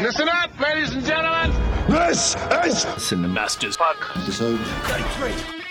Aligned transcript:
Listen 0.00 0.30
up, 0.30 0.58
ladies 0.58 0.94
and 0.94 1.04
gentlemen. 1.04 1.50
This 1.86 2.34
is 2.64 2.86
Cinemasters 2.96 3.76
Podcast, 3.76 4.22
episode 4.22 4.58
33. 4.58 5.69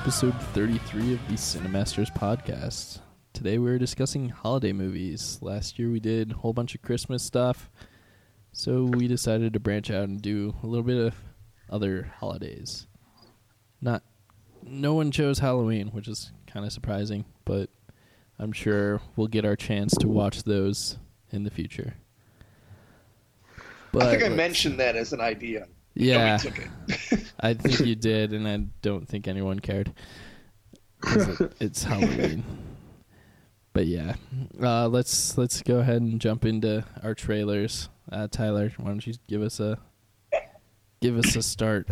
Episode 0.00 0.34
33 0.54 1.12
of 1.12 1.28
the 1.28 1.34
Cinemasters 1.34 2.10
podcast. 2.16 3.00
Today 3.34 3.58
we're 3.58 3.78
discussing 3.78 4.30
holiday 4.30 4.72
movies. 4.72 5.38
Last 5.42 5.78
year 5.78 5.90
we 5.90 6.00
did 6.00 6.32
a 6.32 6.36
whole 6.36 6.54
bunch 6.54 6.74
of 6.74 6.80
Christmas 6.80 7.22
stuff, 7.22 7.68
so 8.50 8.84
we 8.84 9.06
decided 9.06 9.52
to 9.52 9.60
branch 9.60 9.90
out 9.90 10.04
and 10.04 10.22
do 10.22 10.54
a 10.62 10.66
little 10.66 10.86
bit 10.86 10.96
of 10.96 11.14
other 11.68 12.10
holidays. 12.16 12.86
Not, 13.82 14.02
no 14.62 14.94
one 14.94 15.10
chose 15.10 15.40
Halloween, 15.40 15.88
which 15.88 16.08
is 16.08 16.32
kind 16.46 16.64
of 16.64 16.72
surprising, 16.72 17.26
but 17.44 17.68
I'm 18.38 18.52
sure 18.52 19.02
we'll 19.16 19.26
get 19.26 19.44
our 19.44 19.54
chance 19.54 19.92
to 19.96 20.08
watch 20.08 20.44
those 20.44 20.96
in 21.30 21.44
the 21.44 21.50
future. 21.50 21.92
But 23.92 24.04
I 24.04 24.10
think 24.12 24.32
I 24.32 24.34
mentioned 24.34 24.80
that 24.80 24.96
as 24.96 25.12
an 25.12 25.20
idea. 25.20 25.68
Yeah, 25.94 26.36
Nobody 26.42 26.48
took 26.50 26.70
it. 27.10 27.32
I 27.40 27.54
think 27.54 27.80
you 27.80 27.94
did, 27.96 28.32
and 28.32 28.46
I 28.48 28.58
don't 28.82 29.06
think 29.08 29.26
anyone 29.28 29.58
cared. 29.60 29.92
it- 31.06 31.52
it's 31.60 31.82
Halloween. 31.82 32.44
But 33.72 33.86
yeah, 33.86 34.14
uh, 34.60 34.88
let's 34.88 35.38
let's 35.38 35.62
go 35.62 35.78
ahead 35.78 36.02
and 36.02 36.20
jump 36.20 36.44
into 36.44 36.84
our 37.02 37.14
trailers. 37.14 37.88
Uh, 38.10 38.26
Tyler, 38.28 38.72
why 38.78 38.88
don't 38.88 39.06
you 39.06 39.14
give 39.28 39.42
us 39.42 39.60
a 39.60 39.78
give 41.00 41.16
us 41.16 41.36
a 41.36 41.42
start? 41.42 41.88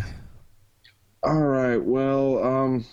All 1.23 1.41
right. 1.43 1.77
Well, 1.77 2.43
um, 2.45 2.85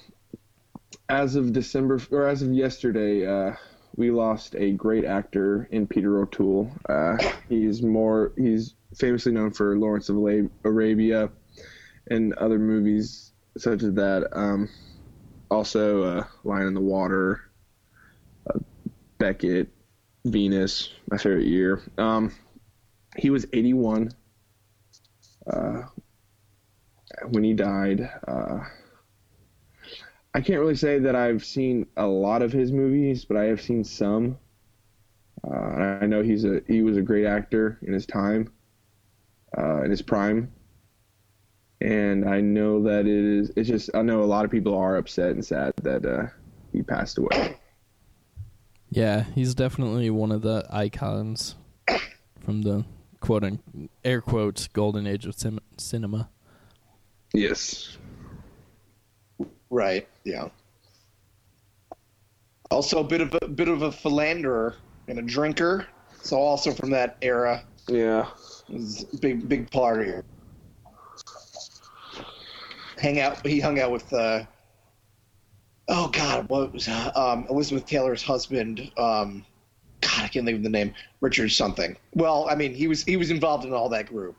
as 1.10 1.36
of 1.36 1.52
December 1.52 2.00
or 2.12 2.28
as 2.28 2.44
of 2.44 2.52
yesterday, 2.54 3.26
uh, 3.26 3.56
we 3.96 4.12
lost 4.12 4.56
a 4.56 4.72
great 4.74 5.04
actor 5.06 5.68
in 5.72 5.88
Peter 5.88 6.22
O'Toole. 6.22 6.72
Uh, 6.88 7.18
he's 7.50 7.82
more 7.82 8.34
he's 8.38 8.76
famously 8.96 9.32
known 9.32 9.52
for 9.52 9.78
Lawrence 9.78 10.10
of 10.10 10.18
Arabia 10.64 11.30
and 12.10 12.34
other 12.34 12.60
movies 12.60 13.32
such 13.58 13.84
as 13.84 13.94
that. 13.94 14.28
Um, 14.34 14.70
also, 15.50 16.04
uh, 16.04 16.24
Lion 16.44 16.68
in 16.68 16.74
the 16.74 16.82
Water, 16.82 17.42
uh, 18.50 18.60
Beckett, 19.18 19.70
Venus, 20.26 20.92
my 21.10 21.18
favorite 21.18 21.48
year. 21.48 21.82
Um, 21.98 22.34
he 23.18 23.30
was 23.30 23.46
81 23.54 24.12
uh, 25.48 25.84
when 27.30 27.44
he 27.44 27.54
died. 27.54 28.10
Uh, 28.28 28.60
I 30.34 30.42
can't 30.42 30.60
really 30.60 30.76
say 30.76 31.00
that 31.00 31.16
I've 31.16 31.46
seen 31.46 31.88
a 31.96 32.06
lot 32.06 32.42
of 32.42 32.52
his 32.52 32.72
movies, 32.72 33.24
but 33.24 33.38
I 33.38 33.46
have 33.46 33.62
seen 33.62 33.84
some. 33.84 34.38
Uh, 35.48 36.00
I 36.02 36.06
know 36.08 36.24
he's 36.24 36.44
a 36.44 36.62
he 36.68 36.82
was 36.82 36.98
a 36.98 37.02
great 37.02 37.26
actor 37.26 37.78
in 37.84 37.94
his 37.94 38.06
time, 38.06 38.52
uh, 39.58 39.82
in 39.84 39.92
his 39.92 40.02
prime. 40.02 40.52
And 41.82 42.28
I 42.28 42.42
know 42.42 42.82
that 42.84 43.02
it 43.02 43.08
is. 43.08 43.52
It's 43.56 43.68
just 43.68 43.90
I 43.94 44.02
know 44.02 44.24
a 44.24 44.26
lot 44.26 44.46
of 44.46 44.52
people 44.52 44.78
are 44.78 44.96
upset 44.96 45.32
and 45.32 45.46
sad 45.46 45.74
that 45.84 46.06
uh, 46.06 46.28
he 46.72 46.82
passed 46.82 47.18
away. 47.18 47.58
Yeah, 48.90 49.26
he's 49.36 49.54
definitely 49.54 50.10
one 50.10 50.32
of 50.32 50.42
the 50.42 50.66
icons 50.70 51.56
from 52.40 52.62
the 52.62 52.86
quote 53.20 53.44
un, 53.44 53.90
air 54.06 54.22
quotes 54.22 54.68
golden 54.68 55.06
age 55.06 55.26
of 55.26 55.36
cin- 55.36 55.60
cinema. 55.78 56.30
Yes. 57.34 57.98
Right. 59.70 60.08
Yeah. 60.24 60.48
Also, 62.72 63.00
a 63.00 63.04
bit 63.04 63.22
of 63.22 63.36
a 63.42 63.48
bit 63.48 63.68
of 63.68 63.82
a 63.82 63.92
philanderer 63.92 64.76
and 65.08 65.20
a 65.20 65.22
drinker. 65.22 65.88
So 66.22 66.38
also 66.38 66.72
from 66.72 66.90
that 66.92 67.18
era, 67.22 67.64
Yeah. 67.88 68.28
Was 68.70 69.04
big 69.20 69.48
big 69.48 69.70
party. 69.72 70.06
Here 70.06 70.26
hang 72.98 73.20
out. 73.20 73.46
He 73.46 73.60
hung 73.60 73.80
out 73.80 73.92
with. 73.92 74.12
Uh, 74.12 74.46
oh 75.88 76.08
God, 76.10 76.50
what 76.50 76.74
was 76.74 76.88
um, 76.88 77.46
Elizabeth 77.50 77.86
Taylor's 77.86 78.24
husband? 78.24 78.92
Um, 78.98 79.46
God, 80.02 80.24
I 80.24 80.28
can't 80.28 80.46
think 80.46 80.58
of 80.58 80.64
the 80.64 80.70
name. 80.70 80.94
Richard 81.22 81.50
something. 81.50 81.96
Well, 82.14 82.48
I 82.50 82.56
mean, 82.56 82.74
he 82.74 82.88
was 82.88 83.04
he 83.04 83.18
was 83.18 83.32
involved 83.32 83.66
in 83.66 83.74
all 83.74 83.90
that 83.90 84.08
group, 84.08 84.36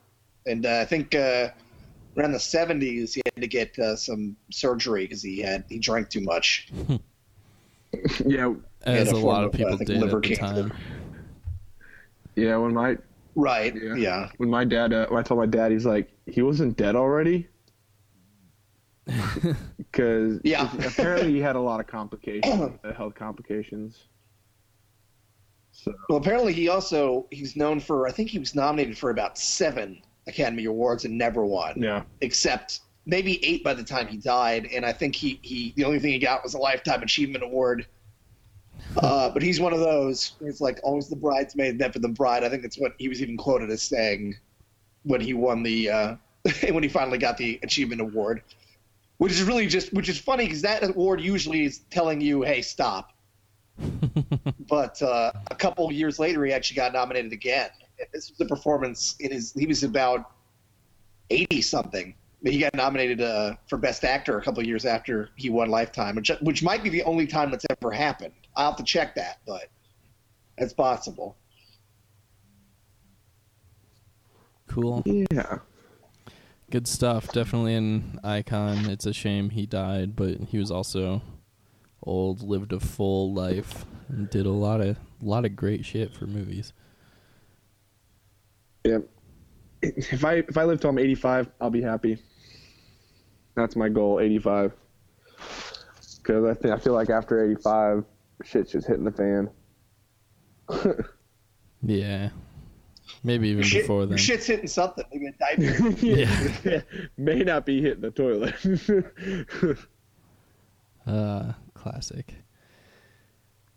and 0.46 0.66
uh, 0.66 0.80
I 0.80 0.84
think 0.84 1.14
uh, 1.14 1.48
around 2.16 2.32
the 2.32 2.40
seventies 2.40 3.14
he 3.14 3.22
had 3.24 3.42
to 3.42 3.48
get 3.48 3.78
uh, 3.78 3.96
some 3.96 4.36
surgery 4.50 5.04
because 5.04 5.22
he 5.22 5.40
had 5.40 5.64
he 5.68 5.78
drank 5.78 6.10
too 6.10 6.20
much. 6.20 6.68
Yeah. 8.26 8.52
As 8.82 9.10
a 9.10 9.14
a 9.14 9.16
lot 9.16 9.44
of 9.44 9.50
of, 9.50 9.56
people 9.56 9.76
think, 9.78 9.88
did 9.88 10.00
liver 10.00 10.18
at 10.18 10.24
the 10.24 10.36
cancer. 10.36 10.68
time. 10.68 10.72
Yeah. 12.34 12.56
When 12.56 12.74
my 12.74 12.98
Right. 13.36 13.74
Yeah. 13.76 13.94
Yeah. 13.94 14.28
when 14.38 14.48
my 14.50 14.64
dad 14.64 14.92
uh, 14.92 15.06
when 15.08 15.20
I 15.20 15.22
told 15.22 15.38
my 15.38 15.46
dad 15.46 15.70
he's 15.70 15.86
like 15.86 16.10
he 16.26 16.42
wasn't 16.42 16.76
dead 16.76 16.96
already 16.96 17.46
because 19.76 20.40
Yeah. 20.42 20.70
apparently 20.86 21.32
he 21.32 21.38
had 21.40 21.54
a 21.56 21.60
lot 21.60 21.78
of 21.80 21.86
complications 21.86 22.72
uh, 22.84 22.92
health 22.94 23.14
complications 23.14 24.08
so 25.72 25.92
Well, 26.08 26.18
apparently 26.18 26.52
he 26.52 26.68
also 26.68 27.26
he's 27.30 27.56
known 27.56 27.78
for 27.80 28.08
I 28.08 28.10
think 28.10 28.30
he 28.30 28.38
was 28.38 28.54
nominated 28.54 28.96
for 28.98 29.10
about 29.10 29.38
seven 29.38 30.00
Academy 30.26 30.64
Awards 30.64 31.04
and 31.04 31.16
never 31.16 31.44
won. 31.44 31.74
yeah 31.80 32.02
except 32.20 32.80
maybe 33.04 33.44
eight 33.46 33.62
by 33.62 33.72
the 33.72 33.84
time 33.84 34.08
he 34.08 34.16
died, 34.16 34.66
and 34.74 34.84
I 34.84 34.92
think 34.92 35.14
he, 35.14 35.38
he 35.42 35.72
the 35.76 35.84
only 35.84 36.00
thing 36.00 36.10
he 36.12 36.18
got 36.18 36.42
was 36.42 36.54
a 36.54 36.58
lifetime 36.58 37.02
achievement 37.04 37.44
award. 37.44 37.86
Uh, 39.02 39.30
but 39.30 39.42
he's 39.42 39.60
one 39.60 39.72
of 39.72 39.80
those. 39.80 40.32
It's 40.40 40.60
like 40.60 40.80
always 40.82 41.08
the 41.08 41.16
bridesmaid, 41.16 41.78
never 41.78 41.98
the 41.98 42.08
bride. 42.08 42.44
I 42.44 42.48
think 42.48 42.62
that's 42.62 42.78
what 42.78 42.94
he 42.98 43.08
was 43.08 43.20
even 43.20 43.36
quoted 43.36 43.70
as 43.70 43.82
saying 43.82 44.36
when 45.02 45.20
he 45.20 45.34
won 45.34 45.62
the 45.62 45.90
uh, 45.90 46.16
when 46.70 46.82
he 46.82 46.88
finally 46.88 47.18
got 47.18 47.36
the 47.36 47.58
achievement 47.62 48.00
award, 48.00 48.42
which 49.18 49.32
is 49.32 49.42
really 49.42 49.66
just 49.66 49.92
which 49.92 50.08
is 50.08 50.18
funny 50.18 50.44
because 50.44 50.62
that 50.62 50.82
award 50.82 51.20
usually 51.20 51.64
is 51.64 51.80
telling 51.90 52.20
you, 52.20 52.42
hey, 52.42 52.62
stop. 52.62 53.12
but 54.68 55.00
uh, 55.02 55.32
a 55.50 55.54
couple 55.54 55.90
years 55.92 56.18
later, 56.18 56.44
he 56.44 56.52
actually 56.52 56.76
got 56.76 56.92
nominated 56.92 57.32
again. 57.32 57.68
This 58.12 58.30
was 58.30 58.40
a 58.40 58.46
performance 58.46 59.16
in 59.20 59.32
his. 59.32 59.52
He 59.52 59.66
was 59.66 59.82
about 59.82 60.30
eighty 61.30 61.60
something. 61.60 62.14
He 62.42 62.58
got 62.58 62.74
nominated 62.74 63.20
uh, 63.20 63.54
for 63.66 63.76
Best 63.76 64.04
Actor 64.04 64.38
a 64.38 64.42
couple 64.42 64.60
of 64.60 64.66
years 64.66 64.84
after 64.84 65.30
he 65.36 65.50
won 65.50 65.68
Lifetime, 65.68 66.14
which, 66.16 66.30
which 66.42 66.62
might 66.62 66.82
be 66.82 66.90
the 66.90 67.02
only 67.02 67.26
time 67.26 67.50
that's 67.50 67.66
ever 67.70 67.90
happened. 67.90 68.34
I'll 68.56 68.70
have 68.70 68.76
to 68.76 68.84
check 68.84 69.14
that, 69.16 69.38
but 69.46 69.68
it's 70.58 70.72
possible. 70.72 71.36
Cool. 74.68 75.02
yeah 75.06 75.58
Good 76.70 76.88
stuff. 76.88 77.32
Definitely 77.32 77.74
an 77.74 78.18
icon. 78.24 78.90
It's 78.90 79.06
a 79.06 79.12
shame 79.12 79.50
he 79.50 79.66
died, 79.66 80.16
but 80.16 80.40
he 80.48 80.58
was 80.58 80.70
also 80.72 81.22
old, 82.02 82.42
lived 82.42 82.72
a 82.72 82.80
full 82.80 83.32
life, 83.32 83.84
and 84.08 84.28
did 84.28 84.46
a 84.46 84.50
lot 84.50 84.80
of 84.80 84.96
a 84.96 85.24
lot 85.24 85.44
of 85.44 85.54
great 85.54 85.84
shit 85.84 86.12
for 86.12 86.26
movies. 86.26 86.72
yeah 88.84 88.98
if 89.82 90.24
I 90.24 90.34
if 90.34 90.56
I 90.56 90.64
live 90.64 90.80
till 90.80 90.90
I'm 90.90 90.98
85 90.98 91.48
I'll 91.60 91.70
be 91.70 91.82
happy 91.82 92.18
that's 93.54 93.76
my 93.76 93.88
goal 93.88 94.20
85 94.20 94.72
because 96.22 96.44
I 96.44 96.54
think 96.54 96.74
I 96.74 96.78
feel 96.78 96.92
like 96.94 97.10
after 97.10 97.44
85 97.50 98.04
shit's 98.44 98.72
just 98.72 98.86
hitting 98.86 99.04
the 99.04 99.12
fan 99.12 99.50
Yeah. 101.82 102.30
Maybe 103.22 103.48
even 103.50 103.62
Shit, 103.62 103.82
before 103.82 104.06
then. 104.06 104.18
shit's 104.18 104.46
hitting 104.46 104.66
something. 104.66 105.04
Maybe 105.12 105.26
a 105.28 105.32
diaper. 105.32 105.90
Yeah. 106.04 106.80
May 107.16 107.44
not 107.44 107.64
be 107.64 107.80
hitting 107.80 108.00
the 108.00 108.10
toilet. 108.10 108.54
Uh, 111.06 111.52
classic. 111.74 112.34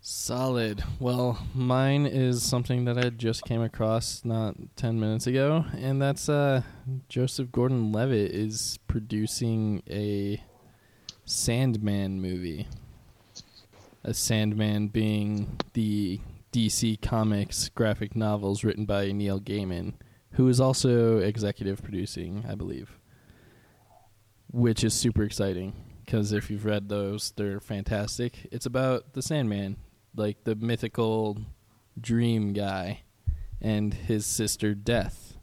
Solid. 0.00 0.82
Well, 0.98 1.46
mine 1.54 2.04
is 2.06 2.42
something 2.42 2.86
that 2.86 2.98
I 2.98 3.10
just 3.10 3.44
came 3.44 3.60
across 3.62 4.24
not 4.24 4.56
10 4.74 4.98
minutes 4.98 5.28
ago, 5.28 5.64
and 5.76 6.02
that's 6.02 6.28
uh 6.28 6.62
Joseph 7.08 7.52
Gordon-Levitt 7.52 8.32
is 8.32 8.80
producing 8.88 9.82
a 9.88 10.42
Sandman 11.24 12.20
movie. 12.20 12.66
A 14.02 14.14
Sandman 14.14 14.88
being 14.88 15.58
the 15.74 16.20
DC 16.52 17.00
Comics 17.02 17.68
graphic 17.68 18.16
novels 18.16 18.64
written 18.64 18.84
by 18.86 19.12
Neil 19.12 19.40
Gaiman, 19.40 19.94
who 20.32 20.48
is 20.48 20.60
also 20.60 21.18
executive 21.18 21.82
producing, 21.82 22.44
I 22.48 22.54
believe. 22.54 22.98
Which 24.50 24.82
is 24.82 24.94
super 24.94 25.22
exciting 25.22 25.74
because 26.04 26.32
if 26.32 26.50
you've 26.50 26.64
read 26.64 26.88
those, 26.88 27.32
they're 27.36 27.60
fantastic. 27.60 28.48
It's 28.50 28.66
about 28.66 29.12
the 29.12 29.22
Sandman, 29.22 29.76
like 30.16 30.42
the 30.42 30.56
mythical 30.56 31.38
dream 32.00 32.52
guy, 32.52 33.02
and 33.60 33.94
his 33.94 34.26
sister 34.26 34.74
Death, 34.74 35.38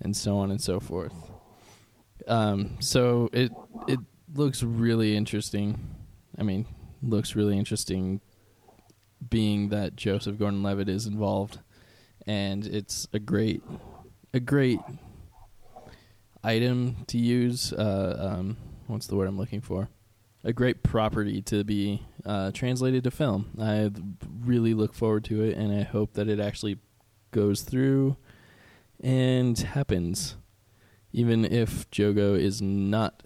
and 0.00 0.16
so 0.16 0.38
on 0.38 0.50
and 0.50 0.62
so 0.62 0.80
forth. 0.80 1.12
Um, 2.26 2.78
so 2.80 3.28
it 3.34 3.52
it 3.86 3.98
looks 4.32 4.62
really 4.62 5.14
interesting. 5.14 5.78
I 6.38 6.42
mean, 6.42 6.64
looks 7.02 7.34
really 7.34 7.58
interesting, 7.58 8.20
being 9.28 9.68
that 9.68 9.96
Joseph 9.96 10.38
Gordon-Levitt 10.38 10.88
is 10.88 11.06
involved, 11.06 11.58
and 12.26 12.66
it's 12.66 13.08
a 13.12 13.18
great 13.18 13.62
a 14.34 14.40
great 14.40 14.80
item 16.42 17.04
to 17.06 17.18
use. 17.18 17.72
Uh, 17.72 18.16
um, 18.38 18.56
what's 18.86 19.06
the 19.06 19.16
word 19.16 19.28
I'm 19.28 19.38
looking 19.38 19.60
for? 19.60 19.88
A 20.44 20.52
great 20.52 20.82
property 20.82 21.40
to 21.42 21.62
be 21.62 22.02
uh, 22.24 22.50
translated 22.50 23.04
to 23.04 23.10
film. 23.10 23.50
I 23.60 23.90
really 24.40 24.74
look 24.74 24.94
forward 24.94 25.24
to 25.24 25.42
it, 25.42 25.56
and 25.56 25.72
I 25.72 25.82
hope 25.82 26.14
that 26.14 26.28
it 26.28 26.40
actually 26.40 26.78
goes 27.30 27.62
through 27.62 28.16
and 29.00 29.58
happens. 29.58 30.36
Even 31.12 31.44
if 31.44 31.90
Jogo 31.90 32.38
is 32.38 32.62
not 32.62 33.22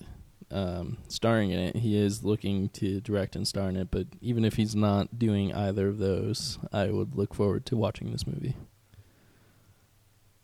um, 0.50 0.98
starring 1.08 1.50
in 1.50 1.58
it, 1.58 1.76
he 1.76 1.96
is 1.96 2.24
looking 2.24 2.68
to 2.70 3.00
direct 3.00 3.36
and 3.36 3.46
star 3.46 3.68
in 3.68 3.76
it. 3.76 3.90
But 3.90 4.06
even 4.20 4.44
if 4.44 4.56
he's 4.56 4.74
not 4.74 5.18
doing 5.18 5.52
either 5.54 5.88
of 5.88 5.98
those, 5.98 6.58
I 6.72 6.90
would 6.90 7.16
look 7.16 7.34
forward 7.34 7.66
to 7.66 7.76
watching 7.76 8.12
this 8.12 8.26
movie. 8.26 8.56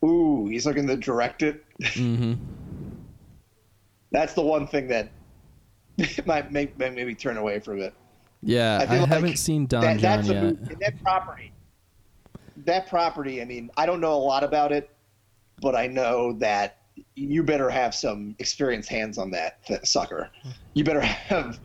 Ooh, 0.04 0.46
he's 0.49 0.66
looking 0.66 0.87
to 0.88 0.96
direct 0.96 1.43
it. 1.43 1.64
Mm-hmm. 1.81 2.34
That's 4.10 4.34
the 4.34 4.43
one 4.43 4.66
thing 4.66 4.88
that 4.88 5.10
might 6.26 6.52
make 6.52 6.78
might 6.78 6.94
maybe 6.94 7.14
turn 7.14 7.37
away 7.37 7.60
from 7.60 7.81
it. 7.81 7.94
Yeah, 8.43 8.78
I, 8.82 8.87
feel 8.87 9.00
like 9.00 9.08
haven't 9.08 9.37
seen 9.37 9.66
Don 9.66 9.82
that, 9.82 9.98
John 10.00 10.16
that's 10.19 10.28
yet. 10.28 10.43
movie- 10.43 10.75
that 10.81 11.02
property. 11.02 11.52
That 12.64 12.88
property. 12.88 13.40
I 13.40 13.44
mean, 13.44 13.70
I 13.76 13.87
don't 13.87 14.00
know 14.00 14.12
a 14.14 14.19
lot 14.19 14.43
about 14.43 14.72
it, 14.72 14.90
but 15.60 15.76
I 15.76 15.87
know 15.87 16.32
that 16.34 16.81
you 17.14 17.42
better 17.42 17.70
have 17.70 17.94
some 17.94 18.34
experienced 18.38 18.88
hands 18.88 19.18
on 19.18 19.30
that 19.30 19.64
th- 19.66 19.84
sucker. 19.84 20.30
You 20.74 20.84
better 20.84 21.00
have, 21.00 21.58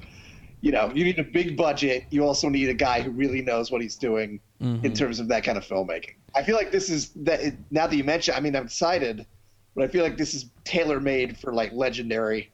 you 0.61 0.71
know, 0.71 0.91
you 0.93 1.03
need 1.03 1.19
a 1.19 1.23
big 1.23 1.55
budget. 1.57 2.05
You 2.09 2.25
also 2.25 2.49
need 2.49 2.69
a 2.69 2.73
guy 2.73 3.01
who 3.01 3.11
really 3.11 3.41
knows 3.41 3.71
what 3.71 3.81
he's 3.81 3.95
doing 3.95 4.39
Mm-hmm. 4.59 4.87
in 4.87 4.93
terms 4.95 5.19
of 5.19 5.27
that 5.27 5.43
kind 5.43 5.55
of 5.55 5.63
filmmaking. 5.63 6.15
I 6.33 6.41
feel 6.41 6.55
like 6.55 6.71
this 6.71 6.89
is 6.89 7.09
that. 7.17 7.41
Now 7.69 7.85
that 7.85 7.95
you 7.95 8.03
mention, 8.03 8.33
I 8.33 8.39
mean, 8.39 8.55
I'm 8.55 8.65
excited, 8.65 9.23
but 9.75 9.83
I 9.83 9.87
feel 9.87 10.03
like 10.03 10.17
this 10.17 10.33
is 10.33 10.47
tailor 10.63 10.99
made 10.99 11.37
for 11.37 11.53
like 11.53 11.71
legendary, 11.73 12.51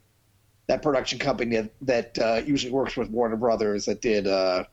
that 0.67 0.81
production 0.81 1.17
company 1.17 1.69
that, 1.83 2.19
uh, 2.19 2.41
usually 2.45 2.73
works 2.73 2.97
with 2.97 3.09
Warner 3.09 3.37
Brothers 3.37 3.85
that 3.85 4.01
did. 4.01 4.27
Uh, 4.27 4.65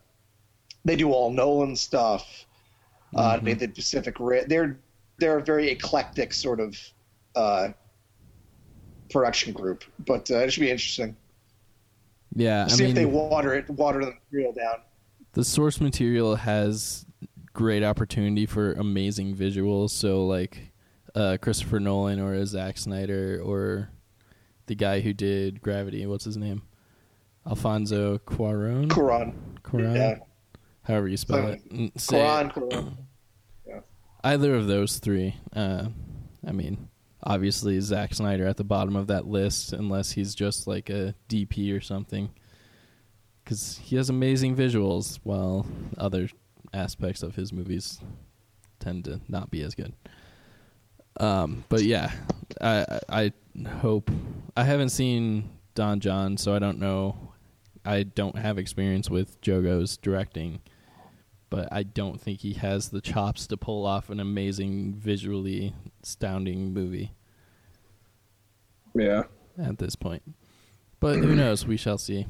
they 0.85 0.97
do 0.97 1.13
all 1.13 1.31
Nolan 1.31 1.77
stuff. 1.77 2.47
Uh, 3.15 3.39
They 3.39 3.55
did 3.55 3.77
Pacific 3.77 4.17
Rim. 4.19 4.47
They're 4.49 4.77
they're 5.19 5.39
a 5.39 5.45
very 5.45 5.69
eclectic 5.71 6.33
sort 6.33 6.59
of 6.59 6.77
uh, 7.37 7.69
production 9.11 9.53
group, 9.53 9.85
but 10.07 10.31
uh, 10.31 10.39
it 10.39 10.53
should 10.53 10.61
be 10.61 10.71
interesting. 10.71 11.17
Yeah, 12.35 12.65
I 12.65 12.69
See 12.69 12.83
mean, 12.83 12.91
if 12.91 12.95
they 12.97 13.05
water 13.07 13.55
it, 13.55 13.69
water 13.71 14.05
the 14.05 14.13
material 14.13 14.53
down. 14.53 14.77
the 15.33 15.45
source 15.45 15.81
material 15.81 16.37
has 16.37 17.05
great 17.53 17.83
opportunity 17.83 18.47
for 18.47 18.73
amazing 18.75 19.35
visuals. 19.35 19.91
So 19.91 20.27
like 20.27 20.73
uh, 21.15 21.39
Christopher 21.43 21.81
Nolan 21.81 22.21
or 22.21 22.35
a 22.35 22.47
Zack 22.47 22.79
Snyder 22.79 23.41
or 23.45 23.91
the 24.67 24.77
guy 24.77 25.01
who 25.01 25.13
did 25.13 25.61
Gravity. 25.61 26.07
What's 26.07 26.25
his 26.25 26.37
name? 26.37 26.63
Alfonso 27.47 28.19
Cuarón. 28.19 28.89
Cuaron. 28.89 29.35
Cuarón? 29.65 29.97
Yeah. 29.97 30.19
However 30.83 31.09
you 31.09 31.17
spell 31.17 31.47
Uh, 31.47 31.57
it. 31.73 32.01
Say 32.01 32.21
it. 32.21 32.25
Quran. 32.25 32.53
Quran. 32.55 33.83
Either 34.23 34.55
of 34.55 34.67
those 34.67 34.99
three. 34.99 35.35
Uh, 35.57 35.87
I 36.47 36.53
mean, 36.53 36.90
obviously 37.23 37.81
Zack 37.81 38.15
Snyder 38.15 38.47
at 38.47 38.57
the 38.57 38.65
bottom 38.65 38.97
of 38.97 39.07
that 39.09 39.27
list, 39.27 39.73
unless 39.73 40.13
he's 40.13 40.35
just 40.35 40.67
like 40.67 40.91
a 40.91 41.15
DP 41.29 41.77
or 41.77 41.81
something, 41.81 42.31
because 43.45 43.81
he 43.83 43.97
has 43.97 44.09
amazing 44.09 44.57
visuals, 44.57 45.19
while 45.23 45.67
other 45.99 46.29
aspects 46.73 47.23
of 47.23 47.35
his 47.35 47.53
movies 47.53 48.01
tend 48.79 49.05
to 49.05 49.21
not 49.29 49.51
be 49.51 49.63
as 49.63 49.75
good. 49.75 49.93
Um, 51.19 51.65
but 51.69 51.83
yeah, 51.83 52.13
I 52.61 53.01
I 53.09 53.33
hope 53.81 54.11
I 54.57 54.65
haven't 54.65 54.91
seen 54.91 55.51
Don 55.75 56.01
Jon, 56.01 56.37
so 56.37 56.55
I 56.55 56.59
don't 56.59 56.79
know. 56.79 57.33
I 57.85 58.03
don't 58.03 58.37
have 58.37 58.59
experience 58.59 59.09
with 59.09 59.41
Jogo's 59.41 59.97
directing 59.97 60.61
but 61.51 61.69
I 61.73 61.83
don't 61.83 62.21
think 62.21 62.41
he 62.41 62.55
has 62.55 62.89
the 62.89 63.01
chops 63.01 63.47
to 63.49 63.57
pull 63.57 63.85
off 63.85 64.09
an 64.09 64.21
amazing, 64.21 64.95
visually 64.95 65.75
astounding 66.03 66.73
movie 66.73 67.13
yeah. 68.95 69.25
at 69.63 69.79
this 69.79 69.97
point. 69.97 70.23
But 71.01 71.17
who 71.17 71.35
knows? 71.35 71.67
We 71.67 71.77
shall 71.77 71.99
see. 71.99 72.27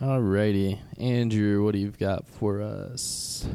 Alrighty, 0.00 0.78
Andrew, 0.98 1.64
what 1.64 1.72
do 1.72 1.78
you 1.78 1.90
got 1.90 2.28
for 2.28 2.60
us? 2.60 3.48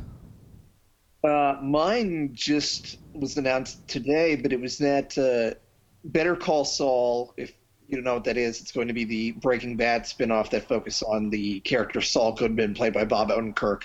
Uh, 1.24 1.57
mine 1.62 2.31
just 2.33 2.97
was 3.13 3.38
announced 3.38 3.88
today, 3.88 4.36
but 4.36 4.51
it 4.51 4.59
was 4.59 4.80
that 4.80 5.15
uh, 5.18 5.56
Better 6.04 6.35
Call 6.35 6.66
Saul. 6.66 7.33
If 7.37 7.54
you 7.92 7.98
don't 7.98 8.06
know 8.06 8.14
what 8.14 8.24
that 8.24 8.38
is, 8.38 8.62
it's 8.62 8.71
going 8.71 8.88
to 8.88 8.94
be 8.94 9.04
the 9.04 9.31
Breaking 9.33 9.76
Bad 9.76 10.04
spinoff 10.04 10.50
that 10.52 10.68
focuses 10.68 11.04
on 11.04 11.30
the 11.30 11.60
character 11.60 12.00
Saul 12.00 12.31
Goodman, 12.31 12.74
played 12.74 12.94
by 12.94 13.04
Bob 13.04 13.30
Odenkirk, 13.30 13.83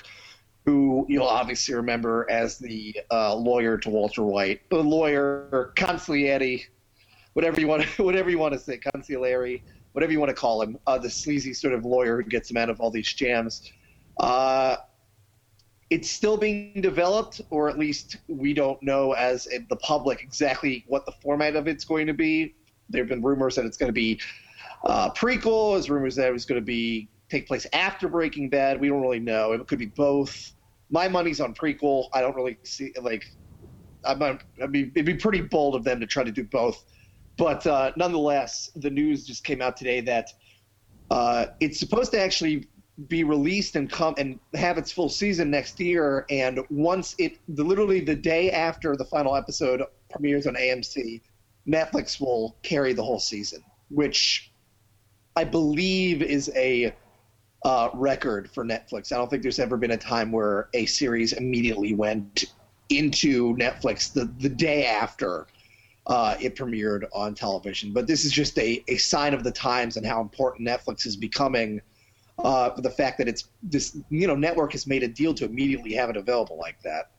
who 0.64 1.04
you'll 1.08 1.26
obviously 1.26 1.74
remember 1.74 2.24
as 2.30 2.56
the 2.56 2.96
uh, 3.10 3.34
lawyer 3.34 3.76
to 3.78 3.90
Walter 3.90 4.22
White, 4.22 4.60
the 4.70 4.76
lawyer 4.76 5.72
consigliere, 5.76 6.64
whatever 7.32 7.60
you 7.60 7.66
want, 7.66 7.84
whatever 7.98 8.30
you 8.30 8.38
want 8.38 8.54
to 8.54 8.60
say, 8.60 8.78
consigliere, 8.78 9.60
whatever 9.92 10.12
you 10.12 10.20
want 10.20 10.30
to 10.30 10.34
call 10.34 10.62
him, 10.62 10.78
uh, 10.86 10.96
the 10.96 11.10
sleazy 11.10 11.52
sort 11.52 11.74
of 11.74 11.84
lawyer 11.84 12.22
who 12.22 12.28
gets 12.28 12.48
him 12.48 12.56
out 12.56 12.70
of 12.70 12.80
all 12.80 12.92
these 12.92 13.12
jams. 13.12 13.72
Uh, 14.18 14.76
it's 15.90 16.10
still 16.10 16.36
being 16.36 16.80
developed, 16.80 17.40
or 17.50 17.68
at 17.68 17.78
least 17.78 18.18
we 18.28 18.54
don't 18.54 18.80
know 18.82 19.12
as 19.12 19.48
the 19.68 19.76
public 19.76 20.22
exactly 20.22 20.84
what 20.86 21.06
the 21.06 21.12
format 21.22 21.56
of 21.56 21.66
it's 21.66 21.84
going 21.84 22.06
to 22.06 22.14
be. 22.14 22.54
There 22.88 23.02
have 23.02 23.08
been 23.08 23.22
rumors 23.22 23.56
that 23.56 23.64
it's 23.64 23.76
going 23.76 23.88
to 23.88 23.92
be 23.92 24.20
uh, 24.84 25.10
prequel. 25.10 25.74
There's 25.74 25.90
rumors 25.90 26.16
that 26.16 26.28
it 26.28 26.32
was 26.32 26.44
going 26.44 26.60
to 26.60 26.64
be 26.64 27.08
take 27.28 27.46
place 27.46 27.66
after 27.72 28.08
Breaking 28.08 28.48
Bad. 28.48 28.80
We 28.80 28.88
don't 28.88 29.02
really 29.02 29.20
know. 29.20 29.52
It 29.52 29.66
could 29.66 29.78
be 29.78 29.86
both. 29.86 30.52
My 30.90 31.08
money's 31.08 31.40
on 31.40 31.54
prequel. 31.54 32.08
I 32.12 32.20
don't 32.20 32.36
really 32.36 32.58
see 32.62 32.92
like. 33.00 33.24
I'm, 34.04 34.22
I 34.22 34.66
mean, 34.68 34.92
it'd 34.94 35.04
be 35.04 35.14
pretty 35.14 35.40
bold 35.40 35.74
of 35.74 35.82
them 35.82 35.98
to 35.98 36.06
try 36.06 36.22
to 36.22 36.30
do 36.30 36.44
both, 36.44 36.84
but 37.36 37.66
uh, 37.66 37.90
nonetheless, 37.96 38.70
the 38.76 38.88
news 38.88 39.26
just 39.26 39.42
came 39.42 39.60
out 39.60 39.76
today 39.76 40.00
that 40.02 40.32
uh, 41.10 41.46
it's 41.58 41.80
supposed 41.80 42.12
to 42.12 42.20
actually 42.20 42.68
be 43.08 43.24
released 43.24 43.76
and 43.76 43.90
come 43.90 44.14
and 44.16 44.38
have 44.54 44.78
its 44.78 44.90
full 44.90 45.08
season 45.08 45.50
next 45.50 45.78
year. 45.78 46.24
And 46.30 46.60
once 46.70 47.14
it, 47.18 47.38
literally 47.48 48.00
the 48.00 48.14
day 48.14 48.50
after 48.50 48.96
the 48.96 49.04
final 49.04 49.36
episode 49.36 49.82
premieres 50.10 50.46
on 50.46 50.54
AMC, 50.54 51.20
Netflix 51.68 52.20
will 52.20 52.56
carry 52.62 52.92
the 52.92 53.02
whole 53.02 53.18
season, 53.18 53.62
which 53.90 54.52
I 55.36 55.44
believe 55.44 56.22
is 56.22 56.50
a 56.54 56.94
uh, 57.64 57.90
record 57.94 58.50
for 58.50 58.64
Netflix. 58.64 59.12
I 59.12 59.16
don't 59.16 59.28
think 59.28 59.42
there's 59.42 59.58
ever 59.58 59.76
been 59.76 59.90
a 59.90 59.96
time 59.96 60.30
where 60.30 60.68
a 60.74 60.86
series 60.86 61.32
immediately 61.32 61.94
went 61.94 62.44
into 62.88 63.56
Netflix 63.56 64.12
the, 64.12 64.30
the 64.38 64.48
day 64.48 64.86
after 64.86 65.46
uh, 66.06 66.36
it 66.40 66.54
premiered 66.54 67.04
on 67.12 67.34
television. 67.34 67.92
But 67.92 68.06
this 68.06 68.24
is 68.24 68.30
just 68.30 68.56
a, 68.58 68.82
a 68.88 68.96
sign 68.96 69.34
of 69.34 69.42
the 69.42 69.50
times 69.50 69.96
and 69.96 70.06
how 70.06 70.20
important 70.20 70.68
Netflix 70.68 71.06
is 71.06 71.16
becoming 71.16 71.80
uh, 72.38 72.70
the 72.80 72.90
fact 72.90 73.18
that 73.18 73.28
it's 73.28 73.48
this 73.62 73.98
you 74.10 74.26
know 74.26 74.36
network 74.36 74.72
has 74.72 74.86
made 74.86 75.02
a 75.02 75.08
deal 75.08 75.32
to 75.32 75.44
immediately 75.46 75.94
have 75.94 76.10
it 76.10 76.16
available 76.16 76.58
like 76.58 76.80
that. 76.82 77.10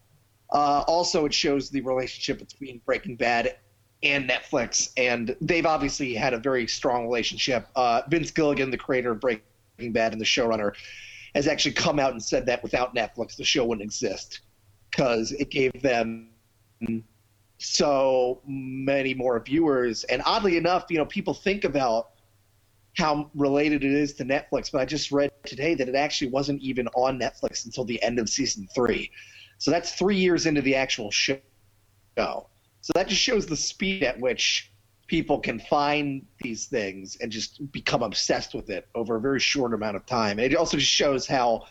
Uh, 0.51 0.83
also, 0.87 1.25
it 1.25 1.33
shows 1.33 1.69
the 1.69 1.81
relationship 1.81 2.39
between 2.39 2.79
Breaking 2.85 3.15
Bad 3.15 3.57
and 4.03 4.29
Netflix, 4.29 4.91
and 4.97 5.35
they've 5.41 5.65
obviously 5.65 6.13
had 6.13 6.33
a 6.33 6.37
very 6.37 6.67
strong 6.67 7.05
relationship. 7.05 7.67
Uh, 7.75 8.01
Vince 8.07 8.31
Gilligan, 8.31 8.69
the 8.69 8.77
creator 8.77 9.11
of 9.11 9.19
Breaking 9.19 9.91
Bad 9.91 10.11
and 10.11 10.21
the 10.21 10.25
showrunner, 10.25 10.73
has 11.33 11.47
actually 11.47 11.73
come 11.73 11.99
out 11.99 12.11
and 12.11 12.23
said 12.23 12.45
that 12.45 12.61
without 12.63 12.95
Netflix, 12.95 13.35
the 13.35 13.43
show 13.43 13.65
wouldn't 13.65 13.83
exist 13.83 14.41
because 14.91 15.31
it 15.31 15.49
gave 15.49 15.71
them 15.81 16.29
so 17.57 18.41
many 18.45 19.13
more 19.13 19.39
viewers. 19.39 20.03
And 20.05 20.21
oddly 20.25 20.57
enough, 20.57 20.85
you 20.89 20.97
know, 20.97 21.05
people 21.05 21.33
think 21.33 21.63
about 21.63 22.09
how 22.97 23.29
related 23.35 23.83
it 23.83 23.91
is 23.91 24.13
to 24.15 24.25
Netflix, 24.25 24.71
but 24.71 24.81
I 24.81 24.85
just 24.85 25.11
read 25.11 25.31
today 25.43 25.75
that 25.75 25.87
it 25.87 25.95
actually 25.95 26.31
wasn't 26.31 26.61
even 26.61 26.87
on 26.89 27.19
Netflix 27.19 27.65
until 27.65 27.85
the 27.85 28.01
end 28.01 28.19
of 28.19 28.29
season 28.29 28.67
three. 28.73 29.11
So 29.59 29.71
that's 29.71 29.93
three 29.93 30.17
years 30.17 30.45
into 30.45 30.61
the 30.61 30.75
actual 30.75 31.11
show. 31.11 31.39
So 32.87 32.93
that 32.95 33.09
just 33.09 33.21
shows 33.21 33.45
the 33.45 33.57
speed 33.57 34.01
at 34.01 34.17
which 34.17 34.71
people 35.07 35.39
can 35.39 35.59
find 35.59 36.25
these 36.39 36.67
things 36.67 37.17
and 37.19 37.29
just 37.29 37.69
become 37.73 38.01
obsessed 38.01 38.55
with 38.55 38.69
it 38.69 38.87
over 38.95 39.17
a 39.17 39.19
very 39.19 39.41
short 39.41 39.73
amount 39.73 39.97
of 39.97 40.05
time. 40.05 40.39
It 40.39 40.55
also 40.55 40.77
just 40.77 40.89
shows 40.89 41.27
how 41.27 41.65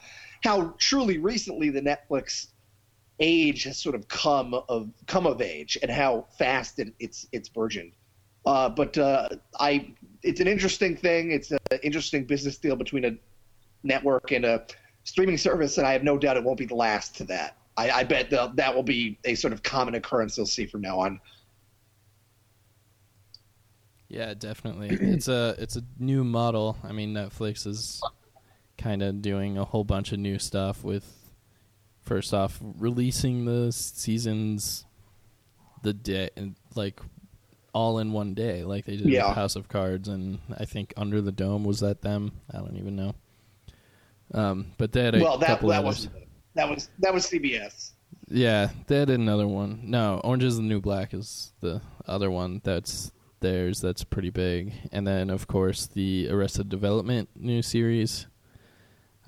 how 0.45 0.75
truly 0.77 1.17
recently 1.17 1.71
the 1.71 1.81
Netflix 1.81 2.49
age 3.19 3.63
has 3.63 3.79
sort 3.79 3.95
of 3.95 4.07
come 4.09 4.53
of 4.69 4.91
come 5.07 5.27
of 5.27 5.41
age 5.41 5.79
and 5.81 5.91
how 5.91 6.27
fast 6.39 6.79
it, 6.81 6.93
it's 6.99 7.27
it's 7.33 7.49
burgeoned. 7.49 7.93
Uh, 8.45 8.69
but 8.69 8.99
uh, 8.99 9.31
I, 9.59 9.95
it's 10.23 10.41
an 10.41 10.49
interesting 10.49 10.99
thing. 10.99 11.31
It's 11.31 11.51
an 11.51 11.79
interesting 11.83 12.27
business 12.27 12.59
deal 12.59 12.77
between 12.77 13.07
a 13.07 13.13
network 13.83 14.33
and 14.33 14.45
a 14.45 14.67
streaming 15.05 15.39
service, 15.39 15.79
and 15.79 15.87
I 15.87 15.95
have 15.95 16.05
no 16.05 16.19
doubt 16.19 16.37
it 16.37 16.45
won't 16.45 16.59
be 16.59 16.67
the 16.67 16.75
last 16.75 17.17
to 17.17 17.25
that. 17.25 17.57
I, 17.77 17.91
I 17.91 18.05
bet 18.05 18.31
that 18.31 18.75
will 18.75 18.83
be 18.83 19.19
a 19.25 19.35
sort 19.35 19.53
of 19.53 19.63
common 19.63 19.95
occurrence 19.95 20.37
you'll 20.37 20.47
see 20.47 20.67
from 20.67 20.81
now 20.81 20.99
on. 21.01 21.21
Yeah, 24.09 24.35
definitely. 24.35 24.89
it's 25.01 25.29
a 25.29 25.55
it's 25.59 25.77
a 25.77 25.83
new 25.99 26.25
model. 26.25 26.77
I 26.85 26.93
mean, 26.93 27.13
Netflix 27.15 27.67
is 27.67 28.01
kind 28.79 29.03
of 29.03 29.23
doing 29.23 29.59
a 29.59 29.65
whole 29.65 29.85
bunch 29.85 30.13
of 30.13 30.19
new 30.19 30.39
stuff 30.39 30.85
with 30.85 31.05
first 32.03 32.33
off 32.33 32.61
releasing 32.79 33.47
the 33.47 33.73
seasons 33.73 34.85
the 35.83 35.93
day 35.93 36.31
like 36.77 37.01
all 37.73 37.99
in 37.99 38.13
one 38.13 38.33
day 38.35 38.63
like 38.65 38.85
they 38.85 38.97
did 38.97 39.07
Yeah. 39.09 39.29
with 39.29 39.37
House 39.37 39.57
of 39.57 39.69
Cards 39.69 40.09
and 40.09 40.39
I 40.57 40.67
think 40.67 40.93
Under 40.97 41.21
the 41.21 41.33
Dome 41.33 41.65
was 41.65 41.81
that 41.81 42.03
them? 42.03 42.33
I 42.53 42.59
don't 42.59 42.77
even 42.77 42.97
know. 42.97 43.15
Um, 44.35 44.73
but 44.79 44.93
they 44.93 45.05
had 45.05 45.15
a 45.15 45.21
well, 45.21 45.39
that 45.39 45.47
couple 45.47 45.71
that 45.71 45.79
others. 45.85 46.07
wasn't 46.07 46.15
that 46.57 46.69
was 46.69 46.91
that 46.99 47.15
was 47.15 47.27
CBS. 47.27 47.93
Yeah, 48.29 48.71
they 48.89 48.99
had 48.99 49.11
another 49.11 49.47
one. 49.47 49.81
No, 49.85 50.21
Orange 50.25 50.43
is 50.43 50.57
the 50.57 50.63
New 50.63 50.81
Black 50.81 51.15
is 51.15 51.53
the 51.61 51.81
other 52.09 52.29
one 52.31 52.61
that's 52.65 53.13
theirs 53.41 53.81
that's 53.81 54.03
pretty 54.03 54.31
big. 54.31 54.73
And 54.91 55.07
then, 55.07 55.31
of 55.31 55.47
course, 55.47 55.87
the 55.87 56.29
Arrested 56.29 56.69
Development 56.69 57.29
new 57.37 57.63
series. 57.63 58.27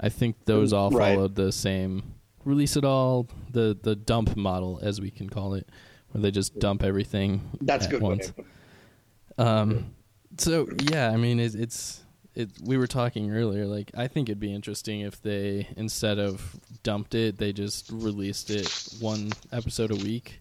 I 0.01 0.09
think 0.09 0.45
those 0.47 0.73
all 0.73 0.91
Right. 0.91 1.15
followed 1.15 1.35
the 1.37 1.53
same 1.53 2.15
release 2.45 2.77
it 2.77 2.85
all, 2.85 3.29
the, 3.53 3.77
the 3.81 3.95
dump 3.95 4.37
model, 4.37 4.81
as 4.83 5.01
we 5.01 5.11
can 5.11 5.29
call 5.29 5.55
it, 5.55 5.69
where 6.11 6.23
they 6.23 6.31
just 6.31 6.59
dump 6.59 6.83
everything 6.83 7.41
That's 7.61 7.85
at 7.85 7.91
good. 7.93 8.03
once. 8.03 8.27
to 8.29 8.33
put 8.33 8.47
it. 8.47 9.41
Um, 9.41 9.95
so 10.39 10.67
yeah, 10.91 11.11
I 11.11 11.17
mean, 11.17 11.39
it, 11.39 11.55
it's 11.55 12.03
it. 12.35 12.51
We 12.65 12.77
were 12.77 12.87
talking 12.87 13.31
earlier. 13.31 13.67
Like, 13.67 13.91
I 13.97 14.09
think 14.09 14.29
it'd 14.29 14.41
be 14.41 14.53
interesting 14.55 15.01
if 15.03 15.21
they 15.23 15.69
instead 15.77 16.19
of 16.19 16.57
dumped 16.89 17.15
it, 17.15 17.37
they 17.37 17.53
just 17.53 17.91
released 17.93 18.49
it 18.49 18.89
one 18.99 19.31
episode 19.53 19.91
a 19.91 19.97
week, 19.97 20.41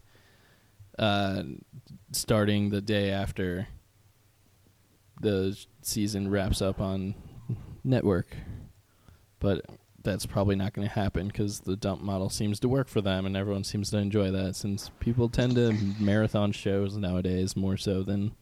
uh, 0.98 1.42
starting 2.12 2.70
the 2.70 2.80
day 2.80 3.10
after 3.10 3.68
the 5.20 5.54
season 5.82 6.30
wraps 6.30 6.62
up 6.62 6.80
on 6.80 7.14
network. 7.84 8.34
But 9.40 9.66
that's 10.02 10.24
probably 10.24 10.56
not 10.56 10.72
going 10.72 10.88
to 10.88 10.94
happen 10.94 11.26
because 11.26 11.60
the 11.60 11.76
dump 11.76 12.00
model 12.00 12.30
seems 12.30 12.58
to 12.60 12.68
work 12.70 12.88
for 12.88 13.02
them, 13.02 13.26
and 13.26 13.36
everyone 13.36 13.62
seems 13.62 13.90
to 13.90 13.98
enjoy 13.98 14.30
that. 14.30 14.56
Since 14.56 14.90
people 15.00 15.28
tend 15.28 15.56
to 15.56 15.74
marathon 16.00 16.52
shows 16.52 16.96
nowadays 16.96 17.56
more 17.56 17.76
so 17.76 18.02
than 18.02 18.32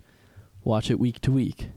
watch 0.63 0.93
it 0.93 1.01
week 1.01 1.21
to 1.23 1.33
week. 1.33 1.71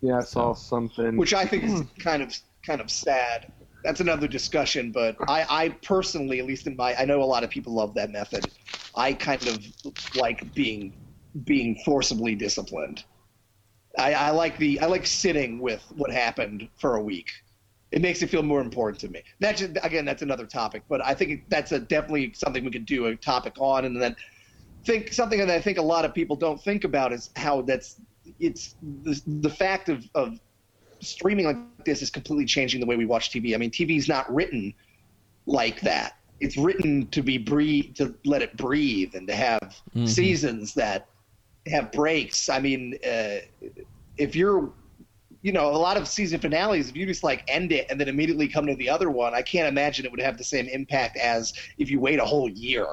Yeah, 0.00 0.20
I 0.20 0.22
saw 0.22 0.54
something. 0.54 1.18
which 1.18 1.34
I 1.34 1.44
think 1.44 1.64
is 1.64 1.82
kind 1.98 2.22
of 2.22 2.34
kind 2.64 2.80
of 2.80 2.90
sad. 2.90 3.52
That's 3.84 4.00
another 4.00 4.28
discussion, 4.28 4.92
but 4.92 5.16
I, 5.28 5.46
I 5.48 5.68
personally, 5.82 6.38
at 6.38 6.46
least 6.46 6.66
in 6.66 6.76
my, 6.76 6.94
I 6.94 7.04
know 7.04 7.22
a 7.22 7.24
lot 7.24 7.44
of 7.44 7.50
people 7.50 7.74
love 7.74 7.94
that 7.94 8.10
method. 8.10 8.50
I 8.94 9.12
kind 9.12 9.46
of 9.48 9.64
like 10.14 10.52
being 10.54 10.94
being 11.44 11.80
forcibly 11.84 12.34
disciplined. 12.34 13.04
I, 13.98 14.14
I 14.14 14.30
like 14.30 14.58
the 14.58 14.80
I 14.80 14.86
like 14.86 15.06
sitting 15.06 15.60
with 15.60 15.82
what 15.96 16.10
happened 16.10 16.68
for 16.78 16.96
a 16.96 17.02
week. 17.02 17.30
It 17.92 18.02
makes 18.02 18.22
it 18.22 18.30
feel 18.30 18.42
more 18.42 18.60
important 18.60 19.00
to 19.00 19.08
me. 19.08 19.22
That's 19.40 19.62
again, 19.62 20.04
that's 20.04 20.22
another 20.22 20.46
topic, 20.46 20.82
but 20.88 21.04
I 21.04 21.14
think 21.14 21.44
that's 21.48 21.72
a 21.72 21.80
definitely 21.80 22.32
something 22.34 22.64
we 22.64 22.70
could 22.70 22.86
do 22.86 23.06
a 23.06 23.16
topic 23.16 23.54
on, 23.58 23.84
and 23.84 24.00
then 24.00 24.14
think 24.84 25.12
something 25.12 25.38
that 25.38 25.50
I 25.50 25.60
think 25.60 25.78
a 25.78 25.82
lot 25.82 26.04
of 26.04 26.14
people 26.14 26.36
don't 26.36 26.62
think 26.62 26.84
about 26.84 27.12
is 27.12 27.30
how 27.36 27.62
that's 27.62 28.00
it's 28.38 28.76
the, 28.82 29.20
the 29.40 29.50
fact 29.50 29.88
of, 29.88 30.04
of 30.14 30.38
streaming 31.00 31.46
like 31.46 31.84
this 31.84 32.02
is 32.02 32.10
completely 32.10 32.44
changing 32.44 32.80
the 32.80 32.86
way 32.86 32.96
we 32.96 33.06
watch 33.06 33.30
TV. 33.30 33.54
I 33.54 33.58
mean, 33.58 33.70
TV 33.70 33.96
is 33.96 34.08
not 34.08 34.32
written 34.32 34.74
like 35.46 35.80
that. 35.82 36.16
It's 36.40 36.56
written 36.56 37.06
to 37.08 37.22
be 37.22 37.38
breathe, 37.38 37.94
to 37.96 38.14
let 38.24 38.42
it 38.42 38.56
breathe, 38.56 39.14
and 39.14 39.26
to 39.28 39.34
have 39.34 39.76
seasons 40.06 40.74
that 40.74 41.06
have 41.66 41.92
breaks. 41.92 42.48
I 42.48 42.60
mean, 42.60 42.98
uh, 43.04 43.38
if 44.16 44.34
you're, 44.34 44.70
you 45.42 45.52
know, 45.52 45.68
a 45.68 45.76
lot 45.76 45.96
of 45.96 46.08
season 46.08 46.40
finales, 46.40 46.88
if 46.88 46.96
you 46.96 47.04
just 47.06 47.22
like 47.22 47.44
end 47.48 47.72
it 47.72 47.86
and 47.90 48.00
then 48.00 48.08
immediately 48.08 48.48
come 48.48 48.66
to 48.66 48.74
the 48.76 48.88
other 48.88 49.10
one, 49.10 49.34
I 49.34 49.42
can't 49.42 49.68
imagine 49.68 50.06
it 50.06 50.10
would 50.10 50.20
have 50.20 50.38
the 50.38 50.44
same 50.44 50.66
impact 50.68 51.16
as 51.18 51.52
if 51.78 51.90
you 51.90 52.00
wait 52.00 52.18
a 52.18 52.24
whole 52.24 52.48
year. 52.48 52.86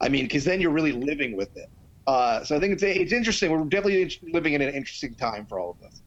I 0.00 0.08
mean, 0.08 0.24
because 0.24 0.44
then 0.44 0.60
you're 0.60 0.72
really 0.72 0.92
living 0.92 1.36
with 1.36 1.56
it. 1.56 1.68
Uh, 2.06 2.42
so 2.42 2.56
I 2.56 2.60
think 2.60 2.72
it's 2.72 2.82
it's 2.82 3.12
interesting. 3.12 3.52
We're 3.52 3.64
definitely 3.64 4.18
living 4.32 4.54
in 4.54 4.62
an 4.62 4.74
interesting 4.74 5.14
time 5.14 5.46
for 5.46 5.60
all 5.60 5.76
of 5.80 5.86
us. 5.86 6.02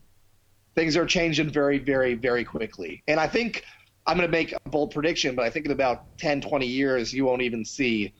Things 0.75 0.97
are 0.97 1.05
changing 1.05 1.49
very, 1.49 1.77
very, 1.77 2.15
very 2.15 2.43
quickly, 2.43 3.01
and 3.07 3.19
I 3.19 3.27
think 3.27 3.63
I'm 4.07 4.17
going 4.17 4.27
to 4.27 4.31
make 4.31 4.53
a 4.53 4.69
bold 4.69 4.91
prediction, 4.91 5.35
but 5.35 5.45
I 5.45 5.49
think 5.49 5.65
in 5.65 5.71
about 5.71 6.17
10, 6.19 6.41
20 6.41 6.67
years, 6.67 7.13
you 7.13 7.25
won't 7.25 7.41
even 7.41 7.65
see 7.65 8.13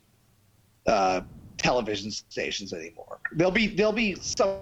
uh, 0.88 1.22
television 1.58 2.12
stations 2.12 2.74
anymore. 2.74 3.20
There'll 3.34 3.52
be 3.52 3.68
there'll 3.68 3.92
be 3.92 4.16
some 4.16 4.60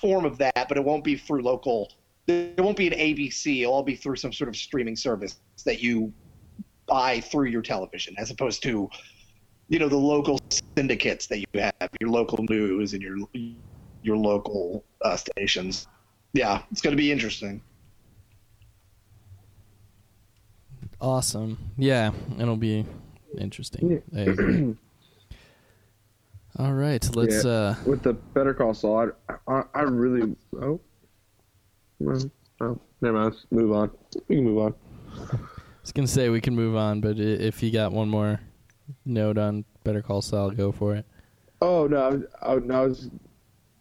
form 0.00 0.24
of 0.24 0.38
that, 0.38 0.68
but 0.68 0.76
it 0.76 0.84
won't 0.84 1.04
be 1.04 1.16
through 1.16 1.42
local. 1.42 1.92
It 2.26 2.60
won't 2.60 2.76
be 2.76 2.86
an 2.86 2.98
ABC. 2.98 3.62
It'll 3.62 3.74
all 3.74 3.82
be 3.82 3.96
through 3.96 4.16
some 4.16 4.32
sort 4.32 4.48
of 4.48 4.56
streaming 4.56 4.96
service 4.96 5.40
that 5.64 5.82
you 5.82 6.12
buy 6.86 7.20
through 7.20 7.46
your 7.46 7.62
television, 7.62 8.14
as 8.18 8.30
opposed 8.30 8.62
to 8.64 8.88
you 9.68 9.78
know 9.78 9.88
the 9.88 9.96
local 9.96 10.38
syndicates 10.76 11.26
that 11.26 11.38
you 11.38 11.46
have, 11.54 11.90
your 12.00 12.10
local 12.10 12.44
news 12.48 12.94
and 12.94 13.02
your 13.02 13.16
your 14.02 14.16
local 14.16 14.84
uh, 15.02 15.16
stations. 15.16 15.86
Yeah, 16.32 16.62
it's 16.70 16.80
going 16.80 16.92
to 16.96 17.00
be 17.00 17.10
interesting. 17.10 17.62
Awesome. 21.00 21.58
Yeah, 21.76 22.10
it'll 22.38 22.56
be 22.56 22.84
interesting. 23.38 24.02
I. 24.16 24.74
All 26.62 26.72
right, 26.72 27.08
let's. 27.14 27.44
Yeah. 27.44 27.50
uh 27.50 27.74
with 27.86 28.02
the 28.02 28.14
Better 28.14 28.52
Call 28.52 28.74
Saul, 28.74 29.12
I, 29.28 29.34
I, 29.46 29.62
I 29.74 29.82
really 29.82 30.34
oh, 30.60 30.80
well, 32.00 32.30
oh, 32.60 32.80
never 33.00 33.16
mind. 33.16 33.32
Let's 33.34 33.46
move 33.52 33.70
on. 33.72 33.90
We 34.28 34.36
can 34.36 34.44
move 34.44 34.58
on. 34.58 34.74
I 35.32 35.38
was 35.82 35.92
gonna 35.92 36.08
say 36.08 36.28
we 36.30 36.40
can 36.40 36.56
move 36.56 36.74
on, 36.74 37.00
but 37.00 37.18
if 37.20 37.62
you 37.62 37.70
got 37.70 37.92
one 37.92 38.08
more 38.08 38.40
note 39.04 39.38
on 39.38 39.64
Better 39.84 40.02
Call 40.02 40.20
Saul, 40.20 40.50
go 40.50 40.72
for 40.72 40.96
it. 40.96 41.06
Oh 41.60 41.86
no, 41.86 41.96
I 41.96 42.08
was, 42.08 42.22
I, 42.42 42.54
was- 42.54 42.64
no, 42.64 42.74
I 42.74 42.86
was, 42.86 43.10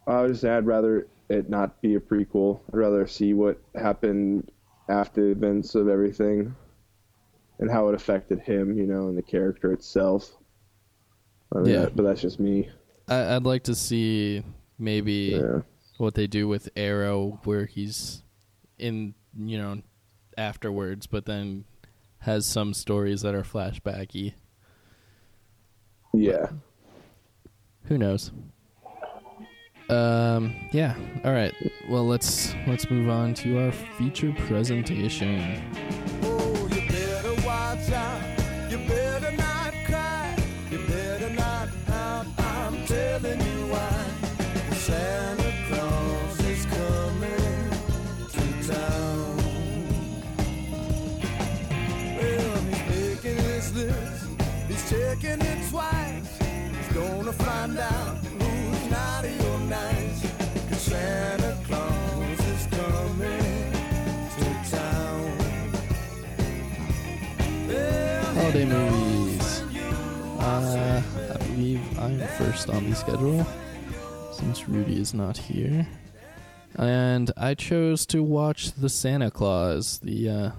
I 0.06 0.22
was 0.22 0.32
just 0.34 0.42
saying 0.42 0.54
I'd 0.54 0.66
rather 0.68 1.08
it 1.30 1.50
not 1.50 1.82
be 1.82 1.96
a 1.96 2.00
prequel. 2.00 2.60
I'd 2.72 2.78
rather 2.78 3.06
see 3.08 3.34
what 3.34 3.60
happened 3.76 4.50
after 4.90 5.22
the 5.26 5.32
events 5.32 5.76
of 5.76 5.88
everything, 5.90 6.56
and 7.60 7.70
how 7.70 7.90
it 7.90 7.96
affected 7.96 8.40
him, 8.40 8.78
you 8.78 8.86
know, 8.88 9.08
and 9.10 9.18
the 9.18 9.22
character 9.24 9.74
itself. 9.74 10.32
I 11.54 11.60
mean, 11.60 11.74
Yeah. 11.74 11.80
that- 11.82 11.96
but 11.96 12.04
that's 12.04 12.22
just 12.22 12.40
me. 12.40 12.70
I, 13.08 13.36
I'd 13.36 13.44
like 13.44 13.64
to 13.64 13.76
see 13.76 14.44
maybe 14.80 15.38
Yeah. 15.42 15.62
what 15.98 16.14
they 16.14 16.28
do 16.28 16.48
with 16.48 16.70
Arrow, 16.76 17.40
where 17.44 17.66
he's 17.66 18.24
in, 18.78 19.14
you 19.38 19.58
know, 19.58 19.82
afterwards, 20.38 21.08
but 21.08 21.26
then 21.26 21.66
has 22.20 22.46
some 22.46 22.74
stories 22.74 23.22
that 23.22 23.34
are 23.36 23.44
flashbacky. 23.44 24.34
Yeah. 26.14 26.52
Who 27.86 27.98
knows? 27.98 28.32
Um. 29.90 30.54
Yeah. 30.72 30.96
All 31.24 31.32
right. 31.32 31.54
Well, 31.88 32.06
let's 32.06 32.54
let's 32.68 32.90
move 32.90 33.10
on 33.10 33.34
to 33.36 33.60
our 33.60 33.72
feature 33.72 34.34
presentation. 34.48 35.62
First 72.58 72.72
on 72.72 72.90
the 72.90 72.96
schedule 72.96 73.46
since 74.32 74.68
Rudy 74.68 75.00
is 75.00 75.14
not 75.14 75.38
here. 75.38 75.88
And 76.76 77.30
I 77.38 77.54
chose 77.54 78.08
to 78.08 78.24
watch 78.24 78.72
The 78.72 78.90
Santa 78.90 79.30
Clause, 79.30 80.00
the 80.00 80.28
uh, 80.28 80.52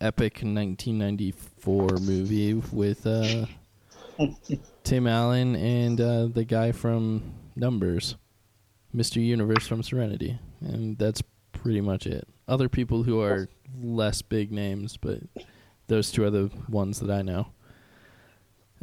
epic 0.00 0.40
1994 0.42 1.98
movie 2.00 2.54
with 2.72 3.06
uh, 3.06 3.46
Tim 4.82 5.06
Allen 5.06 5.54
and 5.54 6.00
uh, 6.00 6.26
the 6.26 6.42
guy 6.42 6.72
from 6.72 7.22
Numbers, 7.54 8.16
Mr. 8.92 9.24
Universe 9.24 9.68
from 9.68 9.84
Serenity. 9.84 10.40
And 10.60 10.98
that's 10.98 11.22
pretty 11.52 11.80
much 11.80 12.08
it. 12.08 12.26
Other 12.48 12.68
people 12.68 13.04
who 13.04 13.20
are 13.20 13.48
less 13.80 14.20
big 14.20 14.50
names, 14.50 14.96
but 14.96 15.20
those 15.86 16.10
two 16.10 16.24
are 16.24 16.30
the 16.30 16.50
ones 16.68 16.98
that 16.98 17.10
I 17.10 17.22
know. 17.22 17.46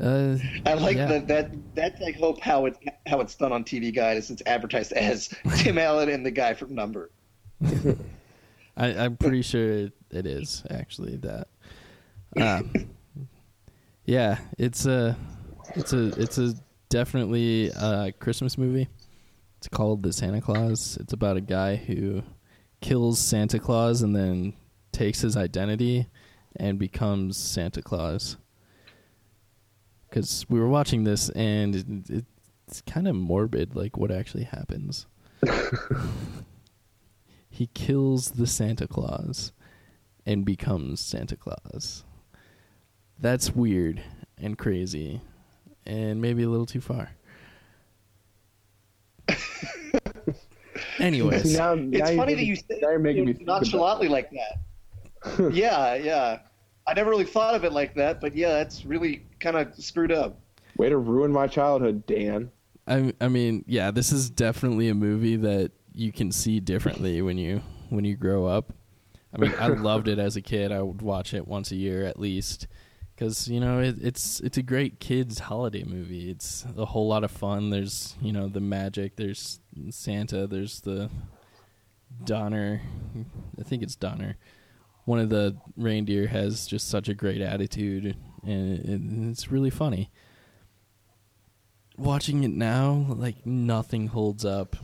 Uh, 0.02 0.38
I 0.66 0.74
like 0.74 0.98
yeah. 0.98 1.06
that. 1.06 1.28
That 1.28 1.52
that's 1.76 2.02
I 2.02 2.12
hope 2.12 2.40
how 2.40 2.66
it 2.66 2.78
how 3.06 3.22
it's 3.22 3.36
done 3.36 3.52
on 3.52 3.64
TV 3.64 3.94
Guide 3.94 4.18
is 4.18 4.32
it's 4.32 4.42
advertised 4.46 4.92
as 4.94 5.34
Tim 5.58 5.78
Allen 5.78 6.10
and 6.10 6.26
the 6.26 6.32
guy 6.32 6.54
from 6.54 6.74
Number. 6.74 7.12
I, 8.76 8.88
I'm 8.88 9.18
pretty 9.18 9.44
sure 9.44 9.72
it, 9.72 9.94
it 10.10 10.26
is 10.26 10.64
actually 10.70 11.18
that. 11.18 11.48
Um, 12.40 12.90
yeah, 14.06 14.40
it's 14.58 14.86
a, 14.86 15.16
it's 15.76 15.94
a, 15.94 16.08
it's 16.20 16.38
a 16.40 16.56
definitely 16.90 17.70
a 17.70 18.12
Christmas 18.20 18.58
movie. 18.58 18.90
It's 19.58 19.68
called 19.68 20.04
The 20.04 20.12
Santa 20.12 20.42
Clause. 20.42 20.98
It's 21.00 21.14
about 21.14 21.38
a 21.38 21.42
guy 21.42 21.76
who 21.76 22.24
kills 22.82 23.20
Santa 23.20 23.60
Claus 23.60 24.02
and 24.02 24.16
then 24.16 24.54
takes 24.92 25.22
his 25.22 25.38
identity 25.38 26.08
and 26.56 26.78
becomes 26.78 27.38
Santa 27.38 27.82
Claus. 27.82 28.38
Because 30.14 30.46
we 30.48 30.60
were 30.60 30.68
watching 30.70 31.06
this 31.06 31.30
and 31.30 32.08
it, 32.08 32.26
it's 32.68 32.82
kind 32.82 33.08
of 33.08 33.16
morbid, 33.16 33.76
like 33.76 33.98
what 33.98 34.12
actually 34.12 34.44
happens. 34.44 35.08
he 37.50 37.66
kills 37.74 38.30
the 38.30 38.46
Santa 38.46 38.88
Claus 38.88 39.54
and 40.24 40.46
becomes 40.46 41.00
Santa 41.02 41.36
Claus. 41.36 42.04
That's 43.18 43.56
weird 43.56 44.04
and 44.38 44.56
crazy 44.56 45.22
and 45.84 46.22
maybe 46.22 46.44
a 46.44 46.50
little 46.50 46.68
too 46.68 46.80
far. 46.82 47.10
Anyways, 51.00 51.58
Now, 51.58 51.74
It's 51.74 52.12
funny 52.12 52.14
you're 52.16 52.16
that 52.16 52.30
you 52.46 52.54
making- 52.54 52.56
say 52.56 52.80
now 52.84 52.90
you're 52.92 53.00
making 53.00 53.26
me 53.26 53.34
think 53.34 53.48
nonchalantly 53.48 54.10
like 54.10 54.30
that. 54.30 55.54
yeah, 55.56 55.96
yeah. 55.96 56.40
I 56.86 56.94
never 56.94 57.10
really 57.10 57.26
thought 57.26 57.56
of 57.56 57.64
it 57.64 57.72
like 57.74 57.96
that, 57.96 58.22
but 58.22 58.36
yeah, 58.36 58.50
that's 58.50 58.86
really 58.86 59.26
kind 59.44 59.58
of 59.58 59.76
screwed 59.76 60.12
up. 60.12 60.40
Way 60.78 60.90
to 60.90 60.98
ruin 60.98 61.32
my 61.32 61.48
childhood, 61.48 62.06
Dan. 62.08 62.52
I 62.88 63.14
I 63.22 63.28
mean, 63.28 63.64
yeah, 63.68 63.92
this 63.92 64.12
is 64.12 64.30
definitely 64.30 64.90
a 64.90 64.96
movie 64.96 65.36
that 65.36 65.72
you 65.94 66.12
can 66.12 66.32
see 66.32 66.60
differently 66.60 67.22
when 67.28 67.38
you 67.38 67.62
when 67.90 68.06
you 68.06 68.16
grow 68.16 68.46
up. 68.46 68.74
I 69.36 69.40
mean, 69.40 69.54
I 69.60 69.68
loved 69.68 70.08
it 70.08 70.20
as 70.20 70.36
a 70.36 70.42
kid. 70.42 70.72
I 70.72 70.82
would 70.82 71.02
watch 71.02 71.34
it 71.34 71.48
once 71.48 71.72
a 71.72 71.76
year 71.76 72.06
at 72.06 72.20
least 72.20 72.68
because 73.16 73.48
you 73.48 73.60
know 73.60 73.80
it, 73.80 73.96
it's 74.02 74.40
it's 74.42 74.58
a 74.58 74.64
great 74.64 75.00
kids 75.00 75.40
holiday 75.40 75.84
movie. 75.84 76.30
It's 76.30 76.66
a 76.78 76.86
whole 76.86 77.08
lot 77.08 77.24
of 77.24 77.32
fun. 77.32 77.70
There's 77.70 78.16
you 78.22 78.32
know 78.32 78.48
the 78.48 78.62
magic. 78.62 79.16
There's 79.16 79.60
Santa. 79.90 80.48
There's 80.48 80.82
the 80.82 81.10
Donner. 82.24 82.82
I 83.60 83.64
think 83.64 83.84
it's 83.84 83.96
Donner. 83.96 84.38
One 85.06 85.20
of 85.20 85.30
the 85.30 85.58
reindeer 85.76 86.28
has 86.28 86.66
just 86.66 86.88
such 86.88 87.10
a 87.10 87.14
great 87.14 87.42
attitude, 87.42 88.16
and 88.44 88.80
it, 88.80 89.30
it's 89.32 89.52
really 89.52 89.70
funny 89.70 90.10
watching 91.98 92.44
it 92.44 92.52
now, 92.52 93.06
like 93.10 93.46
nothing 93.46 94.08
holds 94.08 94.46
up. 94.46 94.76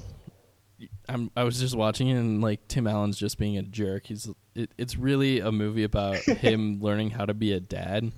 I'm 1.10 1.30
I 1.36 1.44
was 1.44 1.60
just 1.60 1.76
watching 1.76 2.08
it 2.08 2.16
and 2.18 2.42
like 2.42 2.68
Tim 2.68 2.88
Allen's 2.88 3.18
just 3.18 3.38
being 3.38 3.58
a 3.58 3.64
jerk. 3.64 4.06
He's 4.06 4.30
it, 4.56 4.72
it's 4.78 4.96
really 4.96 5.40
a 5.40 5.52
movie 5.52 5.84
about 5.84 6.18
him 6.18 6.80
learning 6.82 7.12
how 7.12 7.26
to 7.26 7.34
be 7.34 7.54
a 7.54 7.60
dad. 7.60 8.12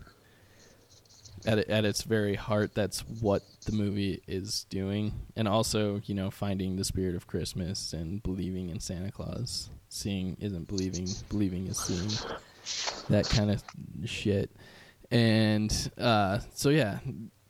At 1.43 1.57
at 1.69 1.85
its 1.85 2.03
very 2.03 2.35
heart, 2.35 2.75
that's 2.75 2.99
what 2.99 3.41
the 3.65 3.71
movie 3.71 4.21
is 4.27 4.65
doing, 4.69 5.13
and 5.35 5.47
also 5.47 5.99
you 6.05 6.13
know 6.13 6.29
finding 6.29 6.75
the 6.75 6.83
spirit 6.83 7.15
of 7.15 7.25
Christmas 7.25 7.93
and 7.93 8.21
believing 8.21 8.69
in 8.69 8.79
Santa 8.79 9.11
Claus. 9.11 9.71
Seeing 9.89 10.37
isn't 10.39 10.67
believing, 10.67 11.07
believing 11.29 11.65
is 11.67 11.79
seeing. 11.79 12.37
That 13.09 13.27
kind 13.27 13.49
of 13.49 13.63
shit, 14.05 14.51
and 15.11 15.91
uh, 15.97 16.39
so 16.53 16.69
yeah, 16.69 16.99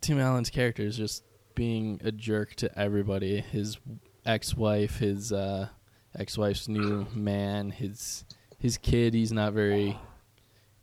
Tim 0.02 0.20
Allen's 0.20 0.50
character 0.50 0.84
is 0.84 0.98
just 0.98 1.24
being 1.54 2.02
a 2.04 2.12
jerk 2.12 2.56
to 2.56 2.80
everybody. 2.80 3.40
His 3.40 3.78
ex-wife, 4.26 4.98
his 4.98 5.32
uh, 5.32 5.68
ex-wife's 6.18 6.68
new 6.68 7.06
man, 7.14 7.70
his 7.70 8.26
his 8.58 8.78
kid. 8.78 9.14
He's 9.14 9.32
not 9.32 9.54
very 9.54 10.00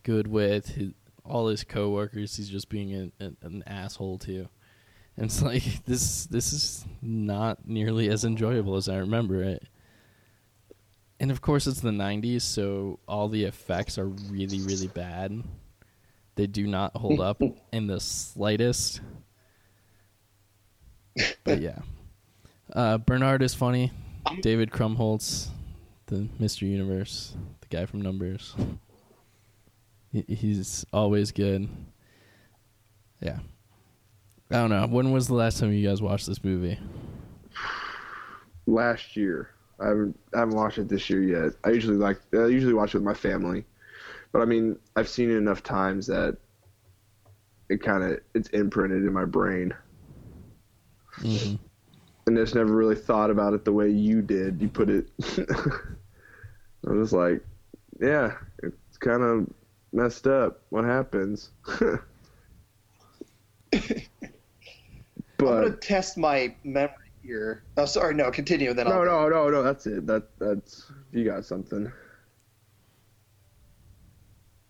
good 0.04 0.28
with 0.28 0.68
his, 0.68 0.92
all 1.24 1.48
his 1.48 1.64
coworkers. 1.64 2.36
He's 2.36 2.48
just 2.48 2.68
being 2.68 2.94
a, 2.94 3.24
a, 3.24 3.32
an 3.42 3.64
asshole 3.66 4.18
to. 4.18 4.48
And 5.16 5.26
it's 5.26 5.42
like 5.50 5.84
this. 5.84 6.26
This 6.26 6.52
is 6.52 6.84
not 7.02 7.66
nearly 7.66 8.08
as 8.08 8.24
enjoyable 8.24 8.76
as 8.76 8.88
I 8.88 8.98
remember 8.98 9.42
it. 9.42 9.64
And 11.20 11.32
of 11.32 11.40
course, 11.40 11.66
it's 11.66 11.80
the 11.80 11.90
'90s, 11.90 12.42
so 12.42 13.00
all 13.08 13.28
the 13.28 13.42
effects 13.42 13.98
are 13.98 14.06
really, 14.06 14.60
really 14.60 14.86
bad. 14.86 15.42
They 16.38 16.46
do 16.46 16.68
not 16.68 16.96
hold 16.96 17.18
up 17.18 17.42
in 17.72 17.88
the 17.88 17.98
slightest. 17.98 19.01
But 21.42 21.61
yeah, 21.61 21.81
uh, 22.72 22.98
Bernard 22.98 23.42
is 23.42 23.55
funny. 23.55 23.90
David 24.40 24.70
Krumholtz, 24.70 25.48
the 26.07 26.29
Mr. 26.40 26.62
Universe, 26.62 27.35
the 27.61 27.66
guy 27.77 27.87
from 27.87 28.03
Numbers. 28.03 28.55
He- 30.12 30.33
He's 30.33 30.87
always 30.92 31.33
good. 31.33 31.68
Yeah. 33.20 33.40
I 34.48 34.55
don't 34.55 34.70
know. 34.70 34.87
When 34.87 35.11
was 35.11 35.27
the 35.27 35.35
last 35.35 35.59
time 35.59 35.72
you 35.72 35.87
guys 35.87 36.01
watched 36.01 36.29
this 36.29 36.44
movie? 36.44 36.79
Last 38.68 39.16
year, 39.16 39.51
I 39.81 39.88
haven't, 39.88 40.16
I 40.35 40.38
haven't 40.38 40.55
watched 40.55 40.79
it 40.79 40.88
this 40.88 41.11
year 41.11 41.20
yet. 41.22 41.55
I 41.64 41.70
usually 41.70 41.96
like 41.96 42.20
I 42.33 42.46
usually 42.46 42.74
watch 42.74 42.94
it 42.94 42.98
with 42.98 43.05
my 43.05 43.14
family, 43.14 43.64
but 44.32 44.40
I 44.42 44.44
mean 44.44 44.78
I've 44.96 45.08
seen 45.08 45.30
it 45.30 45.36
enough 45.36 45.62
times 45.62 46.06
that 46.06 46.36
it 47.68 47.82
kind 47.82 48.02
of 48.04 48.20
it's 48.34 48.48
imprinted 48.50 49.04
in 49.04 49.12
my 49.12 49.24
brain, 49.24 49.74
hmm 51.20 51.54
and 52.26 52.36
just 52.36 52.54
never 52.54 52.74
really 52.74 52.94
thought 52.94 53.30
about 53.30 53.54
it 53.54 53.64
the 53.64 53.72
way 53.72 53.88
you 53.88 54.20
did. 54.20 54.60
You 54.60 54.68
put 54.68 54.90
it. 54.90 55.08
I 56.86 56.92
was 56.92 57.12
like, 57.12 57.42
yeah, 58.00 58.34
it's 58.62 58.98
kind 58.98 59.22
of 59.22 59.46
messed 59.92 60.26
up. 60.26 60.62
What 60.70 60.84
happens? 60.84 61.50
I'm 65.46 65.60
gonna 65.62 65.76
test 65.76 66.18
my 66.18 66.54
memory 66.64 66.92
here. 67.22 67.64
Oh, 67.76 67.86
sorry, 67.86 68.14
no, 68.14 68.30
continue. 68.30 68.74
Then 68.74 68.88
no, 68.88 69.02
I'll 69.02 69.04
no, 69.04 69.28
no, 69.28 69.50
no. 69.50 69.62
That's 69.62 69.86
it. 69.86 70.06
That 70.06 70.24
that's 70.38 70.92
you 71.12 71.24
got 71.24 71.44
something. 71.44 71.90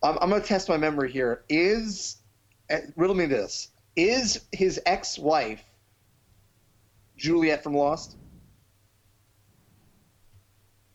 I'm, 0.03 0.17
I'm 0.21 0.29
gonna 0.29 0.41
test 0.43 0.69
my 0.69 0.77
memory 0.77 1.11
here. 1.11 1.43
Is 1.49 2.17
eh, 2.69 2.81
riddle 2.95 3.15
me 3.15 3.25
this: 3.25 3.69
Is 3.95 4.45
his 4.51 4.79
ex-wife 4.85 5.63
Juliet 7.17 7.63
from 7.63 7.73
Lost? 7.75 8.15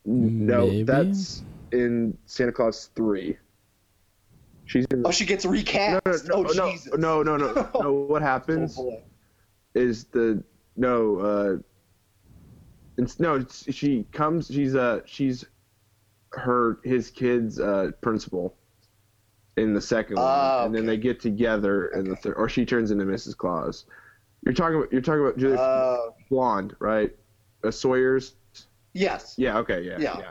No, 0.06 0.66
Maybe? 0.66 0.82
that's 0.84 1.42
in 1.72 2.16
Santa 2.26 2.52
Clause 2.52 2.90
three. 2.94 3.36
She's 4.66 4.86
in. 4.90 5.02
Oh, 5.04 5.10
she 5.10 5.24
gets 5.26 5.44
no, 5.44 5.50
recast. 5.50 6.04
no, 6.06 6.12
no, 6.12 6.34
oh, 6.34 6.52
no, 6.52 6.70
Jesus. 6.70 6.92
no, 6.96 7.22
no, 7.22 7.36
no, 7.36 7.52
no. 7.80 7.92
What 7.92 8.22
Oh, 8.22 8.24
happens 8.24 8.76
boy. 8.76 9.02
is 9.74 10.04
the 10.04 10.42
no. 10.76 11.18
uh 11.18 11.56
it's, 12.96 13.18
No, 13.18 13.34
it's, 13.36 13.72
she 13.74 14.06
comes. 14.12 14.46
She's 14.46 14.74
uh 14.74 15.00
she's 15.04 15.44
her 16.32 16.78
his 16.84 17.10
kid's 17.10 17.60
uh 17.60 17.90
principal 18.00 18.56
in 19.56 19.72
the 19.74 19.80
second 19.80 20.18
Ah, 20.18 20.58
one, 20.58 20.66
and 20.66 20.74
then 20.74 20.86
they 20.86 20.96
get 20.96 21.20
together 21.20 21.86
in 21.88 22.08
the 22.08 22.16
third, 22.16 22.34
or 22.34 22.48
she 22.48 22.64
turns 22.64 22.90
into 22.90 23.04
Mrs. 23.04 23.36
Claus. 23.36 23.84
You're 24.44 24.54
talking 24.54 24.76
about 24.76 24.92
you're 24.92 25.00
talking 25.00 25.20
about 25.22 25.38
Julia. 25.38 25.58
Oh, 25.58 26.14
blonde, 26.28 26.74
right? 26.78 27.14
Uh, 27.62 27.70
Sawyer's. 27.70 28.34
Yes. 28.92 29.34
Yeah. 29.38 29.58
Okay. 29.58 29.82
Yeah. 29.82 29.96
Yeah. 29.98 30.18
Yeah. 30.18 30.30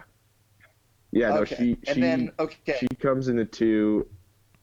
Yeah. 1.11 1.29
No, 1.29 1.37
okay. 1.41 1.55
she 1.55 1.77
and 1.87 1.95
she 1.95 2.01
then 2.01 2.31
okay. 2.39 2.77
she 2.79 2.87
comes 2.99 3.27
into 3.27 3.45
two, 3.45 4.07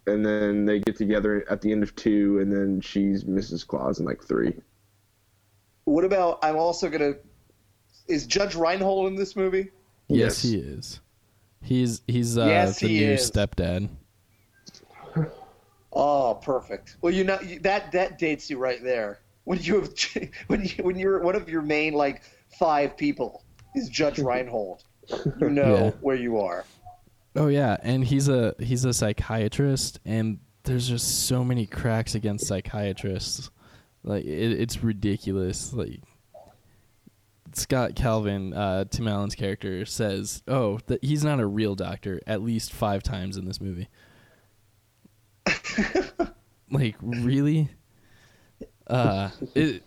and 0.07 0.25
then 0.25 0.64
they 0.66 0.79
get 0.81 0.96
together 0.96 1.44
at 1.51 1.61
the 1.62 1.73
end 1.73 1.83
of 1.83 1.94
two, 1.96 2.38
and 2.40 2.53
then 2.53 2.81
she's 2.81 3.25
Mrs. 3.25 3.66
Claus 3.66 3.99
in 3.99 4.07
like 4.07 4.23
three. 4.23 4.55
what 5.85 6.05
about? 6.05 6.38
I'm 6.42 6.57
also 6.57 6.88
gonna. 6.88 7.14
Is 8.09 8.27
Judge 8.27 8.55
Reinhold 8.55 9.09
in 9.09 9.14
this 9.16 9.37
movie? 9.37 9.70
Yes, 10.09 10.42
Yes. 10.42 10.42
he 10.42 10.57
is. 10.59 11.01
He's 11.62 12.03
he's 12.07 12.38
uh, 12.38 12.46
Yes, 12.46 12.81
the 12.81 12.88
he 12.88 13.01
new 13.01 13.12
is. 13.12 13.31
stepdad. 13.31 13.88
Oh, 15.92 16.38
perfect. 16.42 16.96
Well, 17.00 17.12
you 17.12 17.24
know 17.24 17.38
that 17.62 17.90
that 17.92 18.18
dates 18.18 18.48
you 18.50 18.59
right 18.59 18.83
there. 18.83 19.20
When 19.44 19.59
you 19.61 19.81
have 19.81 19.92
when 20.46 20.64
you 20.64 20.85
when 20.85 20.98
you're 20.98 21.20
one 21.22 21.35
of 21.35 21.48
your 21.48 21.62
main 21.62 21.94
like 21.94 22.22
five 22.59 22.96
people 22.96 23.42
is 23.74 23.88
Judge 23.88 24.18
Reinhold, 24.20 24.85
you 25.40 25.50
know 25.50 25.74
Yeah. 25.87 25.90
where 26.00 26.16
you 26.16 26.38
are. 26.38 26.64
Oh 27.37 27.48
yeah, 27.48 27.76
and 27.83 28.05
he's 28.05 28.29
a 28.29 28.55
he's 28.61 28.85
a 28.85 28.92
psychiatrist, 28.92 29.98
and 30.05 30.38
there's 30.64 30.88
just 30.88 31.26
so 31.26 31.42
many 31.42 31.66
cracks 31.66 32.14
against 32.14 32.46
psychiatrists. 32.46 33.50
Like 34.05 34.24
it, 34.24 34.61
it's 34.61 34.83
ridiculous. 34.85 35.72
Like 35.72 36.00
Scott 37.53 37.96
Calvin, 37.96 38.55
uh, 38.55 38.85
Tim 38.85 39.09
Allen's 39.09 39.35
character 39.35 39.85
says, 39.85 40.42
"Oh, 40.46 40.79
that 40.87 41.03
he's 41.05 41.24
not 41.24 41.40
a 41.40 41.46
real 41.46 41.74
doctor." 41.74 42.20
At 42.26 42.42
least 42.42 42.72
five 42.72 43.03
times 43.03 43.37
in 43.37 43.44
this 43.44 43.61
movie. 43.61 43.88
like 46.70 46.96
really? 47.00 47.70
Uh, 48.87 49.30
it. 49.54 49.83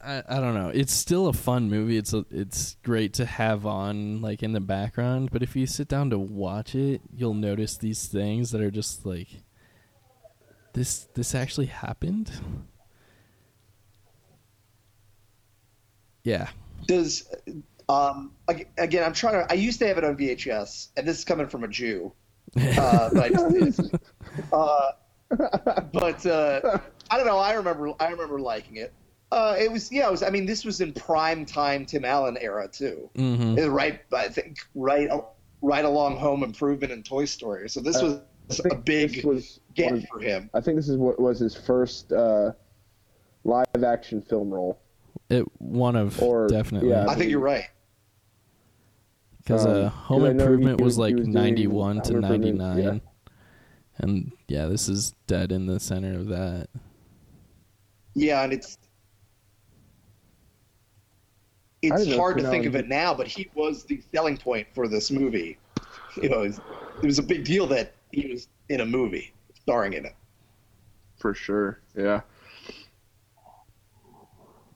I, 0.00 0.22
I 0.28 0.40
don't 0.40 0.54
know. 0.54 0.68
It's 0.68 0.92
still 0.92 1.26
a 1.26 1.32
fun 1.32 1.68
movie. 1.68 1.96
It's 1.96 2.12
a, 2.12 2.24
it's 2.30 2.76
great 2.84 3.14
to 3.14 3.26
have 3.26 3.66
on 3.66 4.20
like 4.20 4.42
in 4.42 4.52
the 4.52 4.60
background, 4.60 5.30
but 5.32 5.42
if 5.42 5.56
you 5.56 5.66
sit 5.66 5.88
down 5.88 6.10
to 6.10 6.18
watch 6.18 6.74
it, 6.74 7.00
you'll 7.14 7.34
notice 7.34 7.76
these 7.76 8.06
things 8.06 8.52
that 8.52 8.60
are 8.60 8.70
just 8.70 9.04
like 9.04 9.28
this 10.74 11.08
this 11.14 11.34
actually 11.34 11.66
happened. 11.66 12.30
Yeah. 16.22 16.48
Does 16.86 17.28
um 17.88 18.32
again? 18.46 19.02
I'm 19.02 19.12
trying 19.12 19.34
to. 19.34 19.50
I 19.50 19.54
used 19.54 19.78
to 19.80 19.88
have 19.88 19.98
it 19.98 20.04
on 20.04 20.16
VHS, 20.16 20.88
and 20.96 21.08
this 21.08 21.18
is 21.18 21.24
coming 21.24 21.48
from 21.48 21.64
a 21.64 21.68
Jew. 21.68 22.12
Uh, 22.56 23.10
but 23.12 23.24
I 23.24 23.28
just, 23.60 23.80
uh, 24.52 24.90
but 25.28 26.24
uh, 26.26 26.78
I 27.10 27.16
don't 27.16 27.26
know. 27.26 27.38
I 27.38 27.54
remember. 27.54 27.92
I 28.00 28.08
remember 28.08 28.40
liking 28.40 28.76
it. 28.76 28.92
Uh, 29.32 29.56
it 29.58 29.70
was 29.70 29.90
yeah. 29.90 30.06
It 30.06 30.10
was. 30.10 30.22
I 30.22 30.30
mean, 30.30 30.46
this 30.46 30.64
was 30.64 30.80
in 30.80 30.92
prime 30.92 31.44
time 31.44 31.84
Tim 31.86 32.04
Allen 32.04 32.36
era 32.40 32.68
too. 32.68 33.10
Mhm. 33.16 33.56
It 33.58 33.62
was 33.62 33.68
right. 33.70 34.00
I 34.14 34.28
think 34.28 34.58
right. 34.74 35.08
Right 35.62 35.84
along 35.86 36.18
Home 36.18 36.42
Improvement 36.44 36.92
and 36.92 37.04
Toy 37.04 37.24
Story. 37.24 37.68
So 37.70 37.80
this 37.80 38.00
was 38.00 38.16
I 38.16 38.20
a 38.50 38.54
think 38.68 38.84
big 38.84 39.14
this 39.14 39.24
was, 39.24 39.60
get 39.74 39.90
was- 39.92 40.04
for 40.04 40.20
him. 40.20 40.50
I 40.54 40.60
think 40.60 40.76
this 40.76 40.88
is 40.88 40.96
what 40.98 41.18
was 41.18 41.38
his 41.40 41.56
first 41.56 42.12
uh, 42.12 42.52
live 43.42 43.66
action 43.84 44.20
film 44.20 44.50
role. 44.52 44.78
It 45.30 45.44
one 45.58 45.96
of 45.96 46.22
Or- 46.22 46.46
definitely 46.46 46.90
yeah. 46.90 47.06
I 47.08 47.14
think 47.16 47.30
you're 47.30 47.40
right. 47.40 47.64
because 49.38 49.64
um, 49.64 49.72
uh, 49.72 49.74
'cause 49.88 49.92
Home 50.04 50.22
I 50.24 50.26
know 50.28 50.32
he- 50.34 50.40
Improvement 50.42 50.80
he 50.80 50.84
was 50.84 50.92
was- 50.92 50.98
like 50.98 51.14
was 51.16 51.24
doing 51.24 51.32
91 51.34 52.02
to 52.02 52.20
99. 52.20 52.78
yeah. 52.78 52.98
And 53.98 54.32
yeah, 54.48 54.66
this 54.66 54.88
is 54.88 55.14
dead 55.26 55.52
in 55.52 55.66
the 55.66 55.80
center 55.80 56.14
of 56.14 56.28
that. 56.28 56.68
Yeah, 58.14 58.42
and 58.42 58.52
it's 58.52 58.78
it's 61.82 61.96
didn't 61.96 62.10
know 62.10 62.18
hard 62.18 62.36
to 62.38 62.42
Tim 62.42 62.50
think 62.50 62.66
of 62.66 62.74
it 62.74 62.88
now, 62.88 63.14
but 63.14 63.26
he 63.26 63.50
was 63.54 63.84
the 63.84 64.02
selling 64.14 64.36
point 64.36 64.66
for 64.74 64.88
this 64.88 65.10
movie. 65.10 65.58
You 66.20 66.30
know, 66.30 66.42
it 66.42 66.48
was, 66.48 66.60
it 67.02 67.06
was 67.06 67.18
a 67.18 67.22
big 67.22 67.44
deal 67.44 67.66
that 67.68 67.92
he 68.12 68.26
was 68.28 68.48
in 68.68 68.80
a 68.80 68.86
movie, 68.86 69.32
starring 69.54 69.92
in 69.92 70.06
it. 70.06 70.14
For 71.18 71.34
sure. 71.34 71.80
Yeah. 71.94 72.22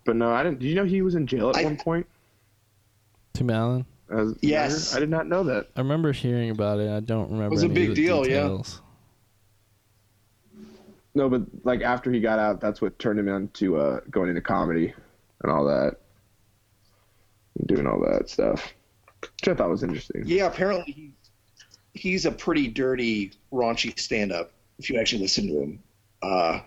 But 0.04 0.16
no, 0.16 0.32
I 0.32 0.42
didn't. 0.42 0.60
Did 0.60 0.68
you 0.68 0.74
know 0.74 0.84
he 0.84 1.02
was 1.02 1.14
in 1.14 1.26
jail 1.26 1.50
at 1.50 1.56
I- 1.56 1.64
one 1.64 1.76
point? 1.76 2.06
Tim 3.34 3.50
Allen? 3.50 3.86
As 4.10 4.34
Yes. 4.42 4.94
I 4.94 5.00
did 5.00 5.08
not 5.08 5.28
know 5.28 5.44
that. 5.44 5.68
I 5.76 5.80
remember 5.80 6.12
hearing 6.12 6.50
about 6.50 6.80
it. 6.80 6.90
I 6.90 7.00
don't 7.00 7.30
remember. 7.30 7.46
It 7.46 7.50
was 7.50 7.62
a 7.62 7.68
big 7.68 7.90
of 7.90 7.96
the 7.96 8.02
deal, 8.04 8.26
yeah. 8.26 8.58
No, 11.14 11.28
but 11.28 11.42
like 11.64 11.82
after 11.82 12.12
he 12.12 12.20
got 12.20 12.38
out, 12.38 12.60
that's 12.60 12.80
what 12.80 12.98
turned 12.98 13.18
him 13.18 13.28
into 13.28 13.76
uh, 13.76 14.00
going 14.10 14.28
into 14.28 14.40
comedy 14.40 14.94
and 15.42 15.52
all 15.52 15.64
that, 15.66 15.96
doing 17.66 17.86
all 17.86 18.00
that 18.00 18.28
stuff, 18.28 18.72
which 19.20 19.48
I 19.48 19.54
thought 19.54 19.70
was 19.70 19.82
interesting. 19.82 20.22
Yeah, 20.24 20.46
apparently 20.46 20.92
he's 20.92 21.12
he's 21.94 22.26
a 22.26 22.30
pretty 22.30 22.68
dirty, 22.68 23.32
raunchy 23.52 23.98
stand-up. 23.98 24.52
If 24.78 24.88
you 24.88 24.98
actually 24.98 25.22
listen 25.22 25.48
to 25.48 25.60
him, 25.60 25.82
uh, 26.22 26.60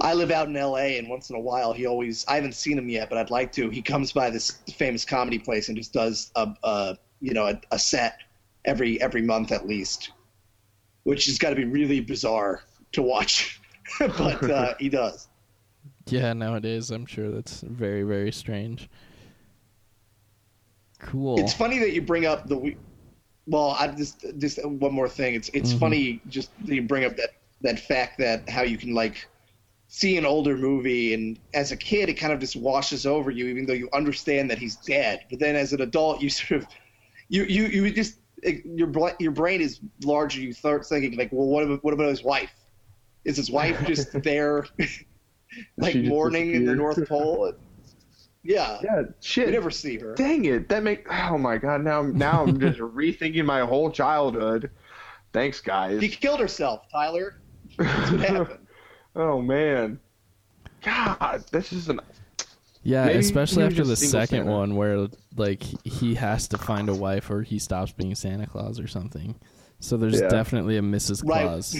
I 0.00 0.14
live 0.14 0.30
out 0.30 0.48
in 0.48 0.56
L.A. 0.56 0.98
and 0.98 1.08
once 1.08 1.28
in 1.30 1.36
a 1.36 1.40
while 1.40 1.72
he 1.72 1.86
always 1.86 2.24
I 2.26 2.36
haven't 2.36 2.54
seen 2.54 2.78
him 2.78 2.88
yet, 2.88 3.10
but 3.10 3.18
I'd 3.18 3.30
like 3.30 3.52
to. 3.52 3.68
He 3.68 3.82
comes 3.82 4.10
by 4.10 4.30
this 4.30 4.52
famous 4.74 5.04
comedy 5.04 5.38
place 5.38 5.68
and 5.68 5.76
just 5.76 5.92
does 5.92 6.32
a, 6.34 6.48
a 6.62 6.98
you 7.20 7.34
know 7.34 7.46
a, 7.46 7.60
a 7.70 7.78
set 7.78 8.20
every 8.64 9.00
every 9.02 9.22
month 9.22 9.52
at 9.52 9.66
least, 9.66 10.12
which 11.02 11.26
has 11.26 11.36
got 11.36 11.50
to 11.50 11.56
be 11.56 11.64
really 11.64 12.00
bizarre 12.00 12.62
to 12.94 13.02
watch, 13.02 13.60
but 13.98 14.42
uh, 14.50 14.74
he 14.78 14.88
does. 14.88 15.28
Yeah, 16.08 16.32
nowadays 16.32 16.90
I'm 16.90 17.06
sure 17.06 17.30
that's 17.30 17.60
very 17.60 18.02
very 18.02 18.32
strange. 18.32 18.88
Cool. 21.00 21.38
It's 21.38 21.52
funny 21.52 21.78
that 21.78 21.92
you 21.92 22.02
bring 22.02 22.26
up 22.26 22.48
the. 22.48 22.74
Well, 23.46 23.76
I 23.78 23.88
just 23.88 24.24
just 24.38 24.64
one 24.64 24.92
more 24.92 25.08
thing. 25.08 25.34
It's 25.34 25.50
it's 25.52 25.72
Mhm. 25.72 25.78
funny 25.80 26.22
just 26.28 26.50
that 26.66 26.74
you 26.74 26.82
bring 26.82 27.04
up 27.04 27.16
that 27.16 27.30
that 27.62 27.78
fact 27.78 28.18
that 28.18 28.48
how 28.48 28.62
you 28.62 28.78
can 28.78 28.94
like 28.94 29.26
see 29.88 30.16
an 30.16 30.24
older 30.26 30.56
movie 30.56 31.14
and 31.14 31.38
as 31.52 31.70
a 31.70 31.76
kid 31.76 32.08
it 32.08 32.14
kind 32.14 32.32
of 32.32 32.40
just 32.40 32.56
washes 32.56 33.06
over 33.06 33.30
you 33.30 33.46
even 33.46 33.64
though 33.64 33.74
you 33.74 33.88
understand 33.92 34.50
that 34.50 34.58
he's 34.58 34.76
dead. 34.76 35.24
But 35.30 35.38
then 35.40 35.56
as 35.56 35.72
an 35.72 35.80
adult 35.82 36.22
you 36.22 36.30
sort 36.30 36.62
of 36.62 36.68
you 37.28 37.44
you 37.44 37.66
you 37.66 37.90
just 37.92 38.18
your 38.42 38.90
your 39.20 39.32
brain 39.32 39.60
is 39.60 39.80
larger. 40.04 40.40
You 40.40 40.52
start 40.52 40.86
thinking 40.86 41.16
like, 41.18 41.30
well, 41.32 41.46
what 41.46 41.64
about 41.64 41.84
what 41.84 41.94
about 41.94 42.08
his 42.08 42.22
wife? 42.22 42.52
Is 43.24 43.36
his 43.36 43.50
wife 43.50 43.84
just 43.86 44.12
there, 44.22 44.66
like 45.76 45.94
just 45.94 46.06
mourning 46.08 46.52
in 46.54 46.64
the. 46.66 46.74
North 46.74 47.08
Pole? 47.08 47.52
Yeah, 48.42 48.78
Yeah, 48.84 49.00
we 49.02 49.06
shit. 49.20 49.48
never 49.50 49.70
see 49.70 49.98
her. 49.98 50.14
Dang 50.14 50.44
it! 50.44 50.68
That 50.68 50.82
make. 50.82 51.06
Oh 51.10 51.38
my 51.38 51.56
god! 51.56 51.82
Now, 51.82 52.02
now 52.02 52.42
I'm 52.42 52.60
just 52.60 52.78
rethinking 52.80 53.44
my 53.46 53.60
whole 53.60 53.90
childhood. 53.90 54.70
Thanks, 55.32 55.60
guys. 55.60 56.00
She 56.02 56.08
killed 56.10 56.40
herself, 56.40 56.82
Tyler. 56.92 57.40
That's 57.78 58.10
what 58.12 58.20
happened. 58.20 58.66
oh 59.16 59.40
man. 59.40 59.98
God, 60.82 61.42
this 61.50 61.72
is 61.72 61.88
an. 61.88 61.98
yeah, 62.82 63.06
maybe 63.06 63.18
especially 63.20 63.62
he 63.62 63.68
after 63.68 63.84
the 63.84 63.96
second 63.96 64.40
Santa. 64.40 64.50
one 64.52 64.76
where 64.76 65.08
like 65.34 65.62
he 65.86 66.14
has 66.14 66.46
to 66.48 66.58
find 66.58 66.90
a 66.90 66.94
wife 66.94 67.30
or 67.30 67.40
he 67.40 67.58
stops 67.58 67.92
being 67.92 68.14
Santa 68.14 68.46
Claus 68.46 68.78
or 68.78 68.86
something. 68.86 69.34
So 69.80 69.96
there's 69.96 70.20
Yeah. 70.20 70.28
definitely 70.28 70.76
a 70.76 70.82
Mrs. 70.82 71.24
Right. 71.24 71.74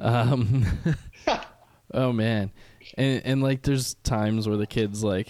Um, 0.00 0.64
oh 1.94 2.12
man, 2.12 2.50
and 2.96 3.22
and 3.24 3.42
like 3.42 3.62
there's 3.62 3.94
times 3.94 4.48
where 4.48 4.56
the 4.56 4.66
kids 4.66 5.04
like, 5.04 5.28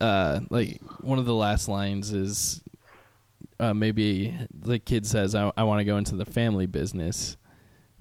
uh, 0.00 0.40
like 0.50 0.80
one 1.00 1.18
of 1.18 1.24
the 1.24 1.34
last 1.34 1.68
lines 1.68 2.12
is, 2.12 2.62
uh, 3.60 3.72
maybe 3.74 4.36
the 4.52 4.78
kid 4.78 5.06
says, 5.06 5.34
"I 5.34 5.50
I 5.56 5.64
want 5.64 5.80
to 5.80 5.84
go 5.84 5.96
into 5.96 6.16
the 6.16 6.24
family 6.26 6.66
business," 6.66 7.36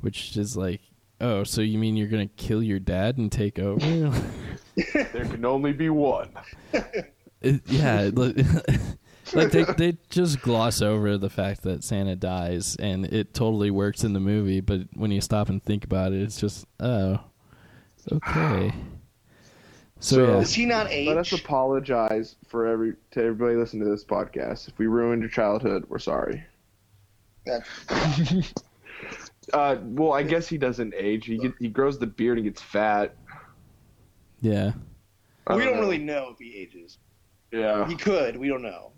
which 0.01 0.35
is 0.37 0.57
like, 0.57 0.81
oh, 1.19 1.43
so 1.43 1.61
you 1.61 1.77
mean 1.77 1.95
you're 1.95 2.07
gonna 2.07 2.27
kill 2.27 2.61
your 2.61 2.79
dad 2.79 3.17
and 3.17 3.31
take 3.31 3.59
over? 3.59 3.79
There 4.93 5.25
can 5.25 5.43
only 5.45 5.73
be 5.73 5.89
one. 5.89 6.29
It- 7.41 7.61
yeah, 7.67 8.09
like 9.33 9.51
they 9.51 9.63
they 9.77 9.97
just 10.09 10.41
gloss 10.41 10.81
over 10.81 11.17
the 11.17 11.29
fact 11.29 11.63
that 11.63 11.83
Santa 11.83 12.15
dies, 12.15 12.75
and 12.77 13.05
it 13.05 13.33
totally 13.33 13.71
works 13.71 14.03
in 14.03 14.13
the 14.13 14.19
movie. 14.19 14.59
But 14.61 14.81
when 14.93 15.11
you 15.11 15.21
stop 15.21 15.49
and 15.49 15.61
think 15.63 15.83
about 15.83 16.13
it, 16.13 16.21
it's 16.21 16.39
just 16.39 16.65
oh, 16.79 17.19
okay. 18.11 18.73
So, 20.03 20.15
So- 20.15 20.25
yeah, 20.25 20.39
Does 20.39 20.53
he 20.55 20.65
not 20.65 20.87
age? 20.89 21.07
Let 21.07 21.17
us 21.17 21.31
apologize 21.31 22.35
for 22.47 22.65
every 22.65 22.93
to 23.11 23.19
everybody 23.19 23.55
listening 23.55 23.83
to 23.83 23.89
this 23.91 24.03
podcast. 24.03 24.67
If 24.67 24.79
we 24.79 24.87
ruined 24.87 25.21
your 25.21 25.29
childhood, 25.29 25.85
we're 25.89 25.99
sorry. 25.99 26.43
That- 27.45 27.67
Uh, 29.53 29.77
well, 29.81 30.13
I 30.13 30.21
guess 30.23 30.47
he 30.47 30.57
doesn't 30.57 30.93
age. 30.95 31.25
He 31.25 31.37
get, 31.37 31.53
he 31.59 31.67
grows 31.67 31.97
the 31.97 32.05
beard 32.07 32.37
and 32.37 32.45
gets 32.45 32.61
fat. 32.61 33.15
yeah, 34.39 34.71
I 35.47 35.55
we 35.55 35.63
don't 35.65 35.73
know. 35.75 35.79
really 35.81 35.97
know 35.97 36.29
if 36.31 36.37
he 36.37 36.55
ages. 36.55 36.99
Yeah. 37.51 37.85
He 37.87 37.95
could. 37.95 38.37
We 38.37 38.47
don't 38.47 38.61
know. 38.61 38.91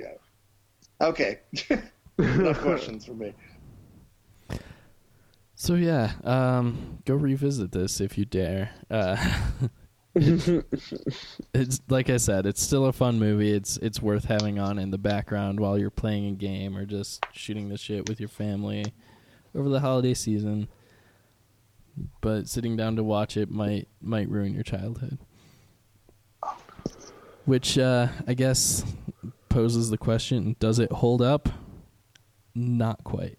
Yeah. 0.00 1.06
Okay. 1.06 1.40
no 2.18 2.54
questions 2.54 3.06
for 3.06 3.14
me. 3.14 3.34
so 5.54 5.74
yeah. 5.74 6.12
Um, 6.24 6.98
go 7.04 7.14
revisit 7.14 7.72
this 7.72 8.00
if 8.00 8.18
you 8.18 8.24
dare. 8.24 8.70
Uh, 8.90 9.16
it's 11.54 11.80
like 11.88 12.10
I 12.10 12.16
said, 12.16 12.44
it's 12.44 12.60
still 12.60 12.86
a 12.86 12.92
fun 12.92 13.20
movie. 13.20 13.52
It's 13.52 13.76
it's 13.76 14.02
worth 14.02 14.24
having 14.24 14.58
on 14.58 14.78
in 14.78 14.90
the 14.90 14.98
background 14.98 15.60
while 15.60 15.78
you're 15.78 15.88
playing 15.88 16.26
a 16.26 16.32
game 16.32 16.76
or 16.76 16.84
just 16.84 17.24
shooting 17.32 17.68
the 17.68 17.78
shit 17.78 18.08
with 18.08 18.18
your 18.18 18.28
family 18.28 18.92
over 19.54 19.68
the 19.68 19.78
holiday 19.78 20.14
season. 20.14 20.66
But 22.20 22.48
sitting 22.48 22.76
down 22.76 22.96
to 22.96 23.04
watch 23.04 23.36
it 23.36 23.50
might 23.50 23.86
might 24.00 24.28
ruin 24.28 24.52
your 24.52 24.64
childhood. 24.64 25.18
Which 27.44 27.78
uh, 27.78 28.08
I 28.26 28.34
guess 28.34 28.84
poses 29.50 29.90
the 29.90 29.98
question: 29.98 30.56
Does 30.58 30.78
it 30.78 30.90
hold 30.90 31.20
up? 31.20 31.50
Not 32.54 33.04
quite. 33.04 33.36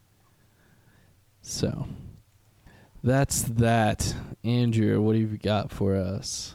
so 1.42 1.88
that's 3.02 3.42
that. 3.42 4.14
Andrew, 4.44 5.00
what 5.00 5.16
have 5.16 5.32
you 5.32 5.38
got 5.38 5.72
for 5.72 5.96
us? 5.96 6.54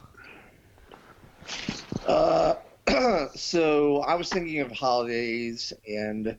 Uh, 2.06 2.54
so 3.34 3.98
I 4.00 4.14
was 4.14 4.30
thinking 4.30 4.60
of 4.60 4.70
holidays, 4.72 5.72
and 5.86 6.36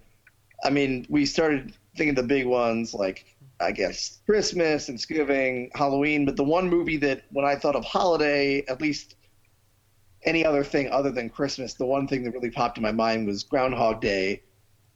I 0.64 0.70
mean, 0.72 1.06
we 1.10 1.26
started 1.26 1.74
thinking 1.96 2.16
the 2.16 2.24
big 2.24 2.48
ones 2.48 2.94
like 2.94 3.26
I 3.60 3.72
guess 3.72 4.20
Christmas, 4.26 4.88
Thanksgiving, 4.88 5.72
Halloween. 5.74 6.26
But 6.26 6.36
the 6.36 6.44
one 6.44 6.70
movie 6.70 6.98
that 6.98 7.24
when 7.32 7.46
I 7.46 7.56
thought 7.56 7.76
of 7.76 7.86
holiday, 7.86 8.64
at 8.68 8.82
least 8.82 9.16
any 10.26 10.46
other 10.46 10.64
thing 10.64 10.90
other 10.92 11.12
than 11.12 11.30
Christmas, 11.30 11.74
the 11.74 11.86
one 11.86 12.08
thing 12.08 12.24
that 12.24 12.32
really 12.32 12.50
popped 12.50 12.78
in 12.78 12.84
my 12.84 12.92
mind 12.92 13.28
was 13.28 13.44
Groundhog 13.44 14.02
Day. 14.02 14.42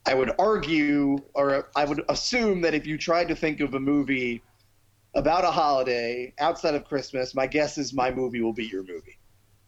I 0.05 0.13
would 0.13 0.31
argue, 0.39 1.17
or 1.33 1.69
I 1.75 1.85
would 1.85 2.03
assume 2.09 2.61
that 2.61 2.73
if 2.73 2.87
you 2.87 2.97
tried 2.97 3.27
to 3.27 3.35
think 3.35 3.59
of 3.59 3.73
a 3.73 3.79
movie 3.79 4.41
about 5.15 5.43
a 5.43 5.51
holiday 5.51 6.33
outside 6.39 6.75
of 6.75 6.85
Christmas, 6.85 7.35
my 7.35 7.47
guess 7.47 7.77
is 7.77 7.93
my 7.93 8.11
movie 8.11 8.41
will 8.41 8.53
be 8.53 8.65
your 8.65 8.83
movie. 8.83 9.17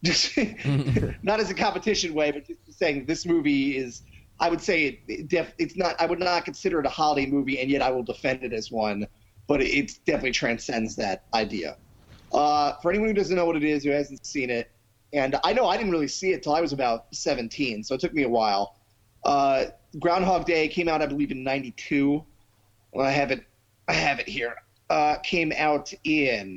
Just 0.02 0.38
not 1.22 1.40
as 1.40 1.50
a 1.50 1.54
competition 1.54 2.14
way, 2.14 2.30
but 2.30 2.46
just 2.46 2.78
saying 2.78 3.06
this 3.06 3.26
movie 3.26 3.76
is. 3.76 4.02
I 4.42 4.48
would 4.48 4.62
say 4.62 4.84
it, 4.84 4.98
it 5.06 5.28
def, 5.28 5.52
it's 5.58 5.76
not. 5.76 6.00
I 6.00 6.06
would 6.06 6.18
not 6.18 6.46
consider 6.46 6.80
it 6.80 6.86
a 6.86 6.88
holiday 6.88 7.26
movie, 7.26 7.60
and 7.60 7.70
yet 7.70 7.82
I 7.82 7.90
will 7.90 8.02
defend 8.02 8.42
it 8.42 8.54
as 8.54 8.70
one. 8.70 9.06
But 9.46 9.60
it, 9.60 9.66
it 9.66 9.92
definitely 10.06 10.30
transcends 10.30 10.96
that 10.96 11.24
idea. 11.34 11.76
Uh, 12.32 12.72
for 12.80 12.90
anyone 12.90 13.08
who 13.08 13.14
doesn't 13.14 13.36
know 13.36 13.44
what 13.44 13.56
it 13.56 13.64
is, 13.64 13.84
who 13.84 13.90
hasn't 13.90 14.24
seen 14.24 14.48
it, 14.48 14.70
and 15.12 15.36
I 15.42 15.52
know 15.52 15.66
I 15.66 15.76
didn't 15.76 15.92
really 15.92 16.08
see 16.08 16.32
it 16.32 16.42
till 16.42 16.54
I 16.54 16.60
was 16.60 16.72
about 16.72 17.06
17, 17.14 17.82
so 17.82 17.94
it 17.94 18.00
took 18.00 18.14
me 18.14 18.22
a 18.22 18.28
while. 18.28 18.76
Uh, 19.24 19.66
Groundhog 19.98 20.46
Day 20.46 20.68
came 20.68 20.88
out, 20.88 21.02
I 21.02 21.06
believe, 21.06 21.30
in 21.30 21.42
'92. 21.42 22.24
Well, 22.92 23.06
I 23.06 23.10
have 23.10 23.30
it. 23.30 23.44
I 23.88 23.92
have 23.92 24.18
it 24.18 24.28
here. 24.28 24.54
Uh, 24.88 25.16
came 25.18 25.52
out 25.56 25.92
in 26.04 26.56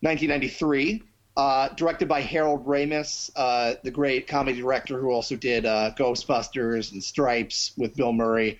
1993. 0.00 1.02
Uh, 1.36 1.68
directed 1.74 2.08
by 2.08 2.22
Harold 2.22 2.64
Ramis, 2.64 3.30
uh, 3.36 3.74
the 3.84 3.90
great 3.90 4.26
comedy 4.26 4.58
director 4.58 4.98
who 4.98 5.10
also 5.10 5.36
did 5.36 5.66
uh, 5.66 5.90
Ghostbusters 5.94 6.92
and 6.92 7.04
Stripes 7.04 7.72
with 7.76 7.94
Bill 7.94 8.14
Murray. 8.14 8.58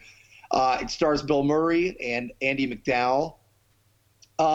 Uh, 0.50 0.78
it 0.82 0.90
stars 0.90 1.22
Bill 1.22 1.42
Murray 1.42 1.96
and 1.98 2.32
Andie 2.42 2.66
MacDowell. 2.68 3.36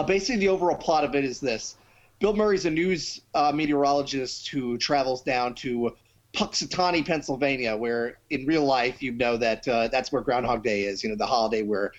Basically, 0.05 0.37
the 0.37 0.49
overall 0.49 0.77
plot 0.77 1.03
of 1.03 1.15
it 1.15 1.25
is 1.25 1.39
this 1.39 1.77
Bill 2.21 2.35
Murray's 2.35 2.65
a 2.65 2.69
news 2.69 3.21
uh, 3.33 3.51
meteorologist 3.53 4.47
who 4.47 4.77
travels 4.77 5.21
down 5.23 5.55
to 5.55 5.91
Punxsutawney, 6.33 7.05
Pennsylvania, 7.05 7.75
where 7.75 8.19
in 8.29 8.45
real 8.45 8.63
life 8.63 9.03
you 9.03 9.11
know 9.11 9.35
that 9.35 9.63
that's 9.63 10.11
where 10.13 10.21
Groundhog 10.21 10.63
Day 10.63 10.83
is, 10.83 11.03
you 11.03 11.09
know, 11.09 11.15
the 11.15 11.25
holiday 11.25 11.63
where 11.63 11.91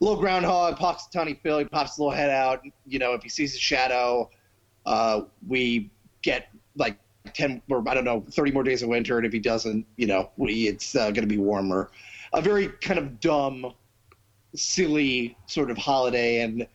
little 0.00 0.18
groundhog 0.18 0.76
pops 0.76 1.06
Tawny 1.08 1.38
Phil, 1.42 1.58
he 1.58 1.64
pops 1.64 1.92
his 1.92 1.98
little 1.98 2.12
head 2.12 2.30
out. 2.30 2.62
You 2.86 2.98
know, 2.98 3.14
if 3.14 3.22
he 3.22 3.28
sees 3.28 3.54
a 3.54 3.58
shadow, 3.58 4.30
uh, 4.86 5.22
we 5.46 5.90
get 6.22 6.48
like 6.76 6.98
10 7.32 7.62
or 7.68 7.82
I 7.88 7.94
don't 7.94 8.04
know, 8.04 8.24
30 8.30 8.52
more 8.52 8.62
days 8.62 8.82
of 8.82 8.88
winter. 8.88 9.16
And 9.16 9.26
if 9.26 9.32
he 9.32 9.38
doesn't, 9.38 9.86
you 9.96 10.06
know, 10.06 10.30
we, 10.36 10.68
it's 10.68 10.94
uh, 10.94 11.10
going 11.10 11.22
to 11.22 11.26
be 11.26 11.38
warmer. 11.38 11.90
A 12.32 12.40
very 12.40 12.68
kind 12.68 12.98
of 12.98 13.20
dumb, 13.20 13.72
silly 14.54 15.36
sort 15.46 15.70
of 15.70 15.78
holiday. 15.78 16.40
And, 16.40 16.66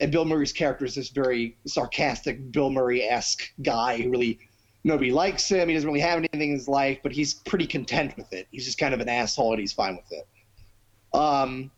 and 0.00 0.10
Bill 0.10 0.24
Murray's 0.24 0.52
character 0.52 0.84
is 0.84 0.94
this 0.94 1.10
very 1.10 1.56
sarcastic, 1.66 2.50
Bill 2.52 2.70
Murray 2.70 3.02
esque 3.02 3.52
guy 3.62 3.98
who 4.00 4.10
really 4.10 4.38
nobody 4.84 5.12
likes 5.12 5.48
him. 5.48 5.68
He 5.68 5.74
doesn't 5.74 5.88
really 5.88 6.00
have 6.00 6.18
anything 6.18 6.50
in 6.50 6.56
his 6.56 6.68
life, 6.68 6.98
but 7.02 7.12
he's 7.12 7.34
pretty 7.34 7.66
content 7.66 8.16
with 8.16 8.32
it. 8.32 8.48
He's 8.50 8.64
just 8.64 8.78
kind 8.78 8.94
of 8.94 9.00
an 9.00 9.08
asshole 9.08 9.52
and 9.52 9.60
he's 9.60 9.72
fine 9.72 9.96
with 9.96 10.10
it. 10.10 10.26
Um, 11.16 11.70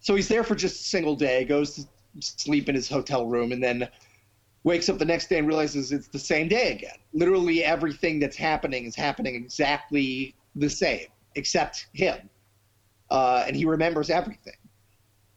so 0.00 0.14
he's 0.14 0.28
there 0.28 0.44
for 0.44 0.54
just 0.54 0.80
a 0.80 0.88
single 0.88 1.16
day, 1.16 1.44
goes 1.44 1.76
to 1.76 1.86
sleep 2.20 2.68
in 2.68 2.74
his 2.74 2.88
hotel 2.88 3.26
room, 3.26 3.52
and 3.52 3.62
then 3.62 3.88
wakes 4.64 4.88
up 4.88 4.98
the 4.98 5.04
next 5.04 5.28
day 5.28 5.38
and 5.38 5.46
realizes 5.46 5.92
it's 5.92 6.08
the 6.08 6.18
same 6.18 6.48
day 6.48 6.72
again. 6.72 6.96
Literally 7.12 7.64
everything 7.64 8.18
that's 8.18 8.36
happening 8.36 8.84
is 8.84 8.94
happening 8.94 9.34
exactly 9.34 10.34
the 10.56 10.68
same, 10.68 11.06
except 11.34 11.86
him. 11.92 12.28
Uh, 13.10 13.44
and 13.46 13.56
he 13.56 13.64
remembers 13.64 14.10
everything. 14.10 14.54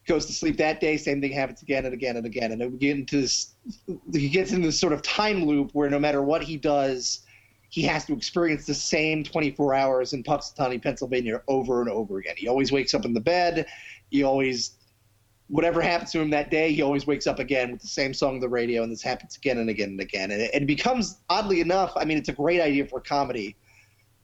Goes 0.08 0.26
to 0.28 0.34
sleep 0.34 0.58
that 0.58 0.80
day, 0.80 0.98
same 0.98 1.20
thing 1.20 1.32
happens 1.32 1.62
again 1.63 1.86
and 1.86 1.94
again 1.94 2.18
and 2.18 2.26
again. 2.26 2.52
And 2.52 2.72
we 2.72 2.78
get 2.78 2.96
into 2.96 3.22
this, 3.22 3.56
he 4.13 4.30
gets 4.30 4.52
into 4.52 4.68
this 4.68 4.80
sort 4.80 4.94
of 4.94 5.02
time 5.02 5.46
loop 5.46 5.72
where 5.74 5.89
no 5.89 6.00
matter 6.00 6.22
what 6.22 6.44
he 6.44 6.58
does, 6.58 7.22
he 7.70 7.82
has 7.82 8.06
to 8.06 8.13
experience 8.13 8.65
the 8.68 8.76
same 8.76 9.24
24 9.24 9.74
hours 9.74 10.13
in 10.13 10.24
Punxsutawney, 10.24 10.82
Pennsylvania 10.82 11.41
over 11.48 11.82
and 11.82 11.89
over 11.89 12.20
again. 12.20 12.36
He 12.38 12.48
always 12.48 12.72
wakes 12.72 12.94
up 12.94 13.04
in 13.04 13.13
the 13.13 13.20
bed 13.20 13.65
he 14.10 14.24
always 14.24 14.78
whatever 15.48 15.80
happens 15.80 16.12
to 16.12 16.20
him 16.20 16.32
that 16.32 16.50
day, 16.50 16.74
he 16.74 16.82
always 16.82 17.06
wakes 17.06 17.28
up 17.28 17.38
again 17.38 17.72
with 17.72 17.80
the 17.80 17.88
same 17.88 18.15
song 18.15 18.36
on 18.36 18.39
the 18.39 18.50
radio, 18.50 18.82
and 18.82 18.91
this 18.91 19.04
happens 19.04 19.38
again 19.38 19.60
and 19.60 19.70
again 19.70 19.89
and 19.89 20.00
again. 20.00 20.32
And 20.32 20.41
it, 20.41 20.50
it, 20.56 20.65
becomes, 20.65 21.20
oddly 21.30 21.62
enough, 21.62 21.94
I 21.96 22.04
mean, 22.04 22.18
it's 22.18 22.30
a 22.30 22.34
great 22.34 22.60
idea 22.60 22.88
for 22.88 22.98
a 22.98 23.02
comedy, 23.04 23.56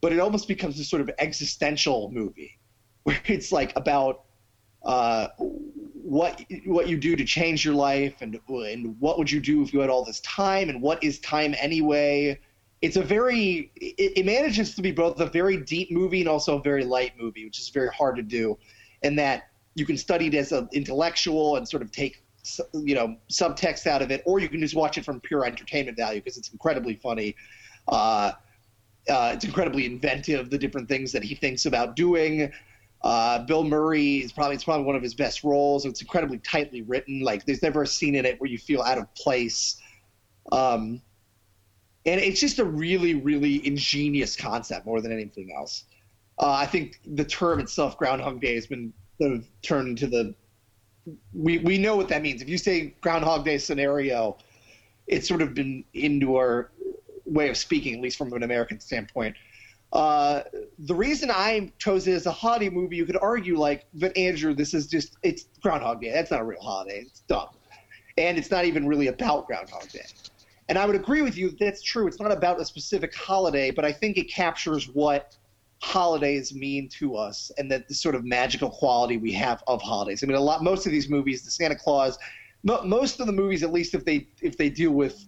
but 0.02 0.12
it 0.12 0.20
almost 0.20 0.48
becomes 0.48 0.80
a 0.80 0.84
sort 0.84 1.00
of 1.00 1.12
existential 1.20 2.10
movie 2.12 2.58
where 3.04 3.20
it's 3.26 3.52
like 3.52 3.72
about 3.76 4.24
uh, 4.84 5.28
what 5.38 6.44
what 6.66 6.88
you 6.90 6.98
do 6.98 7.16
to 7.16 7.24
change 7.24 7.64
your 7.64 7.76
life, 7.76 8.22
and 8.22 8.40
and 8.50 9.00
what 9.00 9.18
would 9.18 9.30
you 9.30 9.40
do 9.40 9.62
if 9.62 9.74
you 9.74 9.80
had 9.80 9.90
all 9.90 10.04
this 10.04 10.20
time, 10.22 10.70
and 10.70 10.82
what 10.82 11.04
is 11.04 11.20
time 11.20 11.56
anyway. 11.60 12.40
It's 12.82 12.96
a 12.96 13.04
very 13.04 13.72
it, 13.76 14.14
it 14.18 14.26
manages 14.26 14.74
to 14.76 14.82
be 14.82 14.92
both 14.92 15.20
a 15.20 15.28
very 15.28 15.58
deep 15.58 15.92
movie 15.92 16.22
and 16.22 16.30
also 16.30 16.58
a 16.58 16.62
very 16.62 16.84
light 16.84 17.14
movie, 17.20 17.46
which 17.46 17.60
is 17.60 17.70
very 17.70 17.90
hard 17.90 18.16
to 18.16 18.24
do. 18.24 18.58
And 19.04 19.18
that 19.20 19.50
you 19.76 19.86
can 19.86 19.98
study 19.98 20.28
it 20.28 20.34
as 20.34 20.52
an 20.52 20.68
intellectual 20.74 21.58
and 21.58 21.68
sort 21.68 21.84
of 21.84 21.92
take 21.92 22.24
you 22.74 22.96
know 22.96 23.16
subtext 23.32 23.86
out 23.86 24.02
of 24.02 24.10
it, 24.10 24.24
or 24.26 24.40
you 24.40 24.50
can 24.50 24.60
just 24.60 24.76
watch 24.76 24.98
it 24.98 25.06
from 25.06 25.20
pure 25.20 25.46
entertainment 25.46 25.96
value 25.98 26.22
because 26.22 26.38
it's 26.38 26.52
incredibly 26.52 26.96
funny. 26.96 27.36
Uh, 27.88 28.32
uh, 29.10 29.32
it's 29.34 29.46
incredibly 29.46 29.86
inventive. 29.86 30.50
The 30.50 30.58
different 30.58 30.88
things 30.88 31.12
that 31.12 31.24
he 31.24 31.36
thinks 31.36 31.66
about 31.66 31.96
doing. 31.96 32.52
Uh, 33.04 33.40
Bill 33.40 33.64
Murray 33.64 34.18
is 34.18 34.32
probably 34.32 34.56
it's 34.56 34.64
probably 34.64 34.86
one 34.86 34.96
of 34.96 35.02
his 35.02 35.16
best 35.16 35.44
roles. 35.44 35.86
It's 35.86 36.02
incredibly 36.02 36.38
tightly 36.40 36.82
written. 36.84 37.22
Like 37.22 37.46
there's 37.46 37.64
never 37.64 37.82
a 37.84 37.88
scene 37.88 38.16
in 38.16 38.26
it 38.26 38.40
where 38.40 38.50
you 38.50 38.58
feel 38.58 38.82
out 38.82 38.98
of 38.98 39.14
place. 39.16 39.82
Um, 40.52 41.02
and 42.06 42.20
it's 42.20 42.40
just 42.40 42.60
a 42.60 42.66
really, 42.66 43.16
really 43.16 43.66
ingenious 43.66 44.36
concept 44.36 44.86
more 44.86 45.02
than 45.02 45.12
anything 45.12 45.52
else. 45.56 45.86
Uh, 46.40 46.52
I 46.52 46.66
think 46.66 47.00
the 47.06 47.26
term 47.26 47.60
itself, 47.60 47.98
Groundhog 47.98 48.42
Day, 48.42 48.56
has 48.56 48.68
been 48.68 48.94
sort 49.20 49.34
of 49.34 49.48
turned 49.62 49.88
into 49.88 50.08
the 50.08 50.36
we 51.34 51.58
we 51.60 51.78
know 51.78 51.96
what 51.96 52.08
that 52.10 52.22
means. 52.22 52.42
If 52.42 52.50
you 52.50 52.58
say 52.58 52.96
Groundhog 53.02 53.46
Day 53.46 53.58
scenario, 53.58 54.38
it's 55.08 55.28
sort 55.28 55.42
of 55.42 55.54
been 55.54 55.84
into 55.94 56.36
our 56.36 56.72
way 57.26 57.50
of 57.50 57.58
speaking, 57.58 57.96
at 57.96 58.02
least 58.02 58.18
from 58.18 58.34
an 58.34 58.44
American 58.44 58.80
standpoint. 58.80 59.36
Uh, 59.92 60.42
the 60.86 60.96
reason 60.96 61.30
I 61.30 61.72
chose 61.78 62.08
it 62.08 62.14
as 62.14 62.26
a 62.26 62.32
holiday 62.32 62.70
movie, 62.70 62.96
you 62.96 63.06
could 63.06 63.18
argue 63.22 63.58
like, 63.58 63.86
but 63.94 64.16
Andrew, 64.18 64.54
this 64.56 64.74
is 64.74 64.88
just 64.88 65.16
it's 65.24 65.46
Groundhog 65.62 66.02
Day. 66.02 66.12
That's 66.12 66.32
not 66.32 66.42
a 66.42 66.44
real 66.44 66.62
holiday. 66.62 67.04
It's 67.06 67.22
dumb, 67.22 67.50
and 68.18 68.38
it's 68.38 68.50
not 68.50 68.66
even 68.66 68.88
really 68.88 69.08
about 69.08 69.48
Groundhog 69.48 69.90
Day. 69.90 70.06
And 70.70 70.78
I 70.78 70.86
would 70.86 70.96
agree 70.96 71.22
with 71.22 71.38
you. 71.38 71.56
That's 71.60 71.84
true. 71.84 72.08
It's 72.08 72.20
not 72.20 72.32
about 72.32 72.60
a 72.60 72.66
specific 72.66 73.14
holiday, 73.14 73.72
but 73.72 73.86
I 73.86 73.92
think 73.92 74.18
it 74.18 74.32
captures 74.32 74.88
what 74.88 75.38
holidays 75.82 76.54
mean 76.54 76.88
to 76.88 77.16
us 77.16 77.52
and 77.58 77.70
that 77.72 77.88
the 77.88 77.94
sort 77.94 78.16
of 78.16 78.24
magical 78.24 78.70
quality 78.70 79.18
we 79.18 79.34
have 79.34 79.64
of 79.68 79.82
holidays. 79.82 80.24
I 80.24 80.28
mean, 80.28 80.38
a 80.38 80.42
lot, 80.42 80.64
most 80.64 80.86
of 80.86 80.92
these 80.92 81.10
movies, 81.10 81.44
the 81.44 81.52
Santa 81.52 81.76
Clause, 81.76 82.18
mo- 82.64 82.84
most 82.84 83.20
of 83.20 83.28
the 83.28 83.34
movies, 83.34 83.64
at 83.64 83.72
least 83.72 83.94
if 83.94 84.06
they 84.06 84.28
if 84.42 84.58
they 84.58 84.70
deal 84.70 84.92
with 84.92 85.26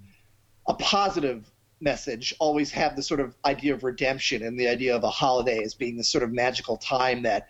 a 0.68 0.74
positive 0.76 1.52
message, 1.84 2.34
always 2.40 2.72
have 2.72 2.96
the 2.96 3.04
sort 3.04 3.20
of 3.20 3.36
idea 3.46 3.74
of 3.74 3.84
redemption 3.84 4.44
and 4.44 4.60
the 4.60 4.68
idea 4.68 4.96
of 4.96 5.04
a 5.04 5.10
holiday 5.10 5.62
as 5.64 5.74
being 5.74 5.98
this 5.98 6.10
sort 6.10 6.24
of 6.24 6.32
magical 6.32 6.78
time 6.78 7.22
that 7.24 7.50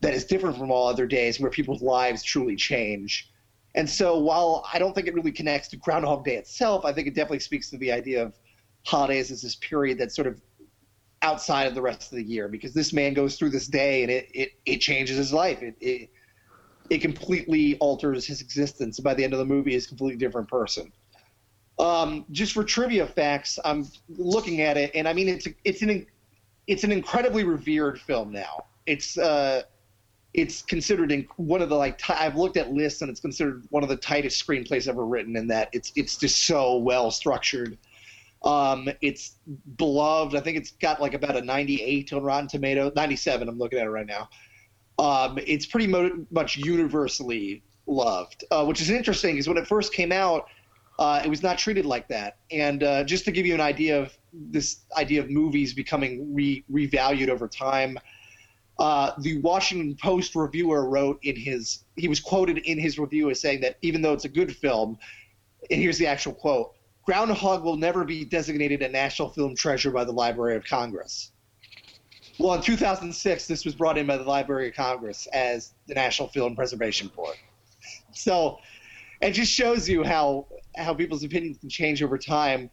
that 0.00 0.12
is 0.12 0.24
different 0.24 0.58
from 0.58 0.70
all 0.70 0.86
other 0.86 1.06
days, 1.06 1.40
where 1.40 1.50
people's 1.50 1.82
lives 1.82 2.22
truly 2.22 2.56
change. 2.56 3.30
And 3.74 3.88
so, 3.88 4.18
while 4.18 4.64
I 4.72 4.78
don't 4.78 4.94
think 4.94 5.08
it 5.08 5.14
really 5.14 5.32
connects 5.32 5.68
to 5.68 5.76
Groundhog 5.76 6.24
Day 6.24 6.36
itself, 6.36 6.84
I 6.84 6.92
think 6.92 7.08
it 7.08 7.14
definitely 7.14 7.40
speaks 7.40 7.70
to 7.70 7.78
the 7.78 7.90
idea 7.90 8.22
of 8.22 8.38
holidays 8.84 9.30
as 9.30 9.42
this 9.42 9.56
period 9.56 9.98
that's 9.98 10.14
sort 10.14 10.28
of 10.28 10.40
outside 11.22 11.66
of 11.66 11.74
the 11.74 11.80
rest 11.80 12.12
of 12.12 12.16
the 12.16 12.22
year 12.22 12.48
because 12.48 12.74
this 12.74 12.92
man 12.92 13.14
goes 13.14 13.36
through 13.36 13.48
this 13.48 13.66
day 13.66 14.02
and 14.02 14.12
it, 14.12 14.28
it, 14.34 14.50
it 14.66 14.76
changes 14.78 15.16
his 15.16 15.32
life. 15.32 15.62
It, 15.62 15.74
it, 15.80 16.10
it 16.90 16.98
completely 16.98 17.78
alters 17.78 18.26
his 18.26 18.42
existence. 18.42 19.00
By 19.00 19.14
the 19.14 19.24
end 19.24 19.32
of 19.32 19.38
the 19.38 19.44
movie, 19.46 19.72
he's 19.72 19.86
a 19.86 19.88
completely 19.88 20.18
different 20.18 20.48
person. 20.48 20.92
Um, 21.78 22.24
just 22.30 22.52
for 22.52 22.62
trivia 22.62 23.06
facts, 23.06 23.58
I'm 23.64 23.86
looking 24.16 24.60
at 24.60 24.76
it, 24.76 24.92
and 24.94 25.08
I 25.08 25.12
mean 25.12 25.28
it's 25.28 25.48
it's 25.64 25.82
an 25.82 26.06
it's 26.66 26.84
an 26.84 26.92
incredibly 26.92 27.44
revered 27.44 28.00
film 28.00 28.32
now. 28.32 28.66
It's 28.86 29.18
uh, 29.18 29.62
it's 30.34 30.62
considered 30.62 31.10
in 31.10 31.26
one 31.36 31.62
of 31.62 31.68
the 31.68 31.74
like 31.74 31.98
t- 31.98 32.12
I've 32.12 32.36
looked 32.36 32.56
at 32.56 32.72
lists, 32.72 33.02
and 33.02 33.10
it's 33.10 33.20
considered 33.20 33.64
one 33.70 33.82
of 33.82 33.88
the 33.88 33.96
tightest 33.96 34.44
screenplays 34.44 34.88
ever 34.88 35.04
written. 35.04 35.36
In 35.36 35.48
that 35.48 35.68
it's 35.72 35.92
it's 35.96 36.16
just 36.16 36.44
so 36.44 36.76
well 36.76 37.10
structured. 37.10 37.76
Um, 38.44 38.88
it's 39.00 39.36
beloved. 39.76 40.36
I 40.36 40.40
think 40.40 40.58
it's 40.58 40.72
got 40.72 41.00
like 41.00 41.14
about 41.14 41.34
a 41.34 41.40
98 41.40 42.12
on 42.12 42.22
Rotten 42.22 42.46
Tomato, 42.46 42.92
97. 42.94 43.48
I'm 43.48 43.58
looking 43.58 43.78
at 43.78 43.86
it 43.86 43.90
right 43.90 44.06
now. 44.06 44.28
Um, 44.98 45.38
it's 45.46 45.64
pretty 45.64 45.86
mo- 45.86 46.26
much 46.30 46.56
universally 46.58 47.62
loved, 47.86 48.44
uh, 48.50 48.64
which 48.64 48.82
is 48.82 48.90
interesting 48.90 49.34
because 49.34 49.48
when 49.48 49.56
it 49.56 49.66
first 49.66 49.94
came 49.94 50.12
out, 50.12 50.46
uh, 50.98 51.22
it 51.24 51.28
was 51.28 51.42
not 51.42 51.58
treated 51.58 51.84
like 51.84 52.08
that. 52.08 52.38
And 52.50 52.82
uh, 52.82 53.04
just 53.04 53.24
to 53.24 53.32
give 53.32 53.46
you 53.46 53.54
an 53.54 53.60
idea 53.60 54.00
of 54.00 54.16
this 54.32 54.80
idea 54.96 55.20
of 55.20 55.30
movies 55.30 55.74
becoming 55.74 56.34
re- 56.34 56.64
revalued 56.70 57.28
over 57.28 57.48
time, 57.48 57.98
uh, 58.78 59.12
the 59.18 59.38
Washington 59.38 59.96
Post 60.00 60.34
reviewer 60.34 60.88
wrote 60.88 61.18
in 61.22 61.36
his, 61.36 61.84
he 61.96 62.08
was 62.08 62.20
quoted 62.20 62.58
in 62.58 62.78
his 62.78 62.98
review 62.98 63.30
as 63.30 63.40
saying 63.40 63.60
that 63.60 63.76
even 63.82 64.02
though 64.02 64.12
it's 64.12 64.24
a 64.24 64.28
good 64.28 64.56
film, 64.56 64.98
and 65.70 65.80
here's 65.80 65.98
the 65.98 66.06
actual 66.06 66.32
quote 66.32 66.74
Groundhog 67.04 67.62
will 67.62 67.76
never 67.76 68.04
be 68.04 68.24
designated 68.24 68.82
a 68.82 68.88
national 68.88 69.28
film 69.28 69.54
treasure 69.54 69.90
by 69.90 70.04
the 70.04 70.12
Library 70.12 70.56
of 70.56 70.64
Congress. 70.64 71.32
Well, 72.38 72.54
in 72.54 72.62
2006, 72.62 73.46
this 73.46 73.64
was 73.64 73.74
brought 73.74 73.98
in 73.98 74.06
by 74.06 74.16
the 74.16 74.24
Library 74.24 74.68
of 74.68 74.74
Congress 74.74 75.26
as 75.32 75.74
the 75.86 75.94
National 75.94 76.28
Film 76.28 76.56
Preservation 76.56 77.08
Board. 77.14 77.36
So 78.12 78.58
it 79.20 79.32
just 79.32 79.52
shows 79.52 79.88
you 79.88 80.02
how 80.02 80.46
how 80.76 80.92
people's 80.94 81.22
opinions 81.22 81.58
can 81.58 81.68
change 81.68 82.02
over 82.02 82.18
time. 82.18 82.70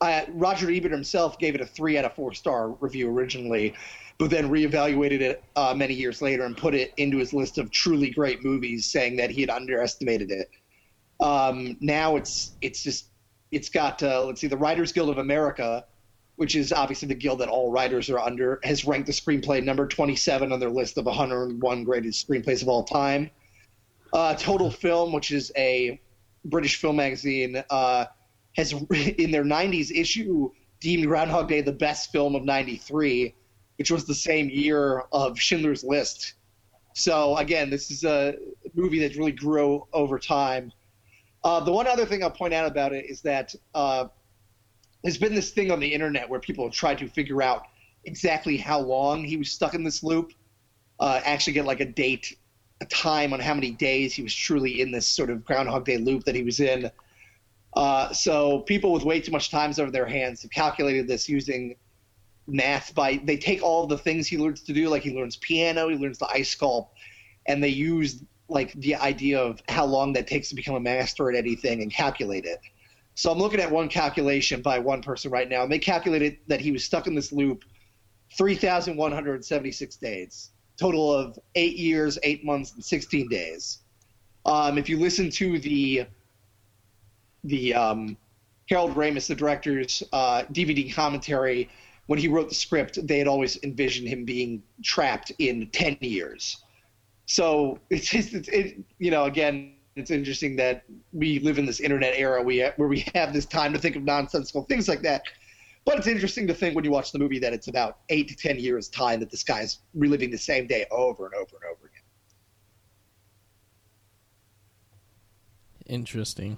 Uh, 0.00 0.22
Roger 0.28 0.70
Ebert 0.70 0.92
himself 0.92 1.38
gave 1.38 1.54
it 1.54 1.60
a 1.60 1.66
three 1.66 1.96
out 1.96 2.04
of 2.04 2.14
four 2.14 2.34
star 2.34 2.70
review 2.80 3.08
originally, 3.08 3.74
but 4.18 4.30
then 4.30 4.50
reevaluated 4.50 5.20
it 5.20 5.42
uh, 5.56 5.74
many 5.74 5.94
years 5.94 6.20
later 6.20 6.44
and 6.44 6.56
put 6.56 6.74
it 6.74 6.92
into 6.96 7.16
his 7.18 7.32
list 7.32 7.58
of 7.58 7.70
truly 7.70 8.10
great 8.10 8.44
movies, 8.44 8.86
saying 8.86 9.16
that 9.16 9.30
he 9.30 9.40
had 9.40 9.50
underestimated 9.50 10.30
it. 10.30 10.50
Um, 11.20 11.76
now 11.80 12.16
it's 12.16 12.52
it's 12.60 12.82
just 12.82 13.06
it's 13.50 13.68
got 13.68 14.02
uh, 14.02 14.24
let's 14.24 14.40
see 14.40 14.48
the 14.48 14.56
Writers 14.56 14.92
Guild 14.92 15.10
of 15.10 15.18
America, 15.18 15.84
which 16.36 16.56
is 16.56 16.72
obviously 16.72 17.08
the 17.08 17.14
guild 17.14 17.38
that 17.38 17.48
all 17.48 17.70
writers 17.70 18.10
are 18.10 18.18
under, 18.18 18.60
has 18.64 18.84
ranked 18.84 19.06
the 19.06 19.12
screenplay 19.12 19.62
number 19.62 19.86
27 19.86 20.52
on 20.52 20.58
their 20.58 20.70
list 20.70 20.98
of 20.98 21.06
101 21.06 21.84
greatest 21.84 22.28
screenplays 22.28 22.62
of 22.62 22.68
all 22.68 22.82
time. 22.82 23.30
Uh, 24.14 24.32
Total 24.36 24.70
Film, 24.70 25.12
which 25.12 25.32
is 25.32 25.50
a 25.56 26.00
British 26.44 26.76
film 26.80 26.96
magazine, 26.96 27.64
uh, 27.68 28.04
has 28.56 28.72
in 29.18 29.32
their 29.32 29.42
90s 29.44 29.90
issue 29.90 30.50
deemed 30.78 31.06
Groundhog 31.06 31.48
Day 31.48 31.62
the 31.62 31.72
best 31.72 32.12
film 32.12 32.36
of 32.36 32.44
93, 32.44 33.34
which 33.76 33.90
was 33.90 34.04
the 34.04 34.14
same 34.14 34.48
year 34.48 35.00
of 35.12 35.40
Schindler's 35.40 35.82
List. 35.82 36.34
So 36.94 37.36
again, 37.38 37.70
this 37.70 37.90
is 37.90 38.04
a 38.04 38.36
movie 38.74 39.00
that 39.00 39.16
really 39.16 39.32
grew 39.32 39.84
over 39.92 40.20
time. 40.20 40.72
Uh, 41.42 41.58
the 41.60 41.72
one 41.72 41.88
other 41.88 42.06
thing 42.06 42.22
I'll 42.22 42.30
point 42.30 42.54
out 42.54 42.66
about 42.66 42.92
it 42.92 43.06
is 43.06 43.20
that 43.22 43.52
uh, 43.74 44.06
there's 45.02 45.18
been 45.18 45.34
this 45.34 45.50
thing 45.50 45.72
on 45.72 45.80
the 45.80 45.92
internet 45.92 46.28
where 46.28 46.38
people 46.38 46.64
have 46.64 46.72
tried 46.72 46.98
to 46.98 47.08
figure 47.08 47.42
out 47.42 47.64
exactly 48.04 48.56
how 48.56 48.78
long 48.78 49.24
he 49.24 49.36
was 49.36 49.50
stuck 49.50 49.74
in 49.74 49.82
this 49.82 50.04
loop, 50.04 50.32
uh, 51.00 51.20
actually 51.24 51.54
get 51.54 51.64
like 51.64 51.80
a 51.80 51.84
date, 51.84 52.36
a 52.84 52.88
time 52.88 53.32
on 53.32 53.40
how 53.40 53.54
many 53.54 53.70
days 53.70 54.14
he 54.14 54.22
was 54.22 54.34
truly 54.34 54.80
in 54.80 54.92
this 54.92 55.08
sort 55.08 55.30
of 55.30 55.44
Groundhog 55.44 55.84
Day 55.84 55.96
loop 55.96 56.24
that 56.24 56.34
he 56.34 56.42
was 56.42 56.60
in. 56.60 56.90
Uh, 57.74 58.12
so 58.12 58.60
people 58.60 58.92
with 58.92 59.04
way 59.04 59.20
too 59.20 59.32
much 59.32 59.50
time 59.50 59.72
over 59.78 59.90
their 59.90 60.06
hands 60.06 60.42
have 60.42 60.50
calculated 60.50 61.08
this 61.08 61.28
using 61.28 61.76
math 62.46 62.94
by 62.94 63.20
they 63.24 63.36
take 63.36 63.62
all 63.62 63.86
the 63.86 63.96
things 63.96 64.26
he 64.28 64.36
learns 64.36 64.62
to 64.62 64.72
do, 64.72 64.88
like 64.88 65.02
he 65.02 65.16
learns 65.16 65.36
piano, 65.36 65.88
he 65.88 65.96
learns 65.96 66.18
the 66.18 66.28
ice 66.28 66.54
sculpt, 66.54 66.88
and 67.46 67.62
they 67.62 67.68
use 67.68 68.22
like 68.48 68.72
the 68.74 68.94
idea 68.96 69.40
of 69.40 69.60
how 69.68 69.84
long 69.84 70.12
that 70.12 70.26
takes 70.26 70.50
to 70.50 70.54
become 70.54 70.74
a 70.74 70.80
master 70.80 71.30
at 71.30 71.36
anything 71.36 71.82
and 71.82 71.90
calculate 71.90 72.44
it. 72.44 72.60
So 73.14 73.32
I'm 73.32 73.38
looking 73.38 73.60
at 73.60 73.70
one 73.70 73.88
calculation 73.88 74.60
by 74.60 74.78
one 74.78 75.02
person 75.02 75.30
right 75.30 75.48
now, 75.48 75.62
and 75.62 75.72
they 75.72 75.78
calculated 75.78 76.38
that 76.48 76.60
he 76.60 76.70
was 76.70 76.84
stuck 76.84 77.06
in 77.06 77.14
this 77.14 77.32
loop 77.32 77.64
3,176 78.36 79.96
days, 79.96 80.50
total 80.78 81.12
of 81.12 81.38
eight 81.54 81.76
years, 81.76 82.18
eight 82.22 82.44
months, 82.44 82.72
and 82.72 82.84
16 82.84 83.28
days. 83.28 83.78
Um, 84.44 84.78
if 84.78 84.88
you 84.88 84.98
listen 84.98 85.30
to 85.30 85.58
the 85.58 86.06
the 87.44 87.74
um, 87.74 88.16
Harold 88.68 88.94
Ramis, 88.94 89.26
the 89.26 89.34
director's 89.34 90.02
uh, 90.12 90.44
DVD 90.52 90.92
commentary, 90.92 91.68
when 92.06 92.18
he 92.18 92.28
wrote 92.28 92.48
the 92.48 92.54
script, 92.54 93.06
they 93.06 93.18
had 93.18 93.28
always 93.28 93.62
envisioned 93.62 94.08
him 94.08 94.24
being 94.24 94.62
trapped 94.82 95.32
in 95.38 95.68
10 95.68 95.98
years. 96.00 96.62
So 97.26 97.78
it's 97.90 98.08
just, 98.08 98.34
it's, 98.34 98.48
it, 98.48 98.78
you 98.98 99.10
know, 99.10 99.24
again, 99.24 99.74
it's 99.96 100.10
interesting 100.10 100.56
that 100.56 100.84
we 101.12 101.38
live 101.40 101.58
in 101.58 101.66
this 101.66 101.80
internet 101.80 102.14
era 102.16 102.42
we, 102.42 102.60
where 102.76 102.88
we 102.88 103.04
have 103.14 103.32
this 103.32 103.46
time 103.46 103.72
to 103.72 103.78
think 103.78 103.94
of 103.94 104.02
nonsensical 104.02 104.62
things 104.62 104.88
like 104.88 105.02
that. 105.02 105.22
But 105.84 105.98
it's 105.98 106.06
interesting 106.06 106.46
to 106.46 106.54
think 106.54 106.74
when 106.74 106.84
you 106.84 106.90
watch 106.90 107.12
the 107.12 107.18
movie 107.18 107.38
that 107.40 107.52
it's 107.52 107.68
about 107.68 107.98
eight 108.08 108.28
to 108.28 108.36
10 108.36 108.58
years' 108.58 108.88
time 108.88 109.20
that 109.20 109.30
this 109.30 109.42
guy's 109.42 109.80
reliving 109.94 110.30
the 110.30 110.38
same 110.38 110.66
day 110.66 110.86
over 110.90 111.26
and 111.26 111.34
over 111.34 111.56
and 111.56 111.64
over 111.70 111.86
again. 111.86 112.02
Interesting. 115.86 116.56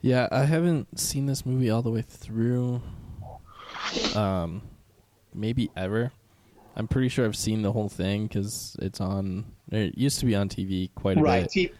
Yeah, 0.00 0.28
I 0.30 0.44
haven't 0.44 0.98
seen 0.98 1.26
this 1.26 1.44
movie 1.44 1.70
all 1.70 1.82
the 1.82 1.90
way 1.90 2.02
through. 2.02 2.82
Um, 4.14 4.62
maybe 5.34 5.70
ever. 5.76 6.12
I'm 6.76 6.88
pretty 6.88 7.08
sure 7.08 7.24
I've 7.26 7.36
seen 7.36 7.62
the 7.62 7.72
whole 7.72 7.88
thing 7.88 8.26
because 8.26 8.76
it's 8.80 9.00
on. 9.00 9.44
It 9.70 9.96
used 9.96 10.20
to 10.20 10.26
be 10.26 10.34
on 10.34 10.48
TV 10.48 10.90
quite 10.94 11.18
a 11.18 11.22
Right. 11.22 11.42
bit. 11.44 11.50
T- 11.50 11.72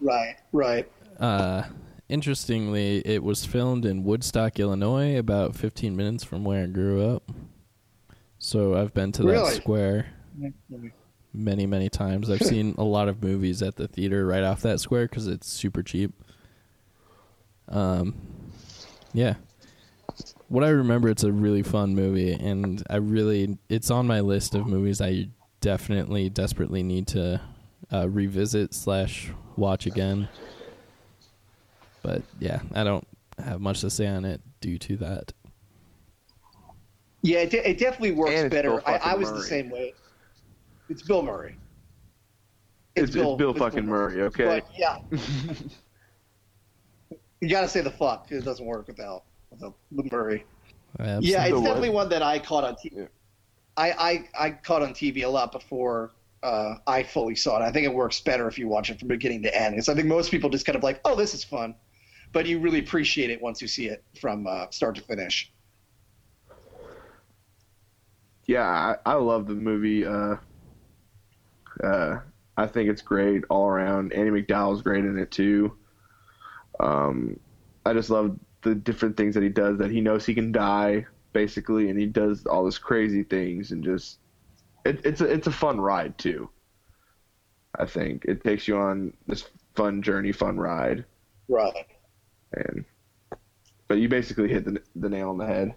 right, 0.00 0.36
right. 0.52 0.90
Uh, 1.18 1.64
interestingly, 2.08 2.98
it 3.04 3.22
was 3.22 3.44
filmed 3.44 3.84
in 3.84 4.04
Woodstock, 4.04 4.58
Illinois, 4.58 5.18
about 5.18 5.54
15 5.56 5.96
minutes 5.96 6.24
from 6.24 6.44
where 6.44 6.64
I 6.64 6.66
grew 6.66 7.04
up. 7.08 7.30
So 8.38 8.76
I've 8.76 8.94
been 8.94 9.12
to 9.12 9.22
that 9.24 9.46
square 9.54 10.06
many, 11.34 11.66
many 11.66 11.88
times. 11.88 12.30
I've 12.30 12.42
seen 12.42 12.74
a 12.78 12.84
lot 12.84 13.08
of 13.08 13.22
movies 13.22 13.62
at 13.62 13.76
the 13.76 13.88
theater 13.88 14.26
right 14.26 14.44
off 14.44 14.62
that 14.62 14.80
square 14.80 15.06
because 15.06 15.26
it's 15.26 15.48
super 15.48 15.82
cheap. 15.82 16.12
Um, 17.68 18.14
yeah. 19.12 19.34
What 20.48 20.64
I 20.64 20.70
remember, 20.70 21.08
it's 21.10 21.24
a 21.24 21.32
really 21.32 21.62
fun 21.62 21.94
movie, 21.94 22.32
and 22.32 22.82
I 22.88 22.96
really, 22.96 23.58
it's 23.68 23.90
on 23.90 24.06
my 24.06 24.20
list 24.20 24.54
of 24.54 24.66
movies 24.66 25.00
I 25.00 25.28
definitely, 25.60 26.30
desperately 26.30 26.82
need 26.82 27.06
to 27.08 27.40
uh, 27.92 28.08
revisit 28.08 28.72
slash 28.72 29.30
watch 29.56 29.86
again. 29.86 30.28
But 32.02 32.22
yeah, 32.38 32.60
I 32.74 32.84
don't 32.84 33.06
have 33.44 33.60
much 33.60 33.80
to 33.80 33.90
say 33.90 34.06
on 34.06 34.24
it 34.24 34.40
due 34.60 34.78
to 34.78 34.96
that. 34.98 35.32
Yeah, 37.22 37.40
it, 37.40 37.50
de- 37.50 37.68
it 37.68 37.78
definitely 37.78 38.12
works 38.12 38.48
better. 38.48 38.80
I, 38.88 38.94
I 38.94 38.98
fucking 38.98 39.20
was 39.20 39.32
the 39.32 39.42
same 39.42 39.70
way. 39.70 39.94
It's 40.88 41.02
Bill 41.02 41.22
Murray. 41.22 41.56
It's, 42.94 43.06
it's 43.06 43.14
Bill, 43.14 43.36
it's 43.50 43.58
fucking 43.58 43.86
Murray, 43.86 44.22
okay? 44.22 44.44
But 44.44 44.68
yeah, 44.76 44.98
you 47.40 47.48
got 47.48 47.62
to 47.62 47.68
say 47.68 47.80
the 47.80 47.90
fuck. 47.90 48.30
It 48.30 48.44
doesn't 48.44 48.64
work 48.64 48.86
without 48.86 49.24
without 49.50 49.74
Murray. 49.90 50.44
I 50.98 51.18
Yeah, 51.20 51.44
it's 51.44 51.60
definitely 51.60 51.90
one 51.90 52.08
that 52.08 52.22
I 52.22 52.38
caught 52.38 52.64
on 52.64 52.74
TV. 52.74 52.96
Yeah. 52.96 53.04
I, 53.76 53.92
I 53.92 54.46
I 54.46 54.50
caught 54.50 54.82
on 54.82 54.90
TV 54.90 55.24
a 55.24 55.28
lot 55.28 55.52
before 55.52 56.12
uh, 56.42 56.74
I 56.86 57.02
fully 57.02 57.34
saw 57.34 57.60
it. 57.60 57.66
I 57.66 57.72
think 57.72 57.84
it 57.84 57.92
works 57.92 58.20
better 58.20 58.46
if 58.48 58.58
you 58.58 58.68
watch 58.68 58.90
it 58.90 58.98
from 58.98 59.08
beginning 59.08 59.42
to 59.42 59.56
end. 59.56 59.74
Because 59.74 59.88
I 59.88 59.94
think 59.94 60.06
most 60.06 60.30
people 60.30 60.50
just 60.50 60.66
kind 60.66 60.76
of 60.76 60.82
like, 60.82 61.00
oh, 61.04 61.14
this 61.14 61.34
is 61.34 61.44
fun, 61.44 61.74
but 62.32 62.46
you 62.46 62.58
really 62.58 62.78
appreciate 62.78 63.30
it 63.30 63.40
once 63.40 63.62
you 63.62 63.68
see 63.68 63.86
it 63.88 64.04
from 64.20 64.46
uh, 64.46 64.66
start 64.70 64.94
to 64.96 65.02
finish. 65.02 65.52
yeah, 68.46 68.96
I, 69.06 69.12
I 69.12 69.14
love 69.14 69.46
the 69.46 69.54
movie. 69.54 70.04
Uh, 70.06 70.36
uh, 71.84 72.20
I 72.56 72.66
think 72.66 72.90
it's 72.90 73.02
great 73.02 73.44
all 73.50 73.66
around. 73.66 74.12
Andie 74.12 74.30
MacDowell's 74.30 74.82
great 74.82 75.04
in 75.04 75.18
it 75.18 75.30
too. 75.30 75.76
Um, 76.80 77.38
I 77.84 77.92
just 77.92 78.10
love 78.10 78.38
the 78.62 78.74
different 78.74 79.16
things 79.16 79.34
that 79.34 79.42
he 79.42 79.48
does. 79.48 79.78
That 79.78 79.90
he 79.90 80.00
knows 80.00 80.24
he 80.26 80.34
can 80.34 80.50
die 80.50 81.06
basically, 81.32 81.90
and 81.90 81.98
he 81.98 82.06
does 82.06 82.46
all 82.46 82.64
this 82.64 82.78
crazy 82.78 83.22
things, 83.22 83.70
and 83.70 83.84
just 83.84 84.18
it, 84.84 85.00
it's 85.04 85.20
a 85.20 85.26
it's 85.26 85.46
a 85.46 85.52
fun 85.52 85.80
ride 85.80 86.16
too. 86.18 86.48
I 87.78 87.84
think 87.84 88.24
it 88.24 88.42
takes 88.42 88.66
you 88.66 88.78
on 88.78 89.12
this 89.26 89.44
fun 89.76 90.02
journey, 90.02 90.32
fun 90.32 90.56
ride, 90.56 91.04
Right. 91.48 91.86
And 92.52 92.84
but 93.88 93.98
you 93.98 94.08
basically 94.08 94.48
hit 94.48 94.64
the 94.64 94.80
the 94.96 95.08
nail 95.08 95.30
on 95.30 95.38
the 95.38 95.46
head. 95.46 95.74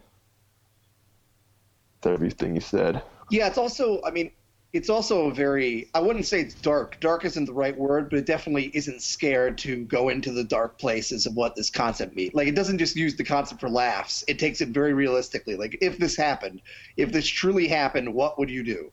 With 2.04 2.14
everything 2.14 2.56
you 2.56 2.62
said. 2.62 3.02
Yeah, 3.30 3.48
it's 3.48 3.58
also. 3.58 4.02
I 4.04 4.12
mean, 4.12 4.32
it's 4.74 4.90
also 4.90 5.28
a 5.28 5.34
very 5.34 5.90
I 5.94 6.00
wouldn't 6.00 6.26
say 6.26 6.42
it's 6.42 6.56
dark. 6.56 7.00
Dark 7.00 7.26
isn't 7.26 7.46
the 7.46 7.54
right 7.54 7.78
word, 7.78 8.10
but 8.10 8.20
it 8.20 8.26
definitely 8.26 8.72
isn't 8.74 9.02
scared 9.02 9.58
to 9.60 9.84
go 9.86 10.10
into 10.10 10.32
the 10.32 10.44
dark 10.44 10.80
places 10.80 11.26
of 11.26 11.36
what 11.36 11.56
this 11.56 11.70
concept 11.70 12.16
means. 12.16 12.34
Like 12.34 12.48
it 12.48 12.56
doesn't 12.56 12.78
just 12.78 12.96
use 12.96 13.16
the 13.16 13.24
concept 13.24 13.60
for 13.60 13.70
laughs. 13.70 14.24
It 14.28 14.40
takes 14.40 14.62
it 14.62 14.70
very 14.70 14.94
realistically. 14.94 15.56
Like 15.56 15.78
if 15.82 15.98
this 15.98 16.16
happened, 16.16 16.62
if 16.98 17.12
this 17.12 17.28
truly 17.28 17.68
happened, 17.68 18.14
what 18.14 18.40
would 18.40 18.50
you 18.50 18.64
do? 18.64 18.92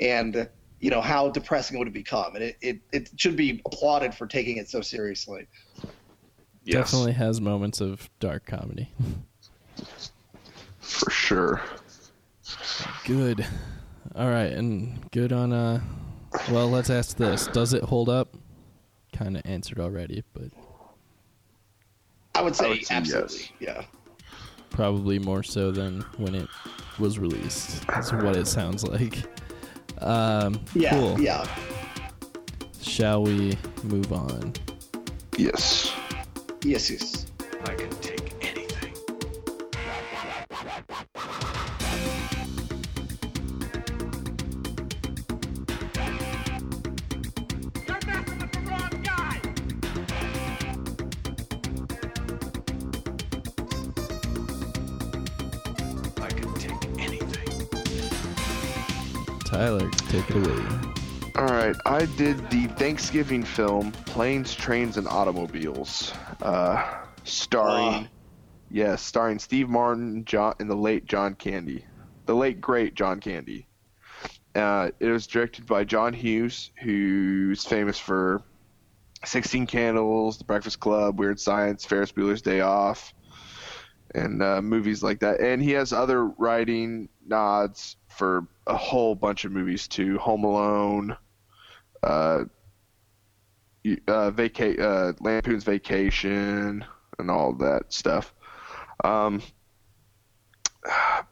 And 0.00 0.48
you 0.80 0.90
know, 0.90 1.02
how 1.02 1.28
depressing 1.28 1.78
would 1.78 1.88
it 1.88 1.94
become? 1.94 2.34
And 2.34 2.44
it, 2.44 2.56
it, 2.62 2.80
it 2.90 3.10
should 3.16 3.36
be 3.36 3.60
applauded 3.66 4.14
for 4.14 4.26
taking 4.26 4.56
it 4.56 4.70
so 4.70 4.80
seriously. 4.80 5.46
Yes, 6.64 6.90
Definitely 6.90 7.12
has 7.12 7.40
moments 7.40 7.80
of 7.80 8.08
dark 8.20 8.44
comedy. 8.46 8.90
for 10.80 11.10
sure. 11.10 11.60
Good. 13.04 13.46
All 14.14 14.28
right, 14.28 14.52
and 14.52 15.10
good 15.10 15.32
on 15.32 15.52
uh 15.52 15.80
well, 16.50 16.68
let's 16.70 16.90
ask 16.90 17.16
this. 17.16 17.46
Does 17.48 17.72
it 17.72 17.82
hold 17.82 18.08
up? 18.08 18.36
Kind 19.12 19.36
of 19.36 19.42
answered 19.44 19.80
already, 19.80 20.22
but 20.32 20.50
I 22.34 22.42
would 22.42 22.54
say, 22.54 22.68
would 22.70 22.84
say 22.86 22.94
absolutely. 22.94 23.50
Yeah. 23.58 23.82
probably 24.70 25.18
more 25.18 25.42
so 25.42 25.70
than 25.72 26.02
when 26.18 26.34
it 26.34 26.48
was 26.98 27.18
released. 27.18 27.86
That's 27.88 28.12
what 28.12 28.36
it 28.36 28.46
sounds 28.46 28.84
like. 28.86 29.18
Um 30.02 30.60
Yeah. 30.74 30.90
cool. 30.90 31.20
Yeah. 31.20 31.46
Shall 32.80 33.22
we 33.24 33.56
move 33.82 34.12
on? 34.12 34.52
Yes. 35.36 35.92
Yes, 36.62 36.90
yes. 36.90 37.26
I 37.64 37.74
can 37.74 37.88
take 38.00 38.34
anything. 38.42 38.94
You're 47.88 47.98
messing 48.06 48.38
with 48.38 48.52
the 48.52 48.60
wrong 48.68 49.02
guy. 49.02 49.40
I 56.22 56.28
can 56.28 56.54
take 56.54 56.84
anything. 56.98 57.48
Tyler, 59.46 59.90
take 60.08 60.28
it 60.30 60.36
away. 60.46 60.99
Right, 61.60 61.76
I 61.84 62.06
did 62.16 62.48
the 62.48 62.68
Thanksgiving 62.68 63.42
film 63.42 63.92
Planes, 63.92 64.54
Trains, 64.54 64.96
and 64.96 65.06
Automobiles, 65.06 66.10
uh, 66.40 67.02
starring, 67.24 68.06
Ah. 68.06 68.08
yes, 68.70 69.02
starring 69.02 69.38
Steve 69.38 69.68
Martin, 69.68 70.24
John, 70.24 70.54
and 70.58 70.70
the 70.70 70.74
late 70.74 71.04
John 71.04 71.34
Candy, 71.34 71.84
the 72.24 72.34
late 72.34 72.62
great 72.62 72.94
John 72.94 73.20
Candy. 73.20 73.68
Uh, 74.54 74.90
it 75.00 75.08
was 75.08 75.26
directed 75.26 75.66
by 75.66 75.84
John 75.84 76.14
Hughes, 76.14 76.70
who's 76.80 77.62
famous 77.62 77.98
for 77.98 78.42
Sixteen 79.26 79.66
Candles, 79.66 80.38
The 80.38 80.44
Breakfast 80.44 80.80
Club, 80.80 81.18
Weird 81.18 81.38
Science, 81.38 81.84
Ferris 81.84 82.10
Bueller's 82.10 82.40
Day 82.40 82.62
Off, 82.62 83.12
and 84.14 84.42
uh, 84.42 84.62
movies 84.62 85.02
like 85.02 85.20
that. 85.20 85.40
And 85.42 85.62
he 85.62 85.72
has 85.72 85.92
other 85.92 86.24
writing 86.24 87.10
nods 87.26 87.96
for 88.08 88.46
a 88.66 88.78
whole 88.78 89.14
bunch 89.14 89.44
of 89.44 89.52
movies 89.52 89.88
too. 89.88 90.16
Home 90.16 90.44
Alone, 90.44 91.18
uh, 92.02 92.44
uh, 94.08 94.30
vaca- 94.30 94.82
uh, 94.82 95.12
Lampoon's 95.20 95.64
Vacation, 95.64 96.84
and 97.18 97.30
all 97.30 97.52
that 97.54 97.92
stuff. 97.92 98.34
Um, 99.04 99.42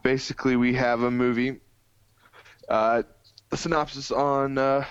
basically, 0.03 0.57
we 0.57 0.75
have 0.75 1.03
a 1.03 1.11
movie. 1.11 1.61
Uh, 2.69 3.03
the 3.51 3.57
synopsis 3.57 4.11
on 4.11 4.59
uh, 4.59 4.85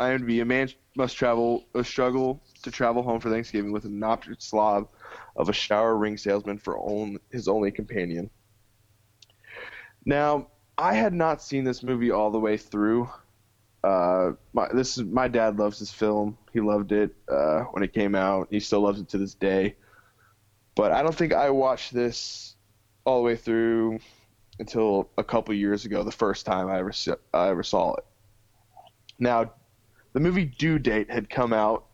IMDb: 0.00 0.42
A 0.42 0.44
man 0.44 0.68
must 0.96 1.16
travel, 1.16 1.64
a 1.74 1.84
struggle 1.84 2.42
to 2.62 2.70
travel 2.70 3.02
home 3.02 3.20
for 3.20 3.30
Thanksgiving 3.30 3.72
with 3.72 3.84
an 3.84 4.02
obdurate 4.02 4.42
slob 4.42 4.88
of 5.36 5.48
a 5.48 5.52
shower 5.52 5.96
ring 5.96 6.16
salesman 6.16 6.58
for 6.58 6.78
own, 6.78 7.18
his 7.30 7.48
only 7.48 7.70
companion. 7.70 8.30
Now, 10.04 10.48
I 10.76 10.94
had 10.94 11.12
not 11.12 11.42
seen 11.42 11.64
this 11.64 11.82
movie 11.82 12.10
all 12.10 12.30
the 12.30 12.40
way 12.40 12.56
through. 12.56 13.08
Uh, 13.84 14.32
my 14.52 14.68
this 14.72 14.96
is 14.96 15.04
my 15.04 15.28
dad 15.28 15.58
loves 15.58 15.80
this 15.80 15.90
film. 15.90 16.38
He 16.52 16.60
loved 16.60 16.92
it 16.92 17.14
uh, 17.28 17.62
when 17.72 17.82
it 17.82 17.92
came 17.92 18.14
out. 18.14 18.48
He 18.50 18.60
still 18.60 18.80
loves 18.80 19.00
it 19.00 19.08
to 19.10 19.18
this 19.18 19.34
day. 19.34 19.74
But 20.74 20.92
I 20.92 21.02
don't 21.02 21.14
think 21.14 21.32
I 21.32 21.50
watched 21.50 21.92
this 21.92 22.56
all 23.04 23.18
the 23.18 23.24
way 23.24 23.36
through 23.36 23.98
until 24.58 25.10
a 25.18 25.24
couple 25.24 25.54
years 25.54 25.84
ago. 25.84 26.04
The 26.04 26.12
first 26.12 26.46
time 26.46 26.68
I 26.68 26.78
ever 26.78 26.92
I 27.34 27.48
ever 27.48 27.62
saw 27.62 27.94
it. 27.94 28.04
Now, 29.18 29.52
the 30.12 30.20
movie 30.20 30.44
Due 30.44 30.78
Date 30.78 31.10
had 31.10 31.28
come 31.28 31.52
out 31.52 31.86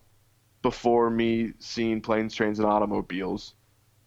before 0.63 1.09
me 1.09 1.53
seeing 1.59 2.01
Planes, 2.01 2.35
Trains, 2.35 2.59
and 2.59 2.69
Automobiles, 2.69 3.55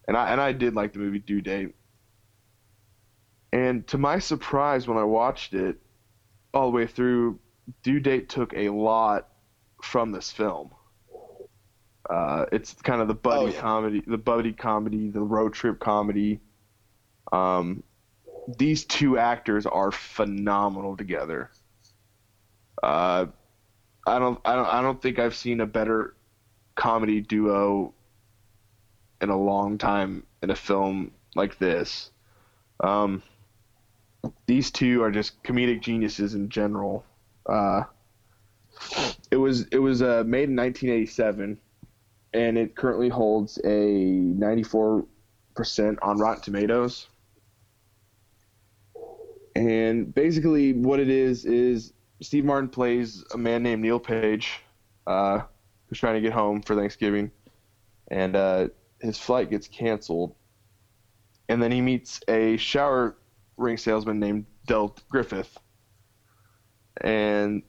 and 0.06 0.16
I 0.16 0.30
and 0.30 0.40
I 0.40 0.52
did 0.52 0.74
like 0.74 0.92
the 0.92 0.98
movie 1.00 1.18
Due 1.18 1.40
Date. 1.40 1.74
And 3.52 3.86
to 3.88 3.98
my 3.98 4.18
surprise, 4.18 4.86
when 4.86 4.96
I 4.96 5.04
watched 5.04 5.52
it 5.52 5.76
all 6.54 6.70
the 6.70 6.76
way 6.76 6.86
through, 6.86 7.38
Due 7.82 8.00
Date 8.00 8.28
took 8.28 8.52
a 8.54 8.68
lot 8.70 9.28
from 9.82 10.12
this 10.12 10.30
film. 10.30 10.70
Uh, 12.08 12.46
it's 12.52 12.74
kind 12.82 13.00
of 13.00 13.08
the 13.08 13.14
buddy 13.14 13.44
Oh, 13.44 13.46
yeah. 13.46 13.60
comedy, 13.60 14.02
the 14.06 14.18
buddy 14.18 14.52
comedy, 14.52 15.08
the 15.10 15.20
road 15.20 15.54
trip 15.54 15.78
comedy. 15.78 16.40
Um, 17.32 17.82
these 18.58 18.84
two 18.84 19.18
actors 19.18 19.66
are 19.66 19.92
phenomenal 19.92 20.96
together. 20.96 21.50
Uh, 22.82 23.26
I 24.06 24.18
don't, 24.18 24.40
I 24.44 24.56
don't, 24.56 24.66
I 24.66 24.82
don't 24.82 25.00
think 25.00 25.18
I've 25.20 25.36
seen 25.36 25.60
a 25.60 25.66
better 25.66 26.16
comedy 26.74 27.20
duo 27.20 27.94
in 29.20 29.30
a 29.30 29.38
long 29.38 29.78
time 29.78 30.26
in 30.42 30.50
a 30.50 30.56
film 30.56 31.12
like 31.36 31.58
this. 31.58 32.10
Um, 32.82 33.22
these 34.46 34.72
two 34.72 35.02
are 35.04 35.12
just 35.12 35.40
comedic 35.44 35.80
geniuses 35.82 36.34
in 36.34 36.48
general. 36.48 37.04
Uh, 37.46 37.82
it 39.30 39.36
was 39.36 39.66
it 39.68 39.78
was 39.78 40.02
uh, 40.02 40.22
made 40.26 40.48
in 40.48 40.56
1987, 40.56 41.58
and 42.34 42.58
it 42.58 42.74
currently 42.76 43.08
holds 43.08 43.58
a 43.64 43.94
94 43.94 45.06
percent 45.54 45.98
on 46.02 46.18
Rotten 46.18 46.42
Tomatoes. 46.42 47.08
And 49.54 50.14
basically, 50.14 50.72
what 50.72 50.98
it 51.00 51.08
is 51.08 51.44
is 51.44 51.92
Steve 52.20 52.44
Martin 52.44 52.68
plays 52.68 53.24
a 53.34 53.38
man 53.38 53.62
named 53.62 53.82
Neil 53.82 54.00
Page, 54.00 54.60
uh, 55.06 55.40
who's 55.86 55.98
trying 55.98 56.14
to 56.14 56.20
get 56.20 56.32
home 56.32 56.62
for 56.62 56.74
Thanksgiving, 56.74 57.30
and 58.08 58.36
uh, 58.36 58.68
his 59.00 59.18
flight 59.18 59.50
gets 59.50 59.68
canceled. 59.68 60.34
And 61.48 61.62
then 61.62 61.72
he 61.72 61.80
meets 61.80 62.20
a 62.28 62.56
shower 62.56 63.18
ring 63.56 63.76
salesman 63.76 64.18
named 64.18 64.46
Del 64.66 64.96
Griffith, 65.10 65.58
and 67.00 67.62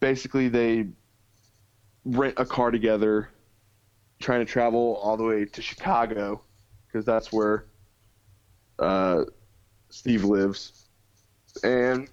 basically 0.00 0.48
they 0.48 0.86
rent 2.04 2.34
a 2.36 2.44
car 2.44 2.70
together, 2.70 3.30
trying 4.20 4.44
to 4.44 4.50
travel 4.50 5.00
all 5.02 5.16
the 5.16 5.24
way 5.24 5.44
to 5.44 5.62
Chicago, 5.62 6.42
because 6.86 7.04
that's 7.04 7.32
where 7.32 7.66
uh, 8.78 9.24
Steve 9.90 10.24
lives. 10.24 10.88
And 11.62 12.08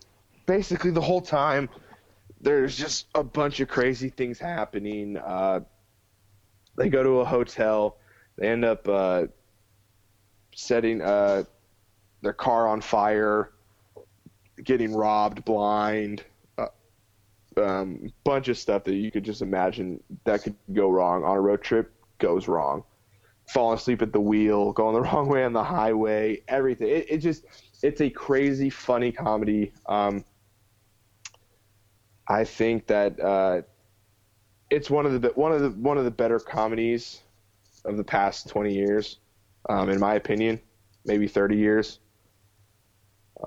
basically, 0.46 0.92
the 0.92 1.02
whole 1.02 1.22
time, 1.22 1.70
there's 2.42 2.78
just 2.78 3.08
a 3.16 3.24
bunch 3.24 3.60
of 3.60 3.68
crazy 3.68 4.10
things 4.10 4.40
happening. 4.40 5.18
Uh, 5.18 5.62
they 6.78 6.90
go 6.90 7.04
to 7.04 7.20
a 7.20 7.26
hotel. 7.26 7.98
They 8.38 8.50
end 8.50 8.66
up 8.66 8.88
uh, 8.88 9.26
setting 10.54 11.02
uh, 11.02 11.44
their 12.22 12.34
car 12.34 12.68
on 12.68 12.82
fire, 12.82 13.52
getting 14.64 14.94
robbed 14.96 15.44
blind. 15.46 16.24
Uh, 16.58 16.68
um, 17.58 18.12
bunch 18.24 18.48
of 18.48 18.58
stuff 18.58 18.84
that 18.86 18.96
you 18.96 19.12
could 19.12 19.24
just 19.24 19.42
imagine 19.42 20.02
that 20.24 20.44
could 20.44 20.56
go 20.74 20.90
wrong 20.90 21.24
on 21.24 21.38
a 21.38 21.42
road 21.42 21.62
trip 21.62 21.92
goes 22.20 22.48
wrong. 22.48 22.84
Falling 23.50 23.78
asleep 23.78 24.02
at 24.02 24.12
the 24.12 24.20
wheel, 24.20 24.72
going 24.72 24.96
the 24.96 25.02
wrong 25.10 25.28
way 25.28 25.44
on 25.44 25.54
the 25.54 25.64
highway, 25.64 26.42
everything. 26.48 26.88
It, 26.88 27.06
it 27.10 27.18
just 27.20 27.46
it's 27.84 28.02
a 28.02 28.10
crazy 28.10 28.70
funny 28.70 29.12
comedy. 29.12 29.72
Um, 29.86 30.24
I 32.28 32.44
think 32.44 32.88
that 32.88 33.20
uh, 33.20 33.62
it's 34.70 34.90
one 34.90 35.06
of 35.06 35.22
the 35.22 35.30
one 35.30 35.52
of 35.52 35.62
the 35.62 35.70
one 35.70 35.98
of 35.98 36.06
the 36.06 36.12
better 36.12 36.40
comedies 36.40 37.22
of 37.86 37.98
the 37.98 38.04
past 38.04 38.50
20 38.50 38.74
years, 38.74 39.20
um, 39.70 39.90
in 39.90 40.00
my 40.00 40.16
opinion, 40.16 40.60
maybe 41.06 41.28
30 41.28 41.56
years. 41.56 42.00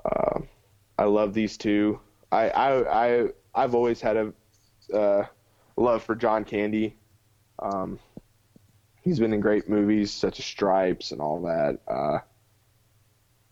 Uh, 0.05 0.39
I 0.99 1.05
love 1.05 1.33
these 1.33 1.55
two. 1.57 2.01
I 2.29 2.49
I, 2.49 3.05
I 3.05 3.27
I've 3.55 3.73
always 3.73 4.01
had 4.01 4.17
a 4.17 4.33
uh, 4.93 5.25
love 5.77 6.03
for 6.03 6.13
John 6.13 6.43
Candy. 6.43 6.97
Um, 7.57 7.99
he's 9.01 9.17
been 9.17 9.31
in 9.31 9.39
great 9.39 9.69
movies 9.69 10.11
such 10.11 10.39
as 10.39 10.45
Stripes 10.45 11.13
and 11.13 11.21
all 11.21 11.41
that. 11.43 11.79
Uh, 11.87 12.19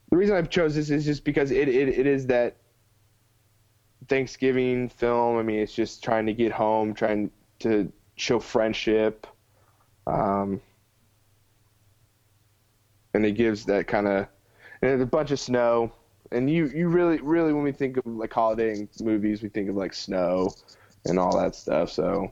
the 0.10 0.18
reason 0.18 0.36
I've 0.36 0.50
chose 0.50 0.76
this 0.76 0.90
is 0.90 1.06
just 1.06 1.24
because 1.24 1.52
it, 1.52 1.70
it, 1.70 1.88
it 1.88 2.06
is 2.06 2.28
that 2.28 2.58
Thanksgiving 4.10 4.90
film. 4.90 5.38
I 5.38 5.44
mean, 5.44 5.60
it's 5.60 5.74
just 5.74 6.04
trying 6.04 6.26
to 6.26 6.34
get 6.34 6.52
home, 6.52 6.94
trying 6.94 7.32
to 7.60 7.92
show 8.16 8.40
friendship. 8.40 9.26
Um, 10.06 10.62
and 13.14 13.26
it 13.26 13.34
gives 13.34 13.66
that 13.66 13.88
kind 13.88 14.08
of 14.08 14.28
and 14.82 15.02
a 15.02 15.06
bunch 15.06 15.32
of 15.32 15.40
snow. 15.40 15.94
And 16.32 16.50
you, 16.50 16.68
you 16.68 16.90
really, 16.90 17.20
really, 17.22 17.54
when 17.54 17.64
we 17.64 17.72
think 17.72 17.98
of 17.98 18.06
like 18.06 18.34
holiday 18.34 18.88
movies, 19.02 19.42
we 19.42 19.50
think 19.50 19.70
of 19.70 19.76
like 19.76 19.94
snow 19.94 20.54
and 21.06 21.18
all 21.18 21.38
that 21.38 21.56
stuff. 21.56 21.92
So, 21.92 22.32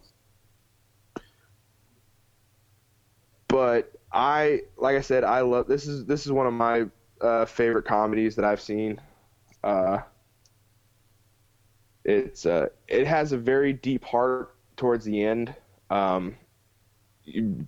but 3.47 3.91
I, 4.11 4.61
like 4.77 4.97
I 4.97 5.01
said, 5.01 5.23
I 5.23 5.41
love 5.41 5.67
this 5.67 5.87
is 5.87 6.05
this 6.05 6.25
is 6.25 6.31
one 6.31 6.47
of 6.47 6.53
my 6.53 6.85
uh, 7.21 7.45
favorite 7.45 7.85
comedies 7.85 8.35
that 8.35 8.45
I've 8.45 8.61
seen. 8.61 8.99
Uh, 9.63 9.99
it's 12.03 12.45
uh, 12.45 12.67
it 12.87 13.07
has 13.07 13.31
a 13.31 13.37
very 13.37 13.73
deep 13.73 14.03
heart 14.03 14.55
towards 14.77 15.05
the 15.05 15.23
end. 15.23 15.53
Um, 15.89 16.35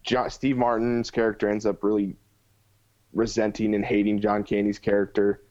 John, 0.04 0.30
Steve 0.30 0.58
Martin's 0.58 1.10
character 1.10 1.50
ends 1.50 1.66
up 1.66 1.84
really 1.84 2.16
resenting 3.14 3.74
and 3.74 3.84
hating 3.84 4.20
John 4.22 4.44
Candy's 4.44 4.80
character, 4.80 5.42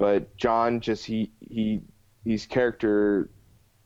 but 0.00 0.34
John 0.38 0.80
just 0.80 1.04
he 1.04 1.30
he 1.40 1.82
his 2.24 2.46
character. 2.46 3.28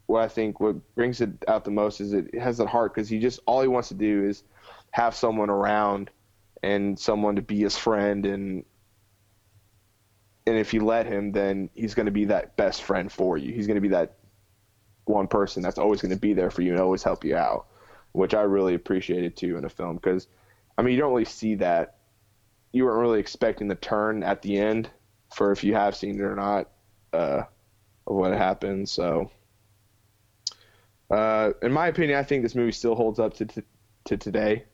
What 0.06 0.22
I 0.22 0.28
think 0.28 0.60
what 0.60 0.76
brings 0.94 1.20
it 1.20 1.30
out 1.48 1.64
the 1.64 1.72
most 1.72 2.00
is 2.00 2.12
it 2.12 2.32
has 2.38 2.58
that 2.58 2.68
heart 2.68 2.94
because 2.94 3.08
he 3.08 3.18
just 3.18 3.40
all 3.46 3.60
he 3.60 3.68
wants 3.68 3.88
to 3.88 3.94
do 3.94 4.24
is 4.24 4.44
have 4.92 5.14
someone 5.14 5.50
around 5.50 6.10
and 6.62 6.98
someone 6.98 7.34
to 7.36 7.42
be 7.42 7.58
his 7.58 7.76
friend 7.76 8.26
and 8.26 8.64
and 10.46 10.56
if 10.56 10.72
you 10.72 10.84
let 10.84 11.06
him 11.06 11.32
then 11.32 11.68
he's 11.74 11.94
going 11.94 12.06
to 12.06 12.12
be 12.12 12.26
that 12.26 12.56
best 12.56 12.82
friend 12.82 13.10
for 13.10 13.36
you 13.36 13.52
he's 13.52 13.66
going 13.66 13.76
to 13.76 13.80
be 13.80 13.88
that 13.88 14.18
one 15.06 15.26
person 15.26 15.62
that's 15.62 15.78
always 15.78 16.00
going 16.00 16.14
to 16.14 16.20
be 16.20 16.34
there 16.34 16.50
for 16.50 16.62
you 16.62 16.72
and 16.72 16.80
always 16.80 17.02
help 17.02 17.24
you 17.24 17.34
out 17.34 17.66
which 18.12 18.34
i 18.34 18.42
really 18.42 18.74
appreciated 18.74 19.36
too 19.36 19.56
in 19.56 19.64
a 19.64 19.70
film 19.70 19.96
because 19.96 20.28
i 20.76 20.82
mean 20.82 20.94
you 20.94 21.00
don't 21.00 21.12
really 21.12 21.24
see 21.24 21.54
that 21.54 21.96
you 22.72 22.84
weren't 22.84 23.00
really 23.00 23.20
expecting 23.20 23.68
the 23.68 23.74
turn 23.74 24.22
at 24.22 24.42
the 24.42 24.58
end 24.58 24.90
for 25.34 25.52
if 25.52 25.64
you 25.64 25.74
have 25.74 25.94
seen 25.96 26.16
it 26.16 26.22
or 26.22 26.34
not 26.34 26.70
uh, 27.12 27.42
of 28.06 28.16
what 28.16 28.32
happened 28.32 28.88
so 28.88 29.30
uh, 31.10 31.52
in 31.62 31.72
my 31.72 31.88
opinion 31.88 32.18
i 32.18 32.22
think 32.22 32.42
this 32.42 32.54
movie 32.54 32.72
still 32.72 32.94
holds 32.94 33.18
up 33.18 33.34
to, 33.34 33.44
to, 33.46 33.62
to 34.04 34.16
today 34.16 34.64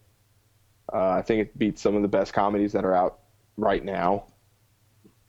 uh, 0.92 1.10
I 1.10 1.22
think 1.22 1.42
it 1.42 1.58
beats 1.58 1.80
some 1.80 1.94
of 1.94 2.02
the 2.02 2.08
best 2.08 2.32
comedies 2.32 2.72
that 2.72 2.84
are 2.84 2.94
out 2.94 3.20
right 3.56 3.84
now, 3.84 4.24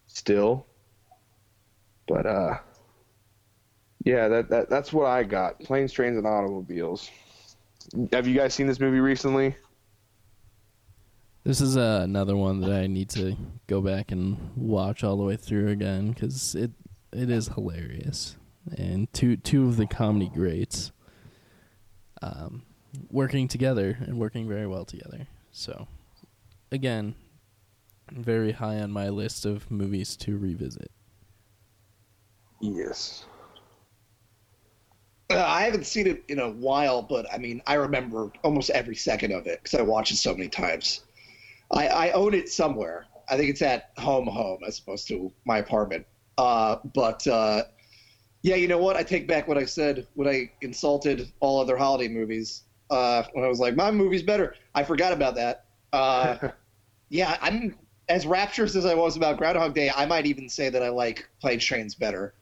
still. 0.08 0.66
But 2.08 2.26
uh, 2.26 2.58
yeah, 4.04 4.28
that, 4.28 4.50
that 4.50 4.70
that's 4.70 4.92
what 4.92 5.06
I 5.06 5.24
got. 5.24 5.60
Planes, 5.60 5.94
trains, 5.94 6.18
and 6.18 6.26
automobiles. 6.26 7.10
Have 8.12 8.28
you 8.28 8.36
guys 8.36 8.54
seen 8.54 8.68
this 8.68 8.80
movie 8.80 9.00
recently? 9.00 9.56
This 11.44 11.60
is 11.60 11.76
uh, 11.76 12.02
another 12.04 12.36
one 12.36 12.62
that 12.62 12.72
I 12.72 12.86
need 12.86 13.10
to 13.12 13.36
go 13.66 13.82
back 13.82 14.12
and 14.12 14.52
watch 14.56 15.04
all 15.04 15.18
the 15.18 15.24
way 15.24 15.36
through 15.36 15.70
again 15.70 16.12
because 16.12 16.54
it 16.54 16.72
it 17.12 17.30
is 17.30 17.48
hilarious 17.48 18.38
and 18.78 19.12
two 19.12 19.38
two 19.38 19.68
of 19.68 19.76
the 19.76 19.88
comedy 19.88 20.30
greats 20.30 20.92
um, 22.22 22.62
working 23.10 23.48
together 23.48 23.98
and 24.02 24.20
working 24.20 24.48
very 24.48 24.68
well 24.68 24.86
together. 24.86 25.28
So 25.52 25.88
again, 26.72 27.16
very 28.12 28.52
high 28.52 28.80
on 28.80 28.92
my 28.92 29.10
list 29.10 29.44
of 29.44 29.70
movies 29.72 30.16
to 30.18 30.38
revisit. 30.38 30.92
Yes. 32.60 33.26
Uh, 35.32 35.44
I 35.44 35.64
haven't 35.64 35.86
seen 35.86 36.06
it 36.06 36.24
in 36.28 36.40
a 36.40 36.50
while, 36.50 37.02
but 37.02 37.26
I 37.34 37.38
mean, 37.38 37.64
I 37.66 37.76
remember 37.76 38.32
almost 38.44 38.70
every 38.70 38.96
second 38.96 39.32
of 39.32 39.48
it 39.48 39.64
because 39.64 39.80
I 39.80 39.82
watched 39.82 40.12
it 40.12 40.18
so 40.18 40.34
many 40.36 40.50
times. 40.50 41.02
I, 41.72 41.88
I 41.88 42.12
own 42.12 42.34
it 42.34 42.50
somewhere. 42.50 43.06
I 43.30 43.38
think 43.38 43.50
it's 43.50 43.62
at 43.62 43.92
home, 43.98 44.28
home 44.28 44.60
as 44.68 44.80
opposed 44.80 45.08
to 45.10 45.32
my 45.46 45.60
apartment. 45.60 46.06
Uh, 46.38 46.78
but 46.94 47.26
uh, 47.28 47.64
yeah, 48.42 48.56
you 48.56 48.68
know 48.68 48.78
what? 48.78 48.96
I 48.96 49.04
take 49.04 49.28
back 49.28 49.48
what 49.48 49.58
I 49.58 49.66
said 49.66 50.08
when 50.16 50.28
I 50.28 50.52
insulted 50.62 51.32
all 51.40 51.62
other 51.62 51.78
holiday 51.78 52.08
movies. 52.08 52.64
Uh, 52.90 53.24
when 53.34 53.46
I 53.46 53.48
was 53.48 53.60
like, 53.60 53.76
my 53.76 53.90
movie's 53.92 54.24
better. 54.24 54.56
I 54.76 54.84
forgot 54.84 55.14
about 55.14 55.36
that. 55.36 55.66
Uh, 55.94 56.50
yeah, 57.10 57.38
I'm 57.42 57.78
as 58.10 58.26
rapturous 58.26 58.76
as 58.76 58.86
I 58.86 58.94
was 58.94 59.16
about 59.16 59.38
Groundhog 59.38 59.74
Day. 59.74 59.92
I 59.96 60.06
might 60.06 60.26
even 60.26 60.50
say 60.50 60.70
that 60.70 60.84
I 60.84 60.90
like 60.90 61.30
Planes, 61.40 61.64
Trains 61.64 61.96
better. 61.96 62.34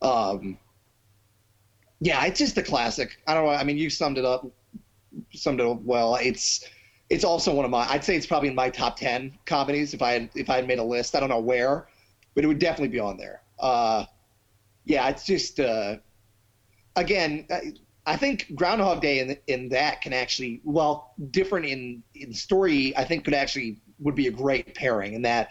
Um, 0.00 0.56
yeah, 2.00 2.24
it's 2.24 2.38
just 2.38 2.56
a 2.56 2.62
classic. 2.62 3.18
I 3.26 3.34
don't 3.34 3.44
know. 3.44 3.50
I 3.50 3.64
mean, 3.64 3.76
you 3.76 3.90
summed 3.90 4.16
it 4.16 4.24
up, 4.24 4.46
summed 5.34 5.60
it 5.60 5.66
up 5.66 5.82
well. 5.82 6.14
It's 6.14 6.64
it's 7.10 7.24
also 7.24 7.52
one 7.52 7.64
of 7.64 7.70
my. 7.70 7.86
I'd 7.90 8.04
say 8.04 8.16
it's 8.16 8.26
probably 8.26 8.48
in 8.48 8.54
my 8.54 8.70
top 8.70 8.96
ten 8.96 9.36
comedies 9.44 9.92
if 9.92 10.00
I 10.00 10.12
had 10.12 10.30
if 10.34 10.48
I 10.48 10.56
had 10.56 10.66
made 10.66 10.78
a 10.78 10.84
list. 10.84 11.14
I 11.14 11.20
don't 11.20 11.28
know 11.28 11.40
where, 11.40 11.88
but 12.34 12.44
it 12.44 12.46
would 12.46 12.60
definitely 12.60 12.88
be 12.88 13.00
on 13.00 13.16
there. 13.16 13.42
Uh, 13.58 14.04
yeah, 14.84 15.08
it's 15.08 15.26
just 15.26 15.60
uh, 15.60 15.96
again. 16.96 17.46
I, 17.50 17.74
I 18.06 18.16
think 18.16 18.54
Groundhog 18.54 19.02
Day 19.02 19.18
in 19.18 19.36
in 19.48 19.68
that 19.70 20.00
can 20.00 20.12
actually, 20.12 20.60
well, 20.64 21.14
different 21.32 21.66
in 21.66 22.02
in 22.14 22.32
story. 22.32 22.96
I 22.96 23.04
think 23.04 23.24
could 23.24 23.34
actually 23.34 23.78
would 23.98 24.14
be 24.14 24.28
a 24.28 24.32
great 24.32 24.74
pairing 24.74 25.12
in 25.12 25.22
that 25.22 25.48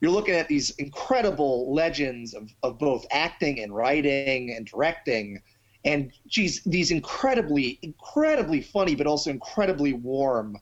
you're 0.00 0.10
looking 0.10 0.34
at 0.34 0.48
these 0.48 0.70
incredible 0.72 1.72
legends 1.72 2.34
of, 2.34 2.50
of 2.62 2.78
both 2.78 3.06
acting 3.12 3.60
and 3.60 3.74
writing 3.74 4.50
and 4.50 4.66
directing 4.66 5.40
and 5.84 6.12
geez, 6.26 6.62
these 6.64 6.90
incredibly, 6.90 7.78
incredibly 7.82 8.60
funny, 8.60 8.94
but 8.94 9.06
also 9.06 9.30
incredibly 9.30 9.92
warm 9.92 10.58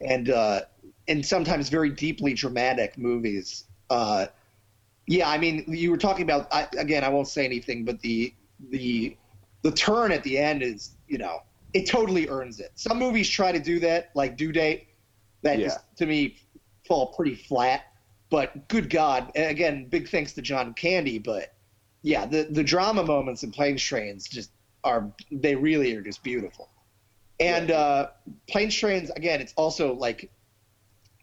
and 0.00 0.30
uh, 0.30 0.60
and 1.08 1.24
sometimes 1.24 1.68
very 1.68 1.90
deeply 1.90 2.34
dramatic 2.34 2.96
movies. 2.98 3.64
Uh, 3.88 4.26
yeah, 5.06 5.28
I 5.28 5.38
mean, 5.38 5.64
you 5.68 5.90
were 5.90 5.96
talking 5.98 6.22
about 6.22 6.46
I, 6.52 6.68
again. 6.78 7.04
I 7.04 7.08
won't 7.08 7.28
say 7.28 7.44
anything, 7.44 7.84
but 7.84 8.00
the 8.00 8.34
the 8.70 9.16
the 9.62 9.72
turn 9.72 10.12
at 10.12 10.22
the 10.22 10.38
end 10.38 10.62
is, 10.62 10.96
you 11.06 11.18
know, 11.18 11.38
it 11.74 11.88
totally 11.88 12.28
earns 12.28 12.60
it. 12.60 12.70
Some 12.74 12.98
movies 12.98 13.28
try 13.28 13.52
to 13.52 13.58
do 13.58 13.78
that, 13.80 14.10
like 14.14 14.36
Due 14.36 14.52
Date, 14.52 14.86
that 15.42 15.58
Yeah. 15.58 15.66
just 15.68 15.80
to 15.96 16.06
me 16.06 16.36
fall 16.86 17.12
pretty 17.14 17.34
flat. 17.34 17.82
But 18.30 18.68
good 18.68 18.88
God, 18.88 19.32
and 19.34 19.50
again, 19.50 19.88
big 19.88 20.08
thanks 20.08 20.32
to 20.34 20.42
John 20.42 20.72
Candy, 20.74 21.18
but 21.18 21.54
yeah, 22.02 22.26
the 22.26 22.46
the 22.50 22.62
drama 22.62 23.04
moments 23.04 23.42
in 23.42 23.50
Planes 23.50 23.82
Trains 23.82 24.28
just 24.28 24.52
are 24.84 25.12
they 25.32 25.54
really 25.56 25.94
are 25.96 26.02
just 26.02 26.22
beautiful. 26.22 26.68
And 27.40 27.70
uh, 27.70 28.10
Planes 28.48 28.74
Trains 28.74 29.10
again, 29.10 29.40
it's 29.40 29.54
also 29.56 29.94
like, 29.94 30.30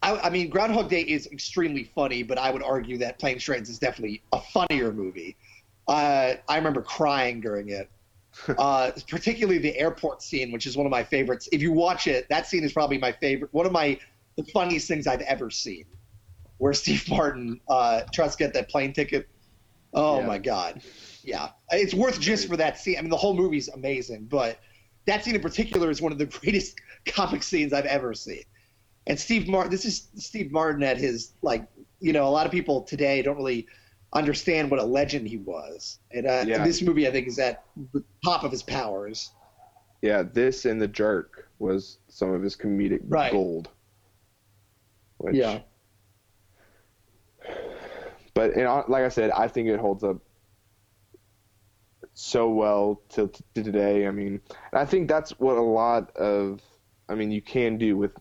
I, 0.01 0.17
I 0.17 0.29
mean, 0.29 0.49
Groundhog 0.49 0.89
Day 0.89 1.01
is 1.01 1.27
extremely 1.27 1.83
funny, 1.83 2.23
but 2.23 2.37
I 2.37 2.49
would 2.51 2.63
argue 2.63 2.97
that 2.99 3.19
Planes 3.19 3.43
Trains 3.43 3.69
is 3.69 3.79
definitely 3.79 4.23
a 4.31 4.41
funnier 4.41 4.91
movie. 4.91 5.37
Uh, 5.87 6.35
I 6.49 6.57
remember 6.57 6.81
crying 6.81 7.39
during 7.39 7.69
it, 7.69 7.89
uh, 8.57 8.91
particularly 9.07 9.59
the 9.59 9.77
airport 9.77 10.21
scene, 10.21 10.51
which 10.51 10.65
is 10.65 10.75
one 10.75 10.85
of 10.85 10.91
my 10.91 11.03
favorites. 11.03 11.47
If 11.51 11.61
you 11.61 11.71
watch 11.71 12.07
it, 12.07 12.27
that 12.29 12.47
scene 12.47 12.63
is 12.63 12.73
probably 12.73 12.97
my 12.97 13.11
favorite, 13.11 13.53
one 13.53 13.65
of 13.65 13.71
my 13.71 13.99
the 14.37 14.43
funniest 14.53 14.87
things 14.87 15.07
I've 15.07 15.21
ever 15.21 15.49
seen, 15.49 15.85
where 16.57 16.73
Steve 16.73 17.07
Martin 17.09 17.59
uh, 17.69 18.01
tries 18.13 18.35
to 18.35 18.43
get 18.43 18.53
that 18.53 18.69
plane 18.69 18.93
ticket. 18.93 19.27
Oh 19.93 20.19
Yeah. 20.19 20.27
my 20.27 20.37
god, 20.37 20.81
yeah, 21.23 21.49
it's 21.71 21.93
worth 21.93 22.19
just 22.19 22.47
for 22.47 22.57
that 22.57 22.77
scene. 22.77 22.97
I 22.97 23.01
mean, 23.01 23.09
the 23.09 23.17
whole 23.17 23.35
movie's 23.35 23.69
amazing, 23.69 24.25
but 24.25 24.59
that 25.07 25.23
scene 25.23 25.35
in 25.35 25.41
particular 25.41 25.89
is 25.89 26.01
one 26.01 26.11
of 26.11 26.17
the 26.17 26.25
greatest 26.41 26.79
comic 27.07 27.41
scenes 27.41 27.73
I've 27.73 27.85
ever 27.85 28.13
seen. 28.13 28.43
And 29.07 29.19
Steve 29.19 29.47
Martin, 29.47 29.71
this 29.71 29.85
is 29.85 30.09
Steve 30.17 30.51
Martin 30.51 30.83
at 30.83 30.97
his 30.97 31.31
like, 31.41 31.65
you 31.99 32.13
know, 32.13 32.27
a 32.27 32.29
lot 32.29 32.45
of 32.45 32.51
people 32.51 32.81
today 32.81 33.21
don't 33.21 33.37
really 33.37 33.65
understand 34.13 34.69
what 34.69 34.79
a 34.79 34.83
legend 34.83 35.27
he 35.27 35.37
was. 35.37 35.99
And 36.11 36.27
uh, 36.27 36.43
Yeah. 36.45 36.63
this 36.63 36.81
movie, 36.81 37.07
I 37.07 37.11
think, 37.11 37.27
is 37.27 37.39
at 37.39 37.63
the 37.93 38.03
top 38.23 38.43
of 38.43 38.51
his 38.51 38.63
powers. 38.63 39.31
Yeah, 40.01 40.23
this 40.23 40.65
and 40.65 40.79
The 40.81 40.87
Jerk 40.87 41.49
was 41.57 41.97
some 42.09 42.33
of 42.33 42.41
his 42.43 42.55
comedic 42.55 42.99
Right. 43.07 43.31
gold. 43.31 43.69
Which, 45.17 45.35
Yeah. 45.35 45.61
But 48.33 48.53
and 48.53 48.67
uh, 48.67 48.83
like 48.87 49.03
I 49.03 49.09
said, 49.09 49.31
I 49.31 49.47
think 49.47 49.67
it 49.67 49.79
holds 49.79 50.03
up 50.03 50.17
so 52.19 52.49
well 52.49 52.99
to, 53.09 53.27
to 53.53 53.63
today. 53.63 54.07
I 54.07 54.11
mean, 54.11 54.41
I 54.73 54.85
think 54.85 55.07
that's 55.07 55.39
what 55.39 55.55
a 55.55 55.61
lot 55.61 56.15
of, 56.17 56.61
I 57.07 57.13
mean, 57.13 57.29
you 57.29 57.43
can 57.43 57.77
do 57.77 57.95
with 57.95 58.11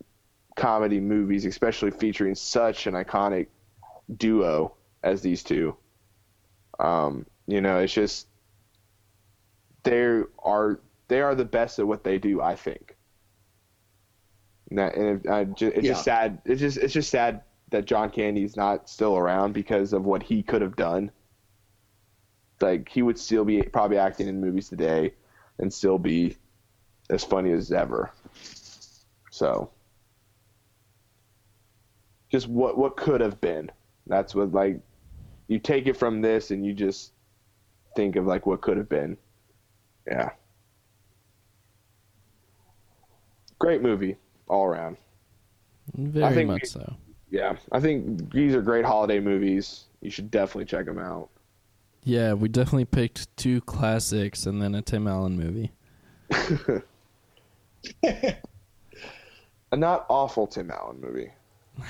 comedy 0.54 1.00
movies, 1.00 1.46
especially 1.46 1.90
featuring 1.90 2.34
such 2.34 2.86
an 2.86 2.92
iconic 2.92 3.46
duo 4.18 4.74
as 5.02 5.22
these 5.22 5.42
two. 5.42 5.76
Um, 6.78 7.24
you 7.46 7.62
know, 7.62 7.78
it's 7.78 7.92
just 7.94 8.26
they 9.82 10.20
are 10.44 10.78
they 11.08 11.22
are 11.22 11.34
the 11.34 11.44
best 11.46 11.78
at 11.78 11.86
what 11.86 12.04
they 12.04 12.18
do. 12.18 12.42
I 12.42 12.54
think. 12.54 12.96
And, 14.68 14.78
that, 14.78 14.94
and 14.94 15.24
it, 15.24 15.30
I 15.30 15.44
ju- 15.44 15.72
it's 15.74 15.86
Yeah. 15.86 15.92
just 15.92 16.04
sad. 16.04 16.42
It's 16.44 16.60
just 16.60 16.76
it's 16.76 16.92
just 16.92 17.08
sad 17.08 17.42
that 17.70 17.86
John 17.86 18.10
Candy's 18.10 18.56
not 18.56 18.90
still 18.90 19.16
around 19.16 19.54
because 19.54 19.94
of 19.94 20.04
what 20.04 20.22
he 20.22 20.42
could 20.42 20.60
have 20.60 20.76
done. 20.76 21.10
Like 22.60 22.88
he 22.88 23.02
would 23.02 23.18
still 23.18 23.44
be 23.44 23.62
probably 23.62 23.98
acting 23.98 24.28
in 24.28 24.40
movies 24.40 24.68
today 24.68 25.12
and 25.58 25.72
still 25.72 25.98
be 25.98 26.36
as 27.10 27.24
funny 27.24 27.52
as 27.52 27.72
ever. 27.72 28.10
So 29.30 29.70
just 32.30 32.48
what 32.48 32.76
what 32.78 32.96
could 32.96 33.20
have 33.20 33.40
been. 33.40 33.70
That's 34.06 34.34
what 34.34 34.52
like 34.52 34.80
you 35.48 35.58
take 35.58 35.86
it 35.86 35.96
from 35.96 36.20
this 36.22 36.50
and 36.50 36.64
you 36.64 36.72
just 36.72 37.12
think 37.94 38.16
of 38.16 38.26
like 38.26 38.46
what 38.46 38.60
could 38.60 38.76
have 38.76 38.88
been. 38.88 39.16
Yeah. 40.06 40.30
Great 43.58 43.82
movie 43.82 44.16
all 44.48 44.64
around. 44.64 44.96
Very 45.94 46.34
think 46.34 46.48
much 46.48 46.62
we- 46.62 46.68
so. 46.68 46.96
Yeah, 47.28 47.56
I 47.72 47.80
think 47.80 48.32
these 48.32 48.54
are 48.54 48.62
great 48.62 48.84
holiday 48.84 49.18
movies. 49.18 49.86
You 50.00 50.10
should 50.10 50.30
definitely 50.30 50.66
check 50.66 50.86
them 50.86 50.98
out. 50.98 51.28
Yeah, 52.08 52.34
we 52.34 52.48
definitely 52.48 52.84
picked 52.84 53.36
two 53.36 53.60
classics 53.62 54.46
and 54.46 54.62
then 54.62 54.76
a 54.76 54.80
Tim 54.82 55.08
Allen 55.08 55.36
movie. 55.36 55.72
A 59.72 59.76
not 59.76 60.06
awful 60.08 60.46
Tim 60.46 60.70
Allen 60.70 61.00
movie. 61.00 61.32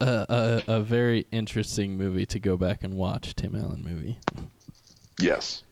Uh, 0.00 0.60
a 0.68 0.78
a 0.78 0.80
very 0.80 1.26
interesting 1.30 1.96
movie 1.96 2.26
to 2.26 2.40
go 2.40 2.56
back 2.56 2.82
and 2.82 2.94
watch. 2.96 3.36
Tim 3.36 3.54
Allen 3.54 3.84
movie. 3.88 4.18
Yes. 5.20 5.62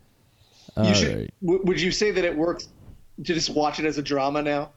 All 0.76 0.86
You 0.86 0.94
should, 0.94 1.16
right. 1.18 1.34
w- 1.42 1.60
would 1.64 1.80
you 1.80 1.90
say 1.90 2.12
that 2.12 2.24
it 2.24 2.36
works 2.36 2.68
to 3.16 3.34
just 3.34 3.50
watch 3.50 3.80
it 3.80 3.86
as 3.86 3.98
a 3.98 4.02
drama 4.02 4.40
now? 4.40 4.70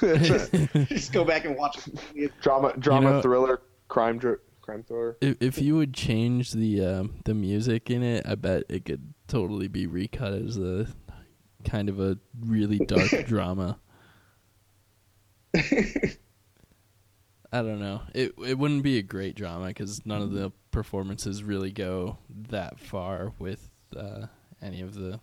just 0.00 1.12
go 1.12 1.24
back 1.24 1.44
and 1.44 1.56
watch 1.56 1.78
it. 2.16 2.32
drama, 2.40 2.76
drama, 2.80 3.10
know- 3.12 3.22
thriller, 3.22 3.60
crime, 3.86 4.18
dr- 4.18 4.40
crime 4.70 4.84
thriller. 4.84 5.16
If, 5.20 5.36
if 5.40 5.60
you 5.60 5.76
would 5.76 5.92
change 5.94 6.52
the 6.52 6.84
um, 6.84 7.14
the 7.24 7.34
music 7.34 7.90
in 7.90 8.02
it, 8.02 8.24
I 8.26 8.34
bet 8.36 8.64
it 8.68 8.84
could 8.84 9.14
totally 9.26 9.68
be 9.68 9.86
recut 9.86 10.32
as 10.32 10.56
a 10.56 10.86
kind 11.64 11.88
of 11.88 12.00
a 12.00 12.18
really 12.40 12.78
dark 12.78 13.10
drama. 13.26 13.78
I 17.52 17.62
don't 17.62 17.80
know. 17.80 18.02
It 18.14 18.34
it 18.46 18.58
wouldn't 18.58 18.84
be 18.84 18.98
a 18.98 19.02
great 19.02 19.34
drama 19.34 19.66
because 19.68 20.06
none 20.06 20.22
of 20.22 20.32
the 20.32 20.52
performances 20.70 21.42
really 21.42 21.72
go 21.72 22.18
that 22.48 22.78
far 22.78 23.32
with 23.38 23.68
uh, 23.96 24.26
any 24.62 24.82
of 24.82 24.94
the 24.94 25.18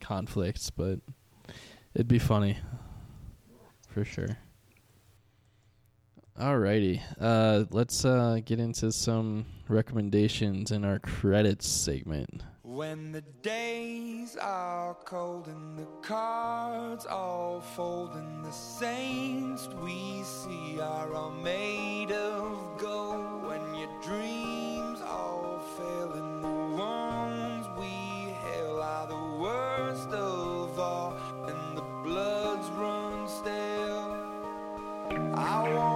conflicts, 0.00 0.70
but 0.70 1.00
it'd 1.94 2.06
be 2.06 2.20
funny 2.20 2.58
for 3.88 4.04
sure. 4.04 4.38
Alrighty, 6.38 7.00
uh, 7.18 7.64
let's 7.70 8.04
uh, 8.04 8.40
get 8.44 8.60
into 8.60 8.92
some 8.92 9.46
recommendations 9.68 10.70
in 10.70 10.84
our 10.84 10.98
credits 10.98 11.66
segment. 11.66 12.42
When 12.62 13.12
the 13.12 13.22
days 13.40 14.36
are 14.42 14.92
cold 15.06 15.48
and 15.48 15.78
the 15.78 15.86
cards 16.02 17.06
all 17.06 17.62
fold 17.62 18.10
and 18.16 18.44
the 18.44 18.50
saints 18.50 19.66
we 19.82 20.22
see 20.24 20.78
are 20.78 21.14
all 21.14 21.30
made 21.30 22.12
of 22.12 22.78
gold. 22.78 23.46
When 23.48 23.74
your 23.74 24.02
dreams 24.02 25.00
all 25.00 25.58
fail 25.78 26.12
and 26.12 26.44
the 26.44 26.76
ones 26.76 27.66
we 27.78 27.86
hail 27.86 28.82
are 28.82 29.06
the 29.06 29.40
worst 29.40 30.10
of 30.10 30.78
all 30.78 31.16
and 31.48 31.78
the 31.78 31.86
bloods 32.04 32.68
run 32.72 33.26
stale. 33.26 34.26
I 35.34 35.72
wanna 35.74 35.95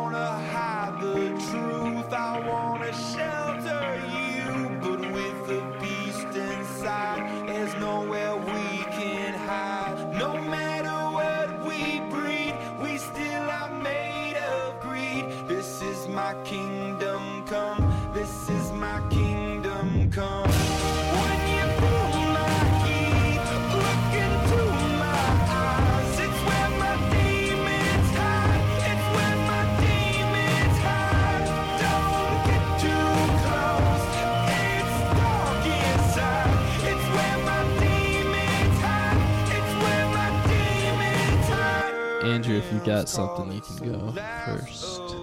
you 42.80 42.92
got 42.92 43.08
something, 43.08 43.52
you 43.52 43.60
can 43.60 43.92
go 43.92 44.12
first. 44.46 45.16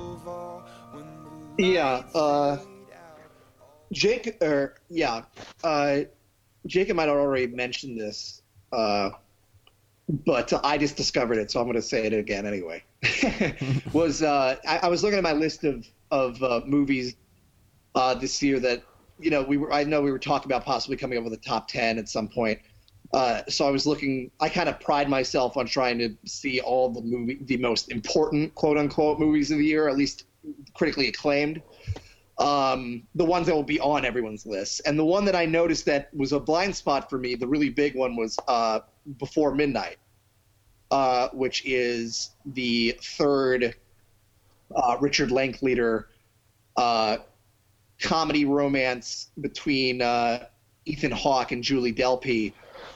Yeah, 1.58 2.04
uh, 2.14 2.58
Jake, 3.92 4.38
or 4.42 4.76
yeah, 4.90 5.24
uh, 5.64 6.02
Jacob 6.66 6.98
might 6.98 7.08
have 7.08 7.18
already 7.18 7.48
mentioned 7.48 8.00
this, 8.00 8.42
uh, 8.72 9.12
but 10.26 10.54
I 10.64 10.78
just 10.78 10.98
discovered 10.98 11.38
it, 11.38 11.50
so 11.50 11.60
I'm 11.60 11.66
going 11.66 11.76
to 11.76 11.82
say 11.82 12.06
it 12.06 12.14
again 12.14 12.46
anyway. 12.46 12.84
was 13.94 14.22
uh, 14.22 14.58
I, 14.68 14.80
I 14.84 14.88
was 14.88 15.04
looking 15.04 15.18
at 15.18 15.24
my 15.24 15.34
list 15.34 15.64
of 15.64 15.88
of 16.12 16.42
uh, 16.42 16.62
movies 16.66 17.16
uh, 17.96 18.14
this 18.14 18.42
year 18.42 18.60
that 18.60 18.84
you 19.20 19.32
know 19.32 19.42
we 19.42 19.58
were 19.58 19.72
I 19.74 19.84
know 19.84 20.02
we 20.02 20.12
were 20.12 20.20
talking 20.20 20.52
about 20.52 20.64
possibly 20.64 20.98
coming 20.98 21.18
up 21.18 21.24
with 21.24 21.34
a 21.34 21.38
top 21.38 21.68
ten 21.68 21.98
at 21.98 22.08
some 22.08 22.28
point. 22.28 22.60
Uh, 23.14 23.42
so 23.48 23.68
I 23.68 23.72
was 23.72 23.86
looking. 23.86 24.32
I 24.40 24.50
kind 24.50 24.68
of 24.68 24.80
pride 24.80 25.10
myself 25.10 25.56
on 25.56 25.66
trying 25.66 25.98
to 26.00 26.16
see 26.26 26.60
all 26.60 26.90
the 26.90 27.02
movie, 27.02 27.40
the 27.42 27.58
most 27.58 27.90
important 27.92 28.54
quote 28.56 28.78
unquote 28.78 29.20
movies 29.20 29.50
of 29.50 29.60
the 29.60 29.66
year, 29.66 29.88
at 29.88 29.98
least 29.98 30.26
critically 30.74 31.08
acclaimed. 31.08 31.62
Um, 32.38 33.04
the 33.16 33.26
ones 33.26 33.48
that 33.48 33.56
will 33.56 33.64
be 33.64 33.80
on 33.80 34.06
everyone's 34.06 34.46
list, 34.46 34.82
and 34.86 35.00
the 35.00 35.06
one 35.06 35.26
that 35.26 35.36
I 35.36 35.46
noticed 35.46 35.86
that 35.86 36.14
was 36.14 36.34
a 36.34 36.40
blind 36.40 36.76
spot 36.76 37.10
for 37.10 37.18
me, 37.18 37.34
the 37.36 37.48
really 37.48 37.70
big 37.70 37.96
one 37.96 38.16
was 38.16 38.38
uh, 38.48 38.82
Before 39.18 39.56
Midnight, 39.56 39.98
uh, 40.92 41.30
which 41.30 41.66
is 41.66 42.32
the 42.46 42.96
third 43.02 43.74
uh, 44.76 44.98
Richard 45.00 45.32
Linklater 45.32 46.10
uh, 46.76 47.18
comedy 48.00 48.46
romance 48.46 49.30
between 49.42 50.02
Ethan 50.86 51.12
Hawke 51.12 51.54
and 51.54 51.64
Julie 51.64 51.94
Delpy. 51.94 52.54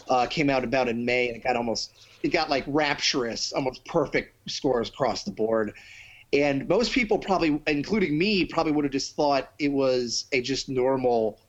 Uh, 0.09 0.25
came 0.27 0.49
out 0.49 0.63
about 0.63 0.87
in 0.87 1.05
May, 1.05 1.27
and 1.27 1.37
it 1.37 1.43
got 1.43 1.55
almost 1.55 2.07
it 2.23 2.29
got 2.29 2.49
like 2.49 2.63
rapturous, 2.67 3.53
almost 3.53 3.83
perfect 3.85 4.49
scores 4.49 4.89
across 4.89 5.23
the 5.23 5.31
board. 5.31 5.73
And 6.33 6.67
most 6.67 6.91
people 6.93 7.17
probably, 7.17 7.61
including 7.67 8.17
me, 8.17 8.45
probably 8.45 8.71
would 8.71 8.85
have 8.85 8.91
just 8.91 9.15
thought 9.15 9.51
it 9.59 9.71
was 9.71 10.25
a 10.31 10.41
just 10.41 10.69
normal 10.69 11.39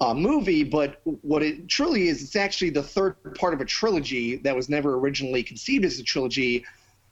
uh, 0.00 0.14
movie. 0.14 0.64
But 0.64 1.00
what 1.04 1.42
it 1.42 1.68
truly 1.68 2.08
is, 2.08 2.22
it's 2.22 2.34
actually 2.34 2.70
the 2.70 2.82
third 2.82 3.16
part 3.36 3.54
of 3.54 3.60
a 3.60 3.64
trilogy 3.64 4.36
that 4.36 4.56
was 4.56 4.68
never 4.68 4.94
originally 4.94 5.42
conceived 5.42 5.84
as 5.84 5.98
a 6.00 6.02
trilogy 6.02 6.64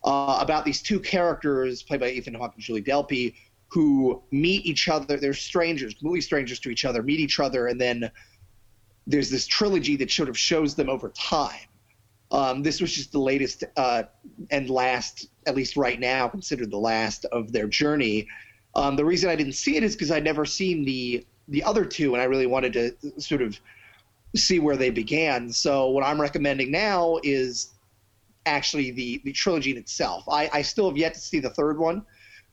uh, 0.02 0.38
about 0.40 0.64
these 0.64 0.82
two 0.82 0.98
characters 0.98 1.82
played 1.82 2.00
by 2.00 2.10
Ethan 2.10 2.34
Hawke 2.34 2.54
and 2.54 2.62
Julie 2.62 2.82
Delpy 2.82 3.34
who 3.70 4.20
meet 4.32 4.66
each 4.66 4.88
other. 4.88 5.16
They're 5.16 5.32
strangers, 5.32 5.94
completely 5.94 6.20
strangers 6.20 6.58
to 6.60 6.70
each 6.70 6.84
other, 6.84 7.02
meet 7.02 7.20
each 7.20 7.38
other, 7.38 7.68
and 7.68 7.80
then 7.80 8.10
there's 9.06 9.30
this 9.30 9.46
trilogy 9.46 9.96
that 9.96 10.10
sort 10.10 10.28
of 10.28 10.38
shows 10.38 10.74
them 10.74 10.88
over 10.88 11.08
time. 11.10 11.66
Um, 12.32 12.62
this 12.62 12.80
was 12.80 12.92
just 12.92 13.12
the 13.12 13.18
latest 13.18 13.64
uh, 13.76 14.04
and 14.50 14.70
last, 14.70 15.28
at 15.46 15.56
least 15.56 15.76
right 15.76 15.98
now, 15.98 16.28
considered 16.28 16.70
the 16.70 16.78
last 16.78 17.24
of 17.26 17.52
their 17.52 17.66
journey. 17.66 18.28
Um, 18.74 18.94
the 18.94 19.04
reason 19.04 19.28
I 19.30 19.36
didn't 19.36 19.54
see 19.54 19.76
it 19.76 19.82
is 19.82 19.96
because 19.96 20.10
I'd 20.10 20.24
never 20.24 20.44
seen 20.44 20.84
the 20.84 21.26
the 21.48 21.64
other 21.64 21.84
two, 21.84 22.14
and 22.14 22.22
I 22.22 22.26
really 22.26 22.46
wanted 22.46 22.72
to 22.74 23.20
sort 23.20 23.42
of 23.42 23.58
see 24.36 24.60
where 24.60 24.76
they 24.76 24.90
began. 24.90 25.50
So 25.50 25.90
what 25.90 26.04
I'm 26.04 26.20
recommending 26.20 26.70
now 26.70 27.18
is 27.24 27.70
actually 28.46 28.92
the 28.92 29.20
the 29.24 29.32
trilogy 29.32 29.72
in 29.72 29.76
itself. 29.76 30.24
I, 30.28 30.48
I 30.52 30.62
still 30.62 30.88
have 30.88 30.96
yet 30.96 31.14
to 31.14 31.20
see 31.20 31.40
the 31.40 31.50
third 31.50 31.78
one, 31.78 32.04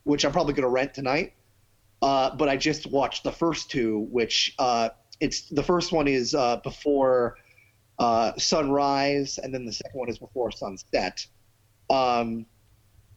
which 0.03 0.25
I'm 0.25 0.31
probably 0.31 0.53
going 0.53 0.63
to 0.63 0.69
rent 0.69 0.95
tonight. 0.95 1.33
Uh, 2.01 2.35
but 2.35 2.47
I 2.49 2.57
just 2.57 2.87
watched 2.87 3.23
the 3.23 3.31
first 3.31 3.71
two, 3.71 4.07
which 4.11 4.55
uh, 4.59 4.89
it's 5.19 5.49
the 5.49 5.63
first 5.63 5.91
one 5.91 6.07
is 6.07 6.35
uh, 6.35 6.57
before 6.57 7.37
uh, 7.99 8.33
sunrise, 8.37 9.39
and 9.39 9.53
then 9.53 9.65
the 9.65 9.73
second 9.73 9.99
one 9.99 10.09
is 10.09 10.17
before 10.17 10.51
sunset. 10.51 11.25
Um, 11.89 12.45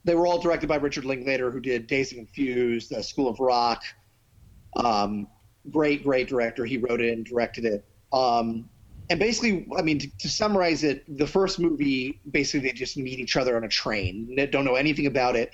they 0.05 0.15
were 0.15 0.27
all 0.27 0.41
directed 0.41 0.69
by 0.69 0.77
Richard 0.77 1.05
Linklater, 1.05 1.51
who 1.51 1.61
did 1.61 1.87
Dazed 1.87 2.15
and 2.15 2.27
Confused, 2.27 2.93
uh, 2.93 3.03
School 3.03 3.29
of 3.29 3.39
Rock. 3.39 3.83
Um, 4.77 5.27
great, 5.71 6.03
great 6.03 6.29
director. 6.29 6.65
He 6.65 6.79
wrote 6.79 7.01
it 7.01 7.13
and 7.13 7.25
directed 7.25 7.65
it. 7.65 7.85
Um, 8.13 8.69
and 9.11 9.19
basically, 9.19 9.67
I 9.77 9.83
mean, 9.83 9.99
to, 9.99 10.19
to 10.19 10.29
summarize 10.29 10.85
it, 10.85 11.05
the 11.19 11.27
first 11.27 11.59
movie 11.59 12.21
basically 12.31 12.69
they 12.69 12.73
just 12.73 12.97
meet 12.97 13.19
each 13.19 13.37
other 13.37 13.57
on 13.57 13.65
a 13.65 13.69
train. 13.69 14.35
They 14.37 14.47
don't 14.47 14.65
know 14.65 14.77
anything 14.77 15.07
about 15.07 15.37
it. 15.37 15.51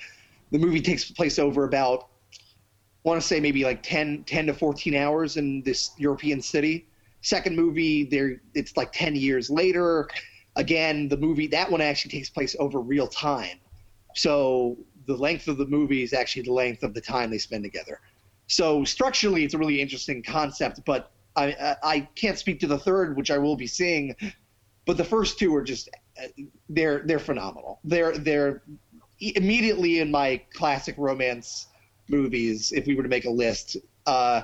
The 0.51 0.59
movie 0.59 0.81
takes 0.81 1.09
place 1.11 1.39
over 1.39 1.65
about, 1.65 2.07
want 3.07 3.21
to 3.21 3.27
say 3.27 3.39
maybe 3.39 3.63
like 3.63 3.81
10, 3.81 4.25
10 4.25 4.47
to 4.47 4.53
14 4.53 4.95
hours 4.95 5.37
in 5.37 5.63
this 5.63 5.91
European 5.97 6.41
city 6.41 6.85
Second 7.21 7.55
movie, 7.55 8.03
there 8.05 8.41
it's 8.53 8.77
like 8.77 8.91
ten 8.93 9.15
years 9.15 9.49
later. 9.49 10.07
Again, 10.55 11.07
the 11.09 11.17
movie 11.17 11.47
that 11.47 11.69
one 11.69 11.81
actually 11.81 12.11
takes 12.11 12.29
place 12.29 12.55
over 12.59 12.79
real 12.79 13.07
time, 13.07 13.59
so 14.15 14.77
the 15.07 15.15
length 15.15 15.47
of 15.47 15.57
the 15.57 15.65
movie 15.65 16.03
is 16.03 16.13
actually 16.13 16.43
the 16.43 16.53
length 16.53 16.83
of 16.83 16.93
the 16.93 17.01
time 17.01 17.29
they 17.29 17.37
spend 17.37 17.63
together. 17.63 17.99
So 18.47 18.83
structurally, 18.83 19.43
it's 19.43 19.53
a 19.53 19.57
really 19.57 19.81
interesting 19.81 20.21
concept, 20.23 20.79
but 20.85 21.11
I 21.35 21.47
I, 21.51 21.75
I 21.83 21.99
can't 22.15 22.37
speak 22.37 22.59
to 22.61 22.67
the 22.67 22.77
third, 22.79 23.17
which 23.17 23.31
I 23.31 23.37
will 23.37 23.55
be 23.55 23.67
seeing. 23.67 24.15
But 24.85 24.95
the 24.95 25.03
first 25.03 25.37
two 25.39 25.53
are 25.55 25.63
just 25.63 25.89
they're 26.69 26.99
they're 26.99 27.19
phenomenal. 27.19 27.79
They're 27.83 28.17
they're 28.17 28.61
immediately 29.19 29.99
in 29.99 30.11
my 30.11 30.41
classic 30.53 30.95
romance 30.97 31.67
movies. 32.09 32.71
If 32.71 32.87
we 32.87 32.95
were 32.95 33.03
to 33.03 33.09
make 33.09 33.25
a 33.25 33.29
list, 33.29 33.77
uh, 34.05 34.43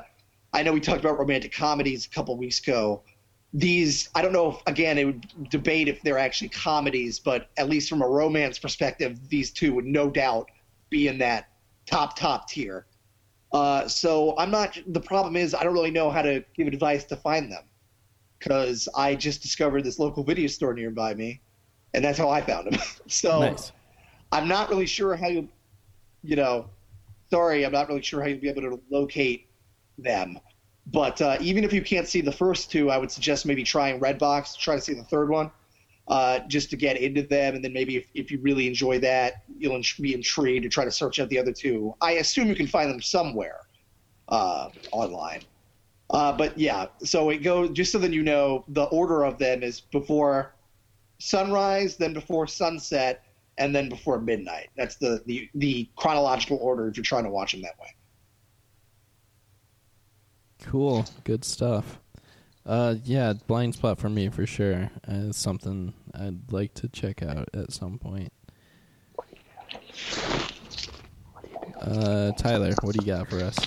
I 0.54 0.64
know 0.64 0.72
we 0.72 0.80
talked 0.80 1.00
about 1.00 1.18
romantic 1.18 1.52
comedies 1.52 2.06
a 2.06 2.10
couple 2.10 2.36
weeks 2.38 2.60
ago. 2.60 3.02
These, 3.54 4.10
I 4.16 4.22
don't 4.22 4.34
know 4.34 4.52
if, 4.52 4.62
again, 4.68 4.98
it 4.98 5.06
would 5.06 5.50
debate 5.50 5.88
if 5.88 6.02
they're 6.02 6.18
actually 6.18 6.50
comedies, 6.50 7.20
but 7.20 7.50
at 7.58 7.70
least 7.70 7.90
from 7.90 8.02
a 8.02 8.08
romance 8.08 8.58
perspective, 8.60 9.30
these 9.30 9.52
two 9.52 9.74
would 9.74 9.86
no 9.86 10.10
doubt 10.10 10.50
be 10.90 11.08
in 11.08 11.18
that 11.20 11.50
top, 11.86 12.16
top 12.16 12.48
tier. 12.50 12.86
Uh, 13.52 13.88
so 13.88 14.36
I'm 14.38 14.50
not, 14.50 14.80
the 14.88 15.00
problem 15.00 15.36
is, 15.36 15.54
I 15.54 15.64
don't 15.64 15.74
really 15.74 15.92
know 15.92 16.10
how 16.10 16.24
to 16.24 16.44
give 16.56 16.68
advice 16.68 17.04
to 17.06 17.16
find 17.16 17.52
them 17.52 17.64
because 18.40 18.90
I 18.96 19.16
just 19.16 19.42
discovered 19.42 19.84
this 19.84 20.00
local 20.00 20.24
video 20.24 20.48
store 20.48 20.74
nearby 20.74 21.14
me, 21.14 21.40
and 21.94 22.04
that's 22.04 22.18
how 22.18 22.30
I 22.30 22.42
found 22.42 22.72
them. 22.72 22.82
so 23.08 23.40
Nice. 23.40 23.72
I'm 24.32 24.48
not 24.48 24.70
really 24.70 24.88
sure 24.88 25.16
how 25.16 25.28
you, 25.28 25.48
you 26.24 26.36
know, 26.36 26.68
sorry, 27.34 27.66
I'm 27.66 27.72
not 27.72 27.90
really 27.90 28.04
sure 28.04 28.22
how 28.22 28.28
you'll 28.28 28.40
be 28.40 28.48
able 28.48 28.62
to 28.62 28.80
locate 28.92 29.48
them. 29.98 30.38
But 30.86 31.20
uh, 31.20 31.38
even 31.42 31.64
if 31.64 31.74
you 31.74 31.82
can't 31.82 32.08
see 32.08 32.22
the 32.22 32.32
first 32.32 32.70
two, 32.70 32.92
I 32.92 33.00
would 33.00 33.10
suggest 33.10 33.48
maybe 33.48 33.64
trying 33.64 34.00
Redbox, 34.00 34.56
try 34.56 34.76
to 34.76 34.82
see 34.82 34.94
the 34.94 35.04
third 35.06 35.30
one, 35.32 35.50
uh, 36.08 36.42
just 36.48 36.70
to 36.70 36.76
get 36.76 36.96
into 36.98 37.24
them, 37.24 37.56
and 37.56 37.66
then 37.66 37.74
maybe 37.74 37.96
if, 37.98 38.06
if 38.14 38.30
you 38.30 38.40
really 38.42 38.68
enjoy 38.68 39.00
that, 39.00 39.46
you'll 39.58 39.82
be 40.00 40.14
intrigued 40.14 40.62
to 40.62 40.70
try 40.70 40.86
to 40.86 40.92
search 40.92 41.20
out 41.20 41.28
the 41.30 41.40
other 41.40 41.52
two. 41.52 41.96
I 42.02 42.12
assume 42.24 42.50
you 42.50 42.56
can 42.56 42.68
find 42.68 42.88
them 42.88 43.02
somewhere 43.02 43.62
uh, 44.28 44.70
online. 44.92 45.42
Uh, 46.12 46.34
but 46.34 46.56
yeah, 46.56 46.86
so 47.04 47.32
it 47.32 47.40
goes 47.40 47.72
just 47.72 47.92
so 47.92 47.98
that 47.98 48.14
you 48.14 48.22
know, 48.22 48.64
the 48.68 48.84
order 48.84 49.24
of 49.24 49.40
them 49.40 49.64
is 49.64 49.82
before 49.82 50.54
sunrise, 51.18 51.98
then 51.98 52.14
before 52.14 52.46
sunset, 52.46 53.23
and 53.58 53.76
then 53.76 53.90
before 53.90 54.20
midnight. 54.20 54.70
That's 54.76 54.96
the, 54.96 55.22
the, 55.26 55.50
the 55.56 55.90
chronological 55.96 56.58
order 56.58 56.88
if 56.88 56.98
you're 56.98 57.04
trying 57.04 57.26
to 57.26 57.30
watch 57.30 57.52
them 57.52 57.62
that 57.62 57.78
way. 57.80 57.88
Cool. 60.64 61.06
Good 61.24 61.44
stuff. 61.44 62.00
Uh, 62.66 62.96
yeah, 63.04 63.34
blind 63.48 63.76
spot 63.76 64.00
for 64.00 64.10
me 64.10 64.30
for 64.30 64.46
sure. 64.46 64.90
Uh, 65.08 65.28
it's 65.28 65.38
something 65.38 65.94
I'd 66.14 66.52
like 66.52 66.74
to 66.76 66.88
check 66.88 67.22
out 67.22 67.50
at 67.54 67.74
some 67.74 68.00
point. 68.00 68.32
Uh, 71.82 72.32
Tyler, 72.38 72.74
what 72.82 72.96
do 72.96 73.06
you 73.06 73.12
got 73.12 73.30
for 73.30 73.42
us? 73.42 73.58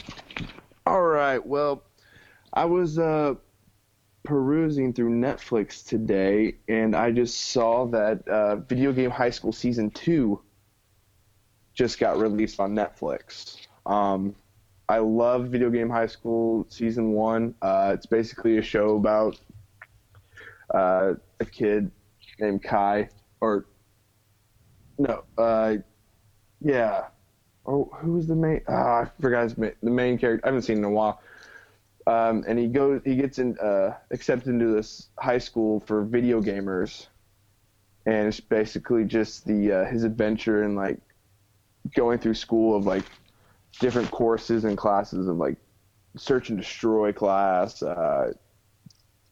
All 0.87 1.03
right. 1.03 1.45
Well, 1.45 1.83
I 2.55 2.65
was 2.65 2.99
uh, 2.99 3.35
perusing 4.27 4.93
through 4.93 5.11
Netflix 5.11 5.87
today, 5.87 6.57
and 6.69 6.95
I 6.95 7.11
just 7.11 7.53
saw 7.53 7.87
that 7.87 8.27
uh, 8.29 8.57
Video 8.57 8.93
Game 8.93 9.11
High 9.11 9.31
School 9.31 9.53
season 9.53 9.91
two 9.91 10.41
just 11.75 11.99
got 11.99 12.19
released 12.19 12.61
on 12.61 12.75
Netflix. 12.75 13.57
Um, 13.87 14.35
I 14.89 14.99
love 14.99 15.47
Video 15.49 15.71
Game 15.71 15.91
High 15.91 16.07
School 16.07 16.67
season 16.69 17.13
one. 17.13 17.55
Uh, 17.63 17.93
it's 17.95 18.07
basically 18.07 18.59
a 18.59 18.63
show 18.63 18.97
about 18.97 19.39
uh, 20.75 21.15
a 21.41 21.45
kid 21.45 21.91
named 22.39 22.63
Kai, 22.63 23.09
or 23.41 23.67
no, 24.99 25.25
uh, 25.39 25.77
yeah. 26.61 27.07
Oh, 27.67 27.91
who 28.01 28.13
was 28.13 28.27
the 28.27 28.37
main? 28.37 28.61
Ah, 28.69 29.03
I 29.03 29.11
forgot 29.21 29.43
his 29.45 29.59
ma- 29.59 29.69
the 29.83 29.91
main 29.91 30.19
character. 30.19 30.45
I 30.45 30.49
haven't 30.49 30.63
seen 30.63 30.79
in 30.79 30.85
a 30.85 30.91
while. 30.91 31.21
Um, 32.07 32.45
and 32.47 32.59
he 32.59 32.69
goes, 32.69 33.01
he 33.05 33.17
gets 33.17 33.39
in, 33.39 33.59
uh, 33.59 33.97
accepted 34.13 34.51
into 34.51 34.69
this 34.69 35.09
high 35.19 35.39
school 35.39 35.81
for 35.81 36.05
video 36.05 36.41
gamers, 36.41 37.09
and 38.07 38.29
it's 38.29 38.39
basically 38.39 39.05
just 39.05 39.45
the 39.45 39.73
uh, 39.73 39.85
his 39.87 40.05
adventure 40.05 40.63
and 40.63 40.77
like 40.77 41.01
going 41.97 42.19
through 42.19 42.35
school 42.35 42.77
of 42.77 42.87
like 42.87 43.05
different 43.81 44.11
courses 44.11 44.65
and 44.65 44.79
classes 44.79 45.27
of 45.27 45.37
like 45.37 45.57
search 46.17 46.49
and 46.49 46.59
destroy 46.59 47.13
class, 47.13 47.83
uh, 47.83 48.33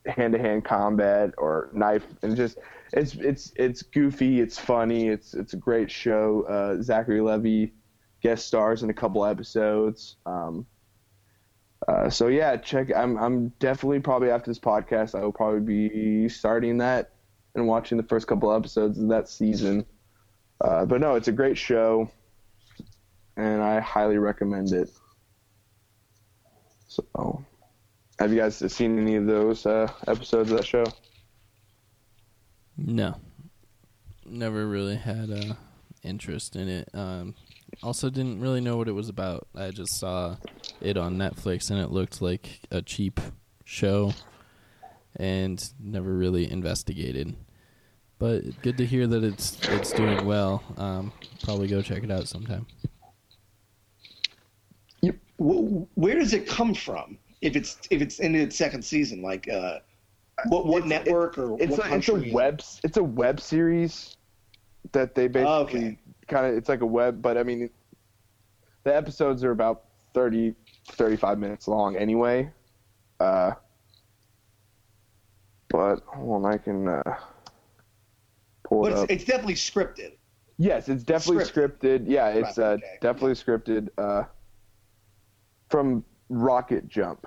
hand-to-hand 0.07 0.65
combat 0.65 1.33
or 1.39 1.71
knife, 1.73 2.05
and 2.23 2.37
just 2.37 2.59
it's 2.93 3.15
it's 3.15 3.53
it's 3.57 3.83
goofy, 3.83 4.41
it's 4.41 4.59
funny, 4.59 5.09
it's 5.09 5.35
it's 5.35 5.53
a 5.53 5.57
great 5.57 5.91
show. 5.91 6.43
Uh, 6.49 6.83
Zachary 6.83 7.21
Levi 7.21 7.73
guest 8.21 8.47
stars 8.47 8.83
in 8.83 8.91
a 8.91 8.95
couple 8.95 9.25
episodes. 9.25 10.17
Um, 10.27 10.67
uh, 11.89 12.09
so 12.09 12.29
yeah, 12.29 12.57
check. 12.57 12.89
I'm 12.95 13.17
I'm 13.19 13.49
definitely 13.59 14.01
probably 14.01 14.31
after 14.31 14.51
this 14.51 14.59
podcast, 14.59 15.15
I 15.19 15.23
will 15.23 15.33
probably 15.33 15.61
be 15.61 16.29
starting 16.29 16.79
that 16.79 17.11
and 17.55 17.67
watching 17.67 17.99
the 17.99 18.05
first 18.05 18.27
couple 18.27 18.53
episodes 18.53 18.99
of 18.99 19.09
that 19.09 19.29
season. 19.29 19.85
Uh, 20.61 20.85
but 20.87 21.01
no, 21.01 21.15
it's 21.15 21.29
a 21.29 21.33
great 21.33 21.59
show, 21.59 22.11
and 23.37 23.63
I 23.63 23.81
highly 23.81 24.19
recommend 24.19 24.73
it. 24.73 24.91
So, 26.89 27.45
have 28.19 28.33
you 28.33 28.39
guys 28.39 28.57
seen 28.73 28.99
any 28.99 29.17
of 29.17 29.27
those 29.27 29.67
uh, 29.67 29.91
episodes 30.07 30.51
of 30.53 30.59
that 30.59 30.67
show? 30.67 30.85
No, 32.77 33.17
never 34.25 34.67
really 34.67 34.97
had 34.97 35.31
a 35.31 35.57
interest 36.03 36.57
in 36.57 36.69
it. 36.69 36.89
Um, 36.95 37.35
also, 37.83 38.11
didn't 38.11 38.41
really 38.41 38.61
know 38.61 38.77
what 38.77 38.89
it 38.89 38.93
was 38.93 39.09
about. 39.09 39.47
I 39.55 39.71
just 39.71 39.99
saw 39.99 40.37
it 40.81 40.97
on 40.97 41.17
Netflix, 41.17 41.71
and 41.71 41.79
it 41.79 41.91
looked 41.91 42.21
like 42.23 42.61
a 42.71 42.83
cheap 42.83 43.21
show, 43.65 44.13
and 45.17 45.63
never 45.81 46.13
really 46.15 46.51
investigated. 46.51 47.35
But 48.19 48.63
good 48.63 48.79
to 48.79 48.87
hear 48.87 49.07
that 49.07 49.25
it's 49.25 49.59
it's 49.65 49.93
doing 49.93 50.25
well. 50.25 50.63
Um, 50.77 51.13
probably 51.43 51.67
go 51.69 51.83
check 51.83 52.03
it 52.05 52.11
out 52.11 52.29
sometime. 52.29 52.67
Wh- 55.39 55.83
Where 55.99 56.15
does 56.19 56.33
it 56.33 56.47
come 56.47 56.75
from? 56.75 57.19
If 57.41 57.57
it's 57.57 57.77
if 57.91 58.01
it's 58.01 58.21
in 58.21 58.35
its 58.35 58.57
second 58.57 58.83
season, 58.85 59.21
like 59.21 59.49
uh, 59.49 59.81
what 60.49 60.67
what 60.67 60.85
It's- 60.85 60.89
network 60.89 61.37
or 61.39 61.57
It's 61.61 61.77
what 61.77 61.91
a, 61.91 61.97
it's 61.97 62.09
a 62.09 62.33
web 62.33 62.63
it's 62.85 62.97
a 62.97 63.05
web 63.05 63.41
series 63.41 64.17
that 64.93 65.15
they 65.15 65.27
basically 65.29 65.53
Oh, 65.53 65.61
okay. 65.63 65.99
Kind 66.29 66.47
of 66.47 66.55
it's 66.55 66.69
like 66.69 66.81
a 66.81 66.87
web, 66.87 67.23
but 67.23 67.37
I 67.37 67.43
mean 67.43 67.71
the 68.85 68.95
episodes 68.95 69.45
are 69.45 69.51
about 69.51 69.85
30 70.15 70.55
35 70.89 71.39
minutes 71.39 71.69
long 71.69 71.97
anyway. 71.97 72.51
Uh, 73.21 73.53
but 75.71 75.97
hold 76.07 76.45
on, 76.45 76.53
I 76.53 76.59
can 76.59 76.89
uh, 76.89 77.03
pull 78.65 78.83
But 78.83 78.93
it 78.93 78.93
it's, 78.93 79.03
up. 79.03 79.11
it's 79.11 79.25
definitely 79.25 79.55
scripted. 79.55 80.13
Yes, 80.57 80.89
it's 80.89 81.03
definitely 81.03 81.45
scripted. 81.45 82.05
Yeah, 82.07 82.29
it's 82.29 82.59
uh, 82.59 82.73
okay. 82.73 82.99
definitely 83.01 83.33
scripted. 83.33 83.89
Uh, 83.99 84.25
from 85.69 86.05
Rocket 86.29 86.89
Jump. 86.89 87.27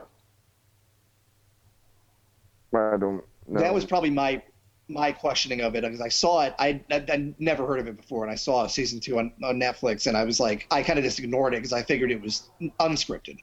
I 2.74 2.96
don't 2.98 3.24
know. 3.48 3.60
That 3.60 3.74
was 3.74 3.86
probably 3.86 4.10
my 4.10 4.42
my 4.90 5.12
questioning 5.12 5.62
of 5.62 5.76
it 5.76 5.82
because 5.84 6.02
I 6.02 6.10
saw 6.10 6.42
it. 6.42 6.56
I 6.60 6.82
I 6.92 7.34
never 7.40 7.68
heard 7.68 7.80
of 7.80 7.88
it 7.88 7.98
before, 7.98 8.24
and 8.24 8.32
I 8.32 8.36
saw 8.36 8.68
season 8.68 9.00
two 9.00 9.20
on, 9.20 9.34
on 9.44 9.60
Netflix, 9.60 10.08
and 10.08 10.16
I 10.16 10.24
was 10.24 10.40
like, 10.40 10.68
I 10.72 10.84
kind 10.84 10.98
of 10.98 11.06
just 11.06 11.20
ignored 11.20 11.54
it 11.54 11.58
because 11.58 11.74
I 11.74 11.84
figured 11.84 12.12
it 12.12 12.22
was 12.22 12.50
unscripted. 12.80 13.38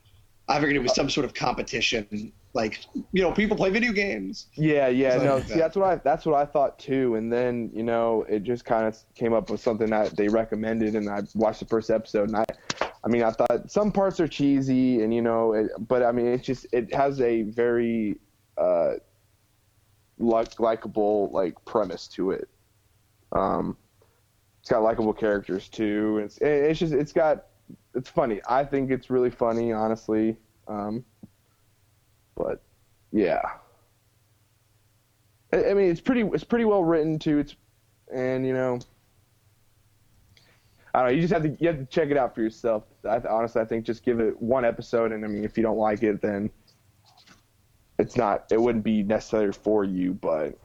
I 0.48 0.56
figured 0.56 0.76
it 0.76 0.82
was 0.82 0.94
some 0.94 1.08
sort 1.08 1.24
of 1.24 1.32
competition, 1.32 2.32
like 2.52 2.80
you 3.12 3.22
know, 3.22 3.32
people 3.32 3.56
play 3.56 3.70
video 3.70 3.92
games. 3.92 4.46
Yeah, 4.54 4.88
yeah, 4.88 5.16
no. 5.16 5.36
like 5.36 5.48
See, 5.48 5.58
that's 5.58 5.76
what 5.76 5.86
I 5.86 5.96
that's 5.96 6.26
what 6.26 6.34
I 6.34 6.44
thought 6.44 6.78
too. 6.78 7.16
And 7.16 7.32
then 7.32 7.70
you 7.74 7.82
know, 7.82 8.24
it 8.28 8.42
just 8.42 8.64
kind 8.64 8.86
of 8.86 8.96
came 9.14 9.32
up 9.32 9.50
with 9.50 9.60
something 9.60 9.90
that 9.90 10.16
they 10.16 10.28
recommended, 10.28 10.94
and 10.96 11.08
I 11.08 11.22
watched 11.34 11.60
the 11.60 11.66
first 11.66 11.90
episode, 11.90 12.28
and 12.28 12.36
I, 12.36 12.44
I 13.04 13.08
mean, 13.08 13.22
I 13.22 13.30
thought 13.30 13.70
some 13.70 13.90
parts 13.92 14.20
are 14.20 14.28
cheesy, 14.28 15.02
and 15.02 15.14
you 15.14 15.22
know, 15.22 15.52
it, 15.52 15.70
but 15.78 16.02
I 16.02 16.12
mean, 16.12 16.26
it's 16.26 16.46
just 16.46 16.66
it 16.72 16.94
has 16.94 17.20
a 17.20 17.42
very 17.42 18.18
uh, 18.56 18.94
like 20.18 20.60
likable 20.60 21.30
like 21.32 21.62
premise 21.64 22.06
to 22.08 22.30
it. 22.32 22.48
Um, 23.32 23.76
it's 24.60 24.70
got 24.70 24.82
likable 24.82 25.12
characters 25.12 25.68
too. 25.68 26.20
It's 26.24 26.38
it's 26.38 26.78
just 26.78 26.92
it's 26.92 27.12
got 27.12 27.46
it's 27.94 28.08
funny. 28.08 28.40
I 28.48 28.64
think 28.64 28.90
it's 28.90 29.10
really 29.10 29.30
funny, 29.30 29.72
honestly. 29.72 30.36
Um, 30.68 31.04
but 32.34 32.62
yeah. 33.12 33.42
I, 35.52 35.70
I 35.70 35.74
mean, 35.74 35.90
it's 35.90 36.00
pretty 36.00 36.22
it's 36.22 36.44
pretty 36.44 36.64
well 36.64 36.82
written 36.82 37.18
too. 37.18 37.38
It's 37.38 37.56
and 38.12 38.46
you 38.46 38.54
know, 38.54 38.78
I 40.94 41.00
don't 41.00 41.08
know. 41.08 41.14
You 41.14 41.20
just 41.20 41.32
have 41.32 41.42
to 41.42 41.56
you 41.60 41.68
have 41.68 41.78
to 41.78 41.86
check 41.86 42.10
it 42.10 42.16
out 42.16 42.34
for 42.34 42.42
yourself. 42.42 42.84
I, 43.08 43.20
honestly, 43.28 43.60
I 43.60 43.64
think 43.64 43.84
just 43.84 44.04
give 44.04 44.20
it 44.20 44.40
one 44.40 44.64
episode, 44.64 45.12
and 45.12 45.24
I 45.24 45.28
mean, 45.28 45.44
if 45.44 45.56
you 45.56 45.62
don't 45.62 45.78
like 45.78 46.02
it, 46.02 46.20
then 46.20 46.50
it's 47.98 48.16
not 48.16 48.46
it 48.50 48.60
wouldn't 48.60 48.84
be 48.84 49.02
necessary 49.02 49.52
for 49.52 49.84
you, 49.84 50.14
but 50.14 50.58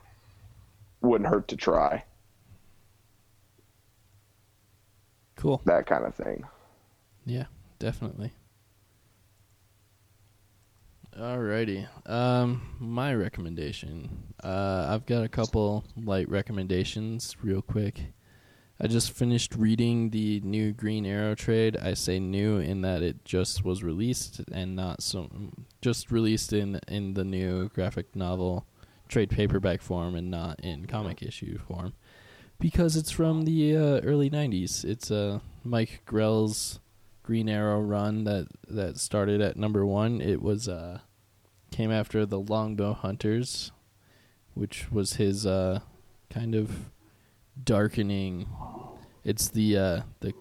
wouldn't 1.02 1.30
hurt 1.30 1.48
to 1.50 1.56
try 1.56 2.04
Cool. 5.36 5.62
that 5.66 5.86
kind 5.86 6.06
of 6.06 6.14
thing. 6.16 6.44
Yeah, 7.26 7.46
definitely. 7.80 8.34
Alrighty. 11.18 11.88
Um, 12.10 12.76
my 12.80 13.14
recommendation. 13.14 14.34
Uh, 14.44 14.88
I've 14.90 15.06
got 15.06 15.24
a 15.24 15.30
couple 15.30 15.84
light 15.98 16.30
recommendations, 16.30 17.36
real 17.42 17.62
quick. 17.62 18.14
I 18.82 18.88
just 18.88 19.12
finished 19.12 19.56
reading 19.56 20.12
the 20.12 20.40
new 20.40 20.72
Green 20.72 21.06
Arrow 21.06 21.36
trade. 21.36 21.76
I 21.76 21.94
say 21.96 22.18
new 22.18 22.60
in 22.60 22.80
that 22.82 23.02
it 23.02 23.26
just 23.26 23.66
was 23.66 23.84
released 23.84 24.40
and 24.54 24.74
not 24.74 25.04
so 25.04 25.30
just 25.82 26.12
released 26.12 26.54
in 26.54 26.80
in 26.88 27.14
the 27.14 27.26
new 27.26 27.68
graphic 27.70 28.16
novel 28.16 28.66
trade 29.10 29.32
paperback 29.32 29.82
form 29.82 30.16
and 30.16 30.32
not 30.32 30.62
in 30.62 30.86
comic 30.86 31.22
issue 31.22 31.58
form 31.58 31.94
because 32.58 32.96
it's 32.96 33.12
from 33.12 33.44
the 33.44 33.76
uh, 33.76 34.00
early 34.02 34.30
90s. 34.30 34.86
It's 34.86 35.12
uh, 35.12 35.40
Mike 35.64 36.04
Grell's 36.06 36.80
Green 37.24 37.50
Arrow 37.50 37.82
run 37.82 38.24
that 38.24 38.48
that 38.68 38.98
started 38.98 39.42
at 39.42 39.58
number 39.58 39.86
1. 39.86 40.22
It 40.22 40.42
was 40.42 40.70
uh 40.70 41.00
came 41.70 41.92
after 41.92 42.26
the 42.26 42.40
Longbow 42.40 42.94
Hunters, 42.94 43.74
which 44.54 44.90
was 44.90 45.16
his 45.16 45.46
uh 45.46 45.82
kind 46.30 46.56
of 46.56 46.90
darkening 47.64 48.48
it's 49.24 49.50
the 49.50 49.78
uh 49.78 50.02
the 50.22 50.34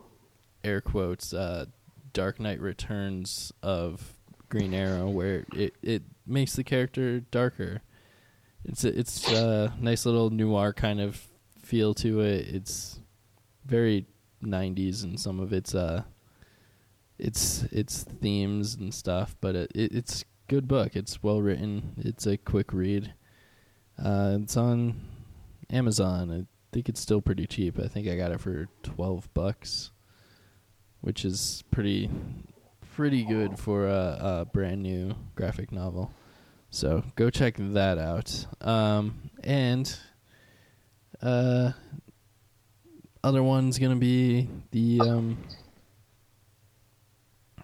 air 0.64 0.80
quotes 0.80 1.32
uh 1.32 1.66
Dark 2.12 2.40
Knight 2.40 2.60
Returns 2.60 3.52
of 3.62 4.14
Green 4.48 4.74
Arrow 4.74 5.08
where 5.08 5.44
it 5.54 5.74
it 5.82 6.02
makes 6.26 6.54
the 6.54 6.64
character 6.64 7.20
darker. 7.20 7.82
It's 8.64 8.84
a, 8.84 8.98
it's 8.98 9.30
a 9.30 9.72
nice 9.80 10.04
little 10.04 10.30
noir 10.30 10.72
kind 10.72 11.00
of 11.00 11.28
feel 11.62 11.94
to 11.94 12.20
it. 12.20 12.48
It's 12.48 13.00
very 13.64 14.06
90s 14.42 15.04
in 15.04 15.16
some 15.16 15.40
of 15.40 15.52
its 15.52 15.74
uh 15.74 16.02
its 17.18 17.64
its 17.64 18.04
themes 18.04 18.74
and 18.74 18.92
stuff, 18.92 19.36
but 19.40 19.54
it, 19.54 19.72
it 19.74 19.92
it's 19.92 20.24
good 20.48 20.68
book. 20.68 20.96
It's 20.96 21.22
well 21.22 21.40
written. 21.40 21.94
It's 21.98 22.26
a 22.26 22.36
quick 22.36 22.72
read. 22.72 23.14
Uh, 24.02 24.38
it's 24.42 24.56
on 24.56 25.00
Amazon. 25.70 26.46
Think 26.78 26.90
it's 26.90 27.00
still 27.00 27.20
pretty 27.20 27.44
cheap. 27.44 27.76
I 27.80 27.88
think 27.88 28.06
I 28.06 28.14
got 28.14 28.30
it 28.30 28.40
for 28.40 28.68
12 28.84 29.34
bucks, 29.34 29.90
which 31.00 31.24
is 31.24 31.64
pretty 31.72 32.08
pretty 32.94 33.24
good 33.24 33.58
for 33.58 33.88
a, 33.88 34.16
a 34.20 34.44
brand 34.44 34.84
new 34.84 35.16
graphic 35.34 35.72
novel. 35.72 36.12
So 36.70 37.02
go 37.16 37.30
check 37.30 37.56
that 37.58 37.98
out. 37.98 38.46
Um, 38.60 39.28
and 39.42 39.92
uh, 41.20 41.72
other 43.24 43.42
one's 43.42 43.80
gonna 43.80 43.96
be 43.96 44.48
the 44.70 45.00
um, 45.00 45.36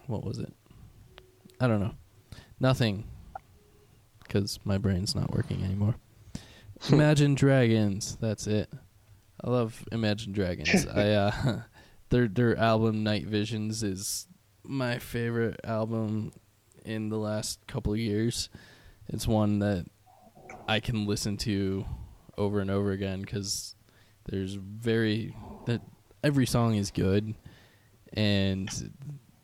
what 0.08 0.24
was 0.24 0.38
it? 0.38 0.52
I 1.60 1.68
don't 1.68 1.78
know. 1.78 1.94
Nothing, 2.58 3.04
because 4.24 4.58
my 4.64 4.76
brain's 4.76 5.14
not 5.14 5.32
working 5.32 5.62
anymore. 5.62 5.94
Imagine 6.90 7.36
Dragons. 7.36 8.18
That's 8.20 8.48
it. 8.48 8.68
I 9.44 9.50
love 9.50 9.84
Imagine 9.92 10.32
Dragons. 10.32 10.86
I 10.94 11.10
uh, 11.10 11.60
their 12.08 12.28
their 12.28 12.56
album 12.56 13.04
Night 13.04 13.26
Visions 13.26 13.82
is 13.82 14.26
my 14.62 14.98
favorite 14.98 15.60
album 15.64 16.32
in 16.84 17.10
the 17.10 17.18
last 17.18 17.60
couple 17.66 17.92
of 17.92 17.98
years. 17.98 18.48
It's 19.08 19.28
one 19.28 19.58
that 19.58 19.84
I 20.66 20.80
can 20.80 21.06
listen 21.06 21.36
to 21.38 21.84
over 22.38 22.60
and 22.60 22.70
over 22.70 22.92
again 22.92 23.20
because 23.20 23.76
there's 24.24 24.54
very 24.54 25.36
that 25.66 25.82
every 26.22 26.46
song 26.46 26.76
is 26.76 26.90
good, 26.90 27.34
and 28.14 28.70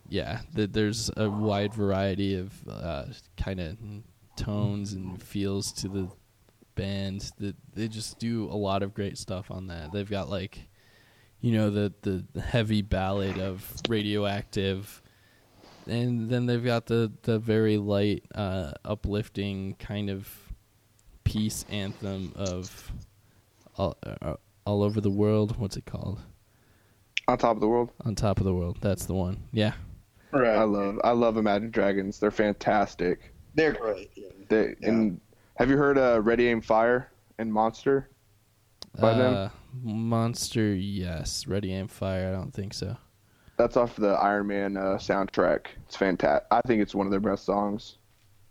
yeah, 0.08 0.40
that 0.54 0.72
there's 0.72 1.10
a 1.14 1.28
wide 1.28 1.74
variety 1.74 2.36
of 2.36 2.54
uh, 2.66 3.04
kind 3.36 3.60
of 3.60 3.76
tones 4.36 4.94
and 4.94 5.22
feels 5.22 5.72
to 5.72 5.88
the 5.88 6.08
band. 6.74 7.30
That 7.38 7.56
they 7.74 7.88
just 7.88 8.18
do 8.18 8.46
a 8.46 8.56
lot 8.56 8.82
of 8.82 8.94
great 8.94 9.18
stuff 9.18 9.50
on 9.50 9.68
that. 9.68 9.92
They've 9.92 10.08
got 10.08 10.28
like, 10.30 10.68
you 11.40 11.52
know, 11.52 11.70
the 11.70 11.92
the 12.02 12.40
heavy 12.40 12.82
ballad 12.82 13.38
of 13.38 13.64
Radioactive, 13.88 15.02
and 15.86 16.28
then 16.30 16.46
they've 16.46 16.64
got 16.64 16.86
the 16.86 17.12
the 17.22 17.38
very 17.38 17.76
light, 17.76 18.24
uh, 18.34 18.72
uplifting 18.84 19.74
kind 19.78 20.10
of 20.10 20.28
peace 21.24 21.64
anthem 21.70 22.32
of 22.34 22.92
all, 23.76 23.96
uh, 24.02 24.34
all 24.66 24.82
over 24.82 25.00
the 25.00 25.10
world. 25.10 25.56
What's 25.58 25.76
it 25.76 25.86
called? 25.86 26.20
On 27.28 27.38
top 27.38 27.56
of 27.56 27.60
the 27.60 27.68
world, 27.68 27.90
On 28.04 28.14
top 28.14 28.38
of 28.38 28.44
the 28.44 28.52
world. 28.54 28.78
That's 28.80 29.06
the 29.06 29.14
one. 29.14 29.40
Yeah. 29.52 29.74
Right. 30.32 30.56
I 30.56 30.64
love 30.64 30.98
I 31.04 31.12
love 31.12 31.36
Imagine 31.36 31.70
Dragons. 31.70 32.18
They're 32.18 32.30
fantastic. 32.30 33.32
They're 33.54 33.72
great. 33.72 34.10
Yeah. 34.16 34.28
They 34.48 34.74
and 34.82 35.20
have 35.60 35.68
you 35.68 35.76
heard 35.76 35.98
uh, 35.98 36.22
Ready 36.22 36.48
Aim 36.48 36.62
Fire 36.62 37.12
and 37.38 37.52
Monster? 37.52 38.08
By 38.98 39.12
them? 39.12 39.34
uh, 39.34 39.48
Monster, 39.82 40.74
yes. 40.74 41.46
Ready 41.46 41.74
Aim 41.74 41.86
Fire, 41.86 42.28
I 42.28 42.32
don't 42.32 42.50
think 42.50 42.72
so. 42.72 42.96
That's 43.58 43.76
off 43.76 43.94
the 43.94 44.12
Iron 44.12 44.46
Man 44.46 44.78
uh, 44.78 44.96
soundtrack. 44.96 45.66
It's 45.84 45.96
fantastic. 45.96 46.46
I 46.50 46.62
think 46.62 46.80
it's 46.80 46.94
one 46.94 47.06
of 47.06 47.10
their 47.10 47.20
best 47.20 47.44
songs. 47.44 47.98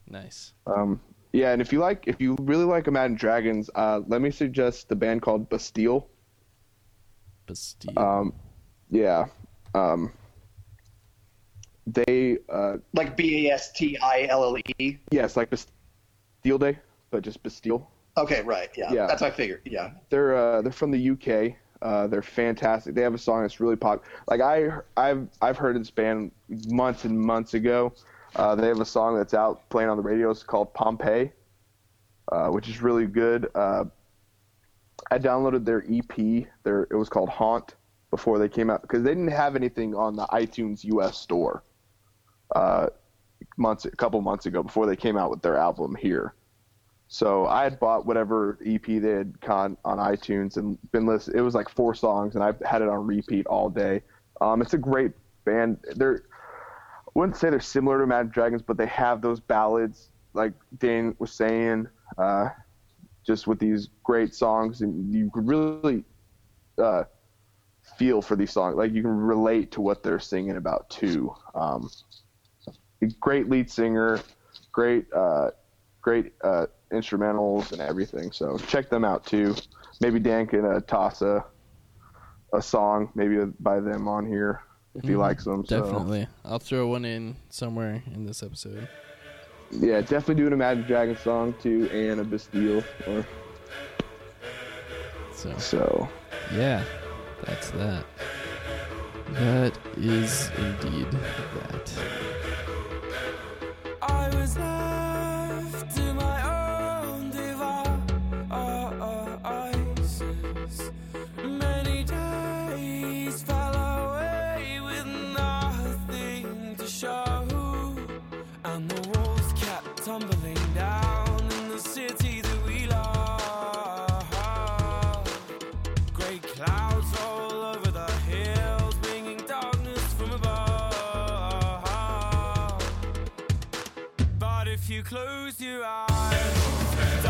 Nice. 0.07 0.53
Um, 0.67 1.01
yeah, 1.33 1.51
and 1.51 1.63
if 1.63 1.73
you 1.73 1.79
like, 1.79 2.03
if 2.05 2.21
you 2.21 2.35
really 2.41 2.63
like 2.63 2.85
Imagine 2.87 3.15
Dragons, 3.15 3.71
uh, 3.73 4.01
let 4.05 4.21
me 4.21 4.29
suggest 4.29 4.87
the 4.87 4.95
band 4.95 5.23
called 5.23 5.49
Bastille. 5.49 6.07
Bastille. 7.47 7.97
Um, 7.97 8.33
yeah, 8.91 9.25
um, 9.73 10.13
they 11.87 12.37
uh, 12.49 12.77
Like 12.93 13.17
B 13.17 13.47
A 13.47 13.53
S 13.53 13.71
T 13.71 13.97
I 13.97 14.27
L 14.29 14.43
L 14.43 14.57
E. 14.77 14.97
yes, 15.09 15.35
like 15.35 15.49
Bastille 15.49 16.59
Day, 16.59 16.77
but 17.11 17.23
just 17.23 17.41
Bastille. 17.43 17.89
Okay, 18.17 18.41
right. 18.41 18.69
Yeah. 18.75 18.91
Yeah. 18.91 19.07
That's 19.07 19.21
what 19.21 19.33
I 19.33 19.35
figured. 19.35 19.61
Yeah. 19.65 19.91
They're 20.09 20.35
uh, 20.35 20.61
they're 20.61 20.71
from 20.71 20.91
the 20.91 21.09
UK. 21.11 21.55
Uh, 21.81 22.07
they're 22.07 22.21
fantastic. 22.21 22.93
They 22.93 23.01
have 23.01 23.13
a 23.13 23.17
song 23.19 23.43
that's 23.43 23.59
really 23.59 23.75
pop. 23.75 24.03
Like 24.27 24.41
I 24.41 24.69
I've 24.97 25.27
I've 25.41 25.57
heard 25.57 25.79
this 25.79 25.91
band 25.91 26.31
months 26.67 27.05
and 27.05 27.19
months 27.19 27.53
ago. 27.53 27.93
Uh, 28.35 28.55
they 28.55 28.67
have 28.67 28.79
a 28.79 28.85
song 28.85 29.17
that's 29.17 29.33
out 29.33 29.67
playing 29.69 29.89
on 29.89 29.97
the 29.97 30.03
radio. 30.03 30.29
It's 30.29 30.43
called 30.43 30.73
Pompeii, 30.73 31.31
uh, 32.31 32.49
which 32.49 32.67
is 32.67 32.81
really 32.81 33.07
good. 33.07 33.49
Uh, 33.55 33.85
I 35.09 35.17
downloaded 35.17 35.65
their 35.65 35.85
EP. 35.89 36.47
Their 36.63 36.83
it 36.91 36.95
was 36.95 37.09
called 37.09 37.29
Haunt 37.29 37.75
before 38.11 38.39
they 38.39 38.49
came 38.49 38.69
out 38.69 38.81
because 38.81 39.03
they 39.03 39.11
didn't 39.11 39.29
have 39.29 39.55
anything 39.55 39.95
on 39.95 40.15
the 40.15 40.25
iTunes 40.27 40.83
US 40.83 41.17
store. 41.17 41.63
Uh, 42.53 42.87
months 43.57 43.85
a 43.85 43.91
couple 43.91 44.19
months 44.21 44.45
ago 44.45 44.63
before 44.63 44.85
they 44.85 44.95
came 44.95 45.17
out 45.17 45.29
with 45.29 45.41
their 45.41 45.57
album 45.57 45.95
here. 45.95 46.33
So 47.11 47.47
I 47.47 47.63
had 47.63 47.79
bought 47.79 48.05
whatever 48.05 48.59
EP 48.63 48.85
they 48.85 49.09
had 49.09 49.41
con 49.41 49.75
on 49.83 49.97
iTunes 49.97 50.57
and 50.57 50.77
been 50.91 51.07
listening. 51.07 51.39
It 51.39 51.41
was 51.41 51.55
like 51.55 51.67
four 51.67 51.95
songs, 51.95 52.35
and 52.35 52.43
I 52.43 52.53
had 52.63 52.83
it 52.83 52.87
on 52.87 53.05
repeat 53.05 53.47
all 53.47 53.67
day. 53.67 54.03
Um, 54.41 54.61
it's 54.61 54.75
a 54.75 54.77
great 54.77 55.13
band. 55.43 55.79
They're 55.95 56.21
I 57.07 57.11
wouldn't 57.15 57.35
say 57.35 57.49
they're 57.49 57.59
similar 57.59 57.97
to 57.97 58.03
Imagine 58.03 58.31
Dragons, 58.31 58.61
but 58.61 58.77
they 58.77 58.85
have 58.85 59.23
those 59.23 59.39
ballads, 59.39 60.09
like 60.33 60.53
Dane 60.77 61.15
was 61.17 61.31
saying, 61.31 61.87
uh, 62.19 62.49
just 63.25 63.47
with 63.47 63.57
these 63.57 63.89
great 64.03 64.35
songs, 64.35 64.81
and 64.81 65.11
you 65.11 65.31
could 65.33 65.47
really 65.47 66.03
uh, 66.77 67.05
feel 67.97 68.21
for 68.21 68.35
these 68.35 68.51
songs. 68.51 68.75
Like 68.75 68.93
you 68.93 69.01
can 69.01 69.17
relate 69.17 69.71
to 69.71 69.81
what 69.81 70.03
they're 70.03 70.19
singing 70.19 70.57
about 70.57 70.91
too. 70.91 71.33
Um, 71.55 71.89
great 73.19 73.49
lead 73.49 73.71
singer, 73.71 74.19
great, 74.71 75.11
uh, 75.11 75.49
great 76.01 76.33
uh, 76.43 76.67
instrumentals 76.91 77.71
and 77.71 77.81
everything. 77.81 78.31
So 78.31 78.57
check 78.57 78.89
them 78.89 79.03
out 79.05 79.25
too. 79.25 79.55
Maybe 80.01 80.19
Dan 80.19 80.47
can 80.47 80.65
uh, 80.65 80.79
toss 80.81 81.21
a 81.21 81.45
a 82.53 82.61
song 82.61 83.11
maybe 83.13 83.37
by 83.59 83.79
them 83.79 84.07
on 84.07 84.25
here 84.25 84.61
if 84.95 85.03
he 85.03 85.09
Mhm. 85.11 85.19
likes 85.19 85.43
them. 85.43 85.63
So, 85.65 85.81
Definitely. 85.81 86.27
I'll 86.43 86.57
throw 86.57 86.87
one 86.87 87.05
in 87.05 87.35
somewhere 87.49 88.01
in 88.11 88.25
this 88.25 88.41
episode. 88.41 88.87
yeah, 89.71 90.01
definitely 90.01 90.35
do 90.35 90.47
an 90.47 90.53
Imagine 90.53 90.83
Dragons 90.87 91.19
song 91.19 91.53
too, 91.61 91.87
and 91.93 92.19
a 92.19 92.23
Bastille. 92.23 92.83
Or, 93.07 93.23
So, 95.31 95.55
so 95.59 96.09
yeah, 96.55 96.83
that's 97.45 97.69
that. 97.71 98.03
That 99.33 99.77
is 99.95 100.49
indeed 100.57 101.05
that. 101.11 101.93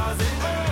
Does 0.09 0.68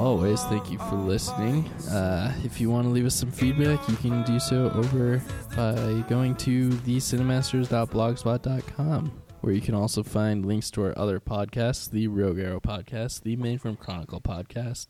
always, 0.00 0.42
thank 0.44 0.70
you 0.70 0.78
for 0.78 0.94
listening. 0.96 1.68
Uh, 1.90 2.32
if 2.42 2.58
you 2.60 2.70
want 2.70 2.86
to 2.86 2.90
leave 2.90 3.04
us 3.04 3.14
some 3.14 3.30
feedback, 3.30 3.86
you 3.88 3.96
can 3.96 4.22
do 4.24 4.40
so 4.40 4.70
over 4.70 5.20
by 5.54 6.02
going 6.08 6.34
to 6.36 6.70
thecinemasters.blogspot.com, 6.70 9.22
where 9.42 9.52
you 9.52 9.60
can 9.60 9.74
also 9.74 10.02
find 10.02 10.46
links 10.46 10.70
to 10.70 10.84
our 10.84 10.98
other 10.98 11.20
podcasts 11.20 11.90
the 11.90 12.08
Rogue 12.08 12.38
Arrow 12.38 12.60
podcast, 12.60 13.24
the 13.24 13.36
Mainframe 13.36 13.78
Chronicle 13.78 14.22
podcast, 14.22 14.86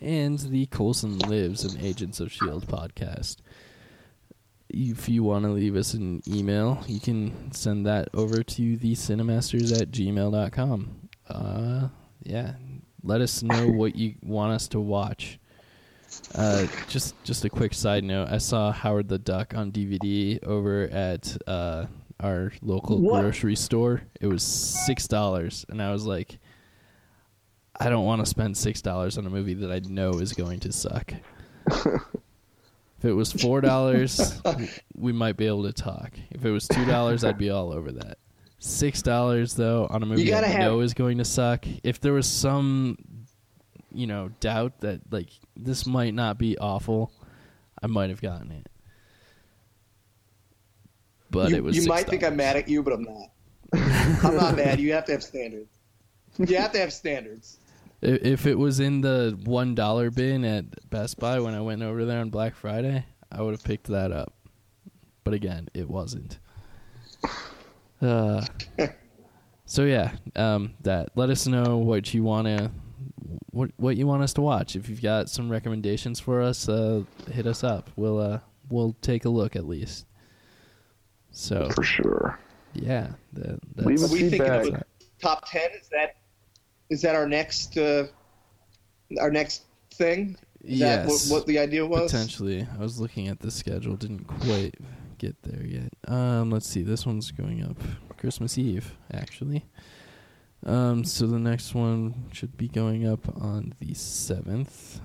and 0.00 0.40
the 0.40 0.66
Coulson 0.66 1.20
Lives 1.20 1.62
and 1.64 1.80
Agents 1.80 2.18
of 2.18 2.26
S.H.I.E.L.D. 2.26 2.66
podcast. 2.66 3.36
If 4.68 5.08
you 5.08 5.22
want 5.22 5.44
to 5.44 5.50
leave 5.50 5.76
us 5.76 5.94
an 5.94 6.22
email, 6.26 6.82
you 6.88 6.98
can 6.98 7.52
send 7.52 7.86
that 7.86 8.08
over 8.14 8.42
to 8.42 8.76
thecinemasters 8.76 9.80
at 9.80 9.92
gmail.com. 9.92 11.08
Uh, 11.28 11.88
yeah, 12.24 12.54
let 13.02 13.20
us 13.20 13.42
know 13.42 13.68
what 13.68 13.96
you 13.96 14.14
want 14.22 14.52
us 14.52 14.68
to 14.68 14.80
watch. 14.80 15.38
Uh, 16.34 16.66
just 16.88 17.14
just 17.24 17.44
a 17.44 17.50
quick 17.50 17.72
side 17.74 18.04
note: 18.04 18.28
I 18.30 18.38
saw 18.38 18.72
Howard 18.72 19.08
the 19.08 19.18
Duck 19.18 19.54
on 19.54 19.70
DVD 19.70 20.42
over 20.44 20.88
at 20.90 21.36
uh, 21.46 21.86
our 22.18 22.52
local 22.62 23.00
What? 23.00 23.20
grocery 23.22 23.56
store. 23.56 24.02
It 24.20 24.26
was 24.26 24.42
six 24.42 25.06
dollars, 25.06 25.64
and 25.68 25.80
I 25.82 25.92
was 25.92 26.04
like, 26.06 26.38
I 27.78 27.88
don't 27.88 28.04
want 28.04 28.20
to 28.20 28.26
spend 28.26 28.56
six 28.56 28.82
dollars 28.82 29.18
on 29.18 29.26
a 29.26 29.30
movie 29.30 29.54
that 29.54 29.70
I 29.70 29.80
know 29.88 30.10
is 30.14 30.32
going 30.32 30.60
to 30.60 30.72
suck. 30.72 31.12
if 31.70 33.04
it 33.04 33.12
was 33.12 33.32
four 33.32 33.60
dollars, 33.60 34.40
we 34.96 35.12
might 35.12 35.36
be 35.36 35.46
able 35.46 35.62
to 35.64 35.72
talk. 35.72 36.12
If 36.30 36.44
it 36.44 36.50
was 36.50 36.66
two 36.66 36.84
dollars, 36.86 37.22
I'd 37.24 37.38
be 37.38 37.50
all 37.50 37.72
over 37.72 37.92
that. 37.92 38.18
Six 38.62 39.00
dollars 39.00 39.54
though 39.54 39.86
on 39.88 40.02
a 40.02 40.06
movie 40.06 40.26
gotta 40.26 40.46
I 40.46 40.50
have- 40.50 40.60
know 40.60 40.80
is 40.80 40.92
going 40.94 41.18
to 41.18 41.24
suck. 41.24 41.64
If 41.82 41.98
there 42.00 42.12
was 42.12 42.26
some, 42.26 42.98
you 43.90 44.06
know, 44.06 44.30
doubt 44.40 44.80
that 44.80 45.00
like 45.10 45.30
this 45.56 45.86
might 45.86 46.12
not 46.12 46.36
be 46.38 46.58
awful, 46.58 47.10
I 47.82 47.86
might 47.86 48.10
have 48.10 48.20
gotten 48.20 48.50
it. 48.52 48.66
But 51.30 51.50
you 51.50 51.56
it 51.56 51.64
was. 51.64 51.76
you 51.76 51.82
$6. 51.82 51.88
might 51.88 52.06
think 52.06 52.22
I'm 52.22 52.36
mad 52.36 52.56
at 52.56 52.68
you, 52.68 52.82
but 52.82 52.92
I'm 52.92 53.02
not. 53.04 53.30
I'm 54.24 54.36
not 54.36 54.56
mad. 54.56 54.78
You 54.80 54.92
have 54.92 55.04
to 55.06 55.12
have 55.12 55.22
standards. 55.22 55.78
You 56.38 56.56
have 56.56 56.72
to 56.72 56.78
have 56.80 56.92
standards. 56.92 57.58
If 58.02 58.46
it 58.46 58.58
was 58.58 58.80
in 58.80 59.00
the 59.00 59.38
one 59.44 59.74
dollar 59.74 60.10
bin 60.10 60.44
at 60.44 60.90
Best 60.90 61.18
Buy 61.18 61.38
when 61.40 61.54
I 61.54 61.60
went 61.60 61.82
over 61.82 62.04
there 62.04 62.20
on 62.20 62.30
Black 62.30 62.54
Friday, 62.54 63.04
I 63.30 63.42
would 63.42 63.52
have 63.52 63.62
picked 63.64 63.86
that 63.88 64.10
up. 64.12 64.34
But 65.24 65.34
again, 65.34 65.68
it 65.72 65.88
wasn't. 65.88 66.38
Uh, 68.00 68.44
so 69.66 69.84
yeah, 69.84 70.12
um, 70.36 70.74
that. 70.82 71.10
Let 71.14 71.30
us 71.30 71.46
know 71.46 71.76
what 71.78 72.12
you 72.14 72.22
want 72.22 72.46
to, 72.46 72.70
what 73.50 73.70
what 73.76 73.96
you 73.96 74.06
want 74.06 74.22
us 74.22 74.32
to 74.34 74.40
watch. 74.40 74.76
If 74.76 74.88
you've 74.88 75.02
got 75.02 75.28
some 75.28 75.50
recommendations 75.50 76.18
for 76.18 76.40
us, 76.40 76.68
uh, 76.68 77.04
hit 77.30 77.46
us 77.46 77.62
up. 77.62 77.90
We'll 77.96 78.18
uh, 78.18 78.40
we'll 78.70 78.96
take 79.02 79.24
a 79.24 79.28
look 79.28 79.56
at 79.56 79.66
least. 79.66 80.06
So 81.32 81.70
for 81.70 81.82
sure. 81.82 82.38
yeah, 82.74 83.12
that, 83.34 83.60
that's, 83.76 83.86
Leave 83.86 84.02
us 84.02 84.10
we 84.10 84.20
thinking 84.20 84.40
feedback. 84.40 84.66
of 84.66 84.74
a 84.74 84.84
top 85.20 85.48
ten? 85.48 85.70
Is 85.80 85.88
that 85.90 86.16
is 86.88 87.02
that 87.02 87.14
our 87.14 87.28
next 87.28 87.76
uh, 87.76 88.06
our 89.20 89.30
next 89.30 89.64
thing? 89.94 90.36
Is 90.62 90.80
that 90.80 91.08
yes. 91.08 91.30
what, 91.30 91.38
what 91.38 91.46
the 91.46 91.58
idea 91.58 91.86
was? 91.86 92.10
Potentially. 92.10 92.66
I 92.78 92.82
was 92.82 93.00
looking 93.00 93.28
at 93.28 93.40
the 93.40 93.50
schedule, 93.50 93.96
didn't 93.96 94.24
quite 94.24 94.74
get 95.20 95.42
there 95.42 95.64
yet. 95.64 95.92
Um, 96.08 96.50
let's 96.50 96.66
see. 96.66 96.82
This 96.82 97.04
one's 97.04 97.30
going 97.30 97.62
up 97.62 97.76
Christmas 98.16 98.56
Eve, 98.56 98.96
actually. 99.12 99.66
Um, 100.64 101.04
so 101.04 101.26
the 101.26 101.38
next 101.38 101.74
one 101.74 102.30
should 102.32 102.56
be 102.56 102.68
going 102.68 103.06
up 103.06 103.28
on 103.40 103.74
the 103.78 103.92
7th. 103.92 105.00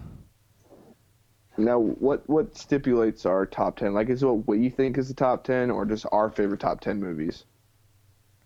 Now, 1.57 1.79
what 1.79 2.29
what 2.29 2.57
stipulates 2.57 3.25
our 3.25 3.45
top 3.45 3.77
ten? 3.77 3.93
Like, 3.93 4.09
is 4.09 4.21
it 4.21 4.25
what 4.25 4.45
we 4.45 4.69
think 4.69 4.97
is 4.97 5.07
the 5.07 5.13
top 5.13 5.45
ten, 5.45 5.71
or 5.71 5.85
just 5.85 6.05
our 6.11 6.29
favorite 6.29 6.59
top 6.59 6.81
ten 6.81 6.99
movies? 6.99 7.45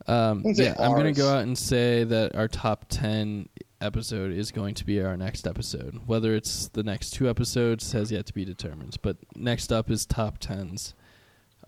Um, 0.05 0.43
I'd 0.47 0.55
say 0.55 0.65
yeah, 0.65 0.75
I'm 0.77 0.91
going 0.91 1.11
to 1.11 1.19
go 1.19 1.27
out 1.27 1.41
and 1.41 1.57
say 1.57 2.03
that 2.03 2.35
our 2.35 2.47
top 2.47 2.85
10 2.89 3.49
episode 3.81 4.31
is 4.31 4.51
going 4.51 4.75
to 4.75 4.85
be 4.85 5.01
our 5.01 5.17
next 5.17 5.47
episode. 5.47 5.99
Whether 6.05 6.35
it's 6.35 6.67
the 6.69 6.83
next 6.83 7.11
two 7.11 7.29
episodes 7.29 7.91
has 7.91 8.11
yet 8.11 8.25
to 8.27 8.33
be 8.33 8.45
determined. 8.45 8.97
But 9.01 9.17
next 9.35 9.73
up 9.73 9.89
is 9.89 10.05
top 10.05 10.39
10s 10.39 10.93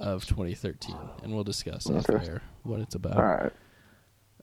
of 0.01 0.25
2013, 0.25 0.95
and 1.23 1.33
we'll 1.33 1.43
discuss 1.43 1.89
off 1.89 2.09
Okay. 2.09 2.25
air 2.25 2.41
what 2.63 2.79
it's 2.81 2.95
about. 2.95 3.15
All 3.17 3.23
right. 3.23 3.53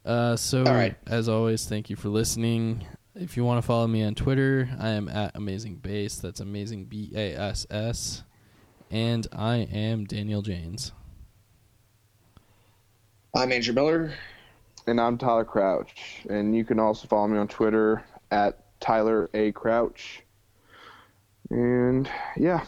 Uh, 0.05 0.37
so, 0.37 0.65
All 0.65 0.73
right. 0.73 0.97
as 1.07 1.29
always, 1.29 1.67
thank 1.69 1.91
you 1.91 1.97
for 1.97 2.09
listening. 2.09 2.87
If 3.15 3.37
you 3.37 3.45
want 3.45 3.61
to 3.61 3.67
follow 3.67 3.87
me 3.87 4.03
on 4.05 4.15
Twitter, 4.15 4.71
I 4.79 4.91
am 4.91 5.09
at 5.09 5.35
Amazing 5.35 5.77
Bass. 5.77 6.17
That's 6.19 6.41
Amazing 6.41 6.85
B 6.87 7.13
A 7.15 7.35
S 7.35 7.67
S. 7.71 8.23
And 8.91 9.27
I 9.33 9.57
am 9.57 10.05
Daniel 10.05 10.41
James. 10.41 10.93
I'm 13.35 13.53
Andrew 13.53 13.75
Miller. 13.75 14.15
And 14.87 14.99
I'm 14.99 15.19
Tyler 15.19 15.45
Crouch, 15.45 16.23
and 16.31 16.57
you 16.57 16.65
can 16.65 16.81
also 16.81 17.07
follow 17.09 17.29
me 17.29 17.37
on 17.37 17.47
Twitter 17.47 18.03
at 18.31 18.65
Tyler 18.81 19.29
A 19.35 19.53
Crouch. 19.53 20.23
And 21.51 22.09
yeah, 22.39 22.65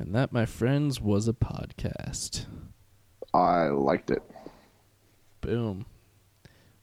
And 0.00 0.14
that, 0.14 0.32
my 0.32 0.46
friends, 0.46 0.98
was 0.98 1.28
a 1.28 1.34
podcast. 1.34 2.46
I 3.34 3.66
liked 3.66 4.10
it. 4.10 4.22
Boom. 5.42 5.84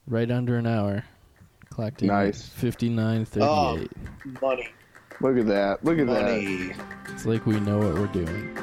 Right 0.06 0.30
under 0.30 0.56
an 0.58 0.68
hour. 0.68 1.04
Clocked 1.72 2.04
in 2.04 2.10
Nice. 2.10 2.44
fifty 2.48 2.90
nine 2.90 3.22
Oh. 3.42 3.76
thirty 3.76 3.84
eight. 3.86 4.42
Money, 4.42 4.68
Look 5.20 5.38
at 5.38 5.48
that. 5.48 5.84
Look 5.84 5.98
at 5.98 6.06
that. 6.06 6.22
money. 6.22 6.74
It's 7.10 7.26
like 7.26 7.48
we 7.48 7.60
know 7.60 7.80
what 7.80 7.96
we're 7.96 8.08
doing. 8.24 8.56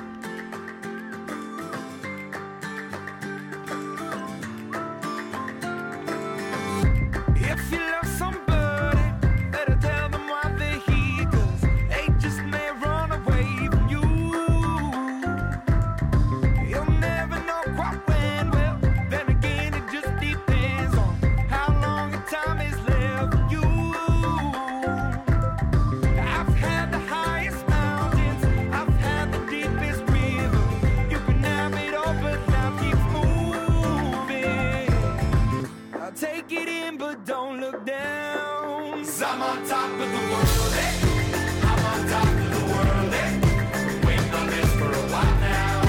But 37.75 37.85
down. 37.87 38.95
i 38.95 39.05
I'm 39.27 39.43
on 39.43 39.67
top 39.67 39.91
of 39.91 39.99
the 39.99 40.05
world, 40.05 40.75
eh? 40.75 40.93
I'm 41.63 41.85
on 41.91 42.01
top 42.09 42.29
of 42.29 42.51
the 42.55 42.65
world, 42.73 43.13
eh? 43.15 43.31
Waiting 44.07 44.35
on 44.35 44.47
this 44.47 44.71
for 44.79 44.91
a 44.93 45.05
while 45.13 45.37
now. 45.41 45.83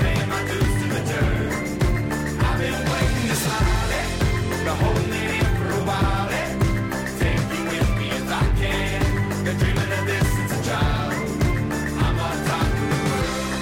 Paying 0.00 0.28
my 0.28 0.42
dues 0.48 0.74
to 0.80 0.86
the 0.94 1.00
dirt. 1.10 1.52
I've 2.44 2.58
been 2.58 2.80
waiting 2.92 3.26
this 3.28 3.44
hard, 3.46 3.92
eh? 4.00 4.06
Been 4.64 4.76
holding 4.82 5.12
it 5.12 5.30
in 5.40 5.50
for 5.56 5.70
a 5.72 5.82
while, 5.88 6.28
eh? 6.40 6.48
Take 7.18 7.46
you 7.56 7.62
with 7.70 7.90
me 7.98 8.06
if 8.10 8.28
I 8.30 8.44
can. 8.60 9.00
Been 9.44 9.56
dreaming 9.58 9.92
of 9.98 10.04
this 10.06 10.26
since 10.36 10.52
a 10.52 10.60
child. 10.68 11.12
I'm 12.04 12.16
on 12.28 12.36
top 12.46 12.66
of 12.66 12.86
the 12.92 13.00
world. 13.08 13.56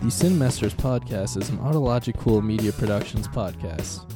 The 0.00 0.08
Cinemasters 0.08 0.74
podcast 0.74 1.32
is 1.40 1.48
an 1.48 1.58
Autological 1.58 2.42
Media 2.44 2.72
Productions 2.72 3.28
podcast. 3.28 4.11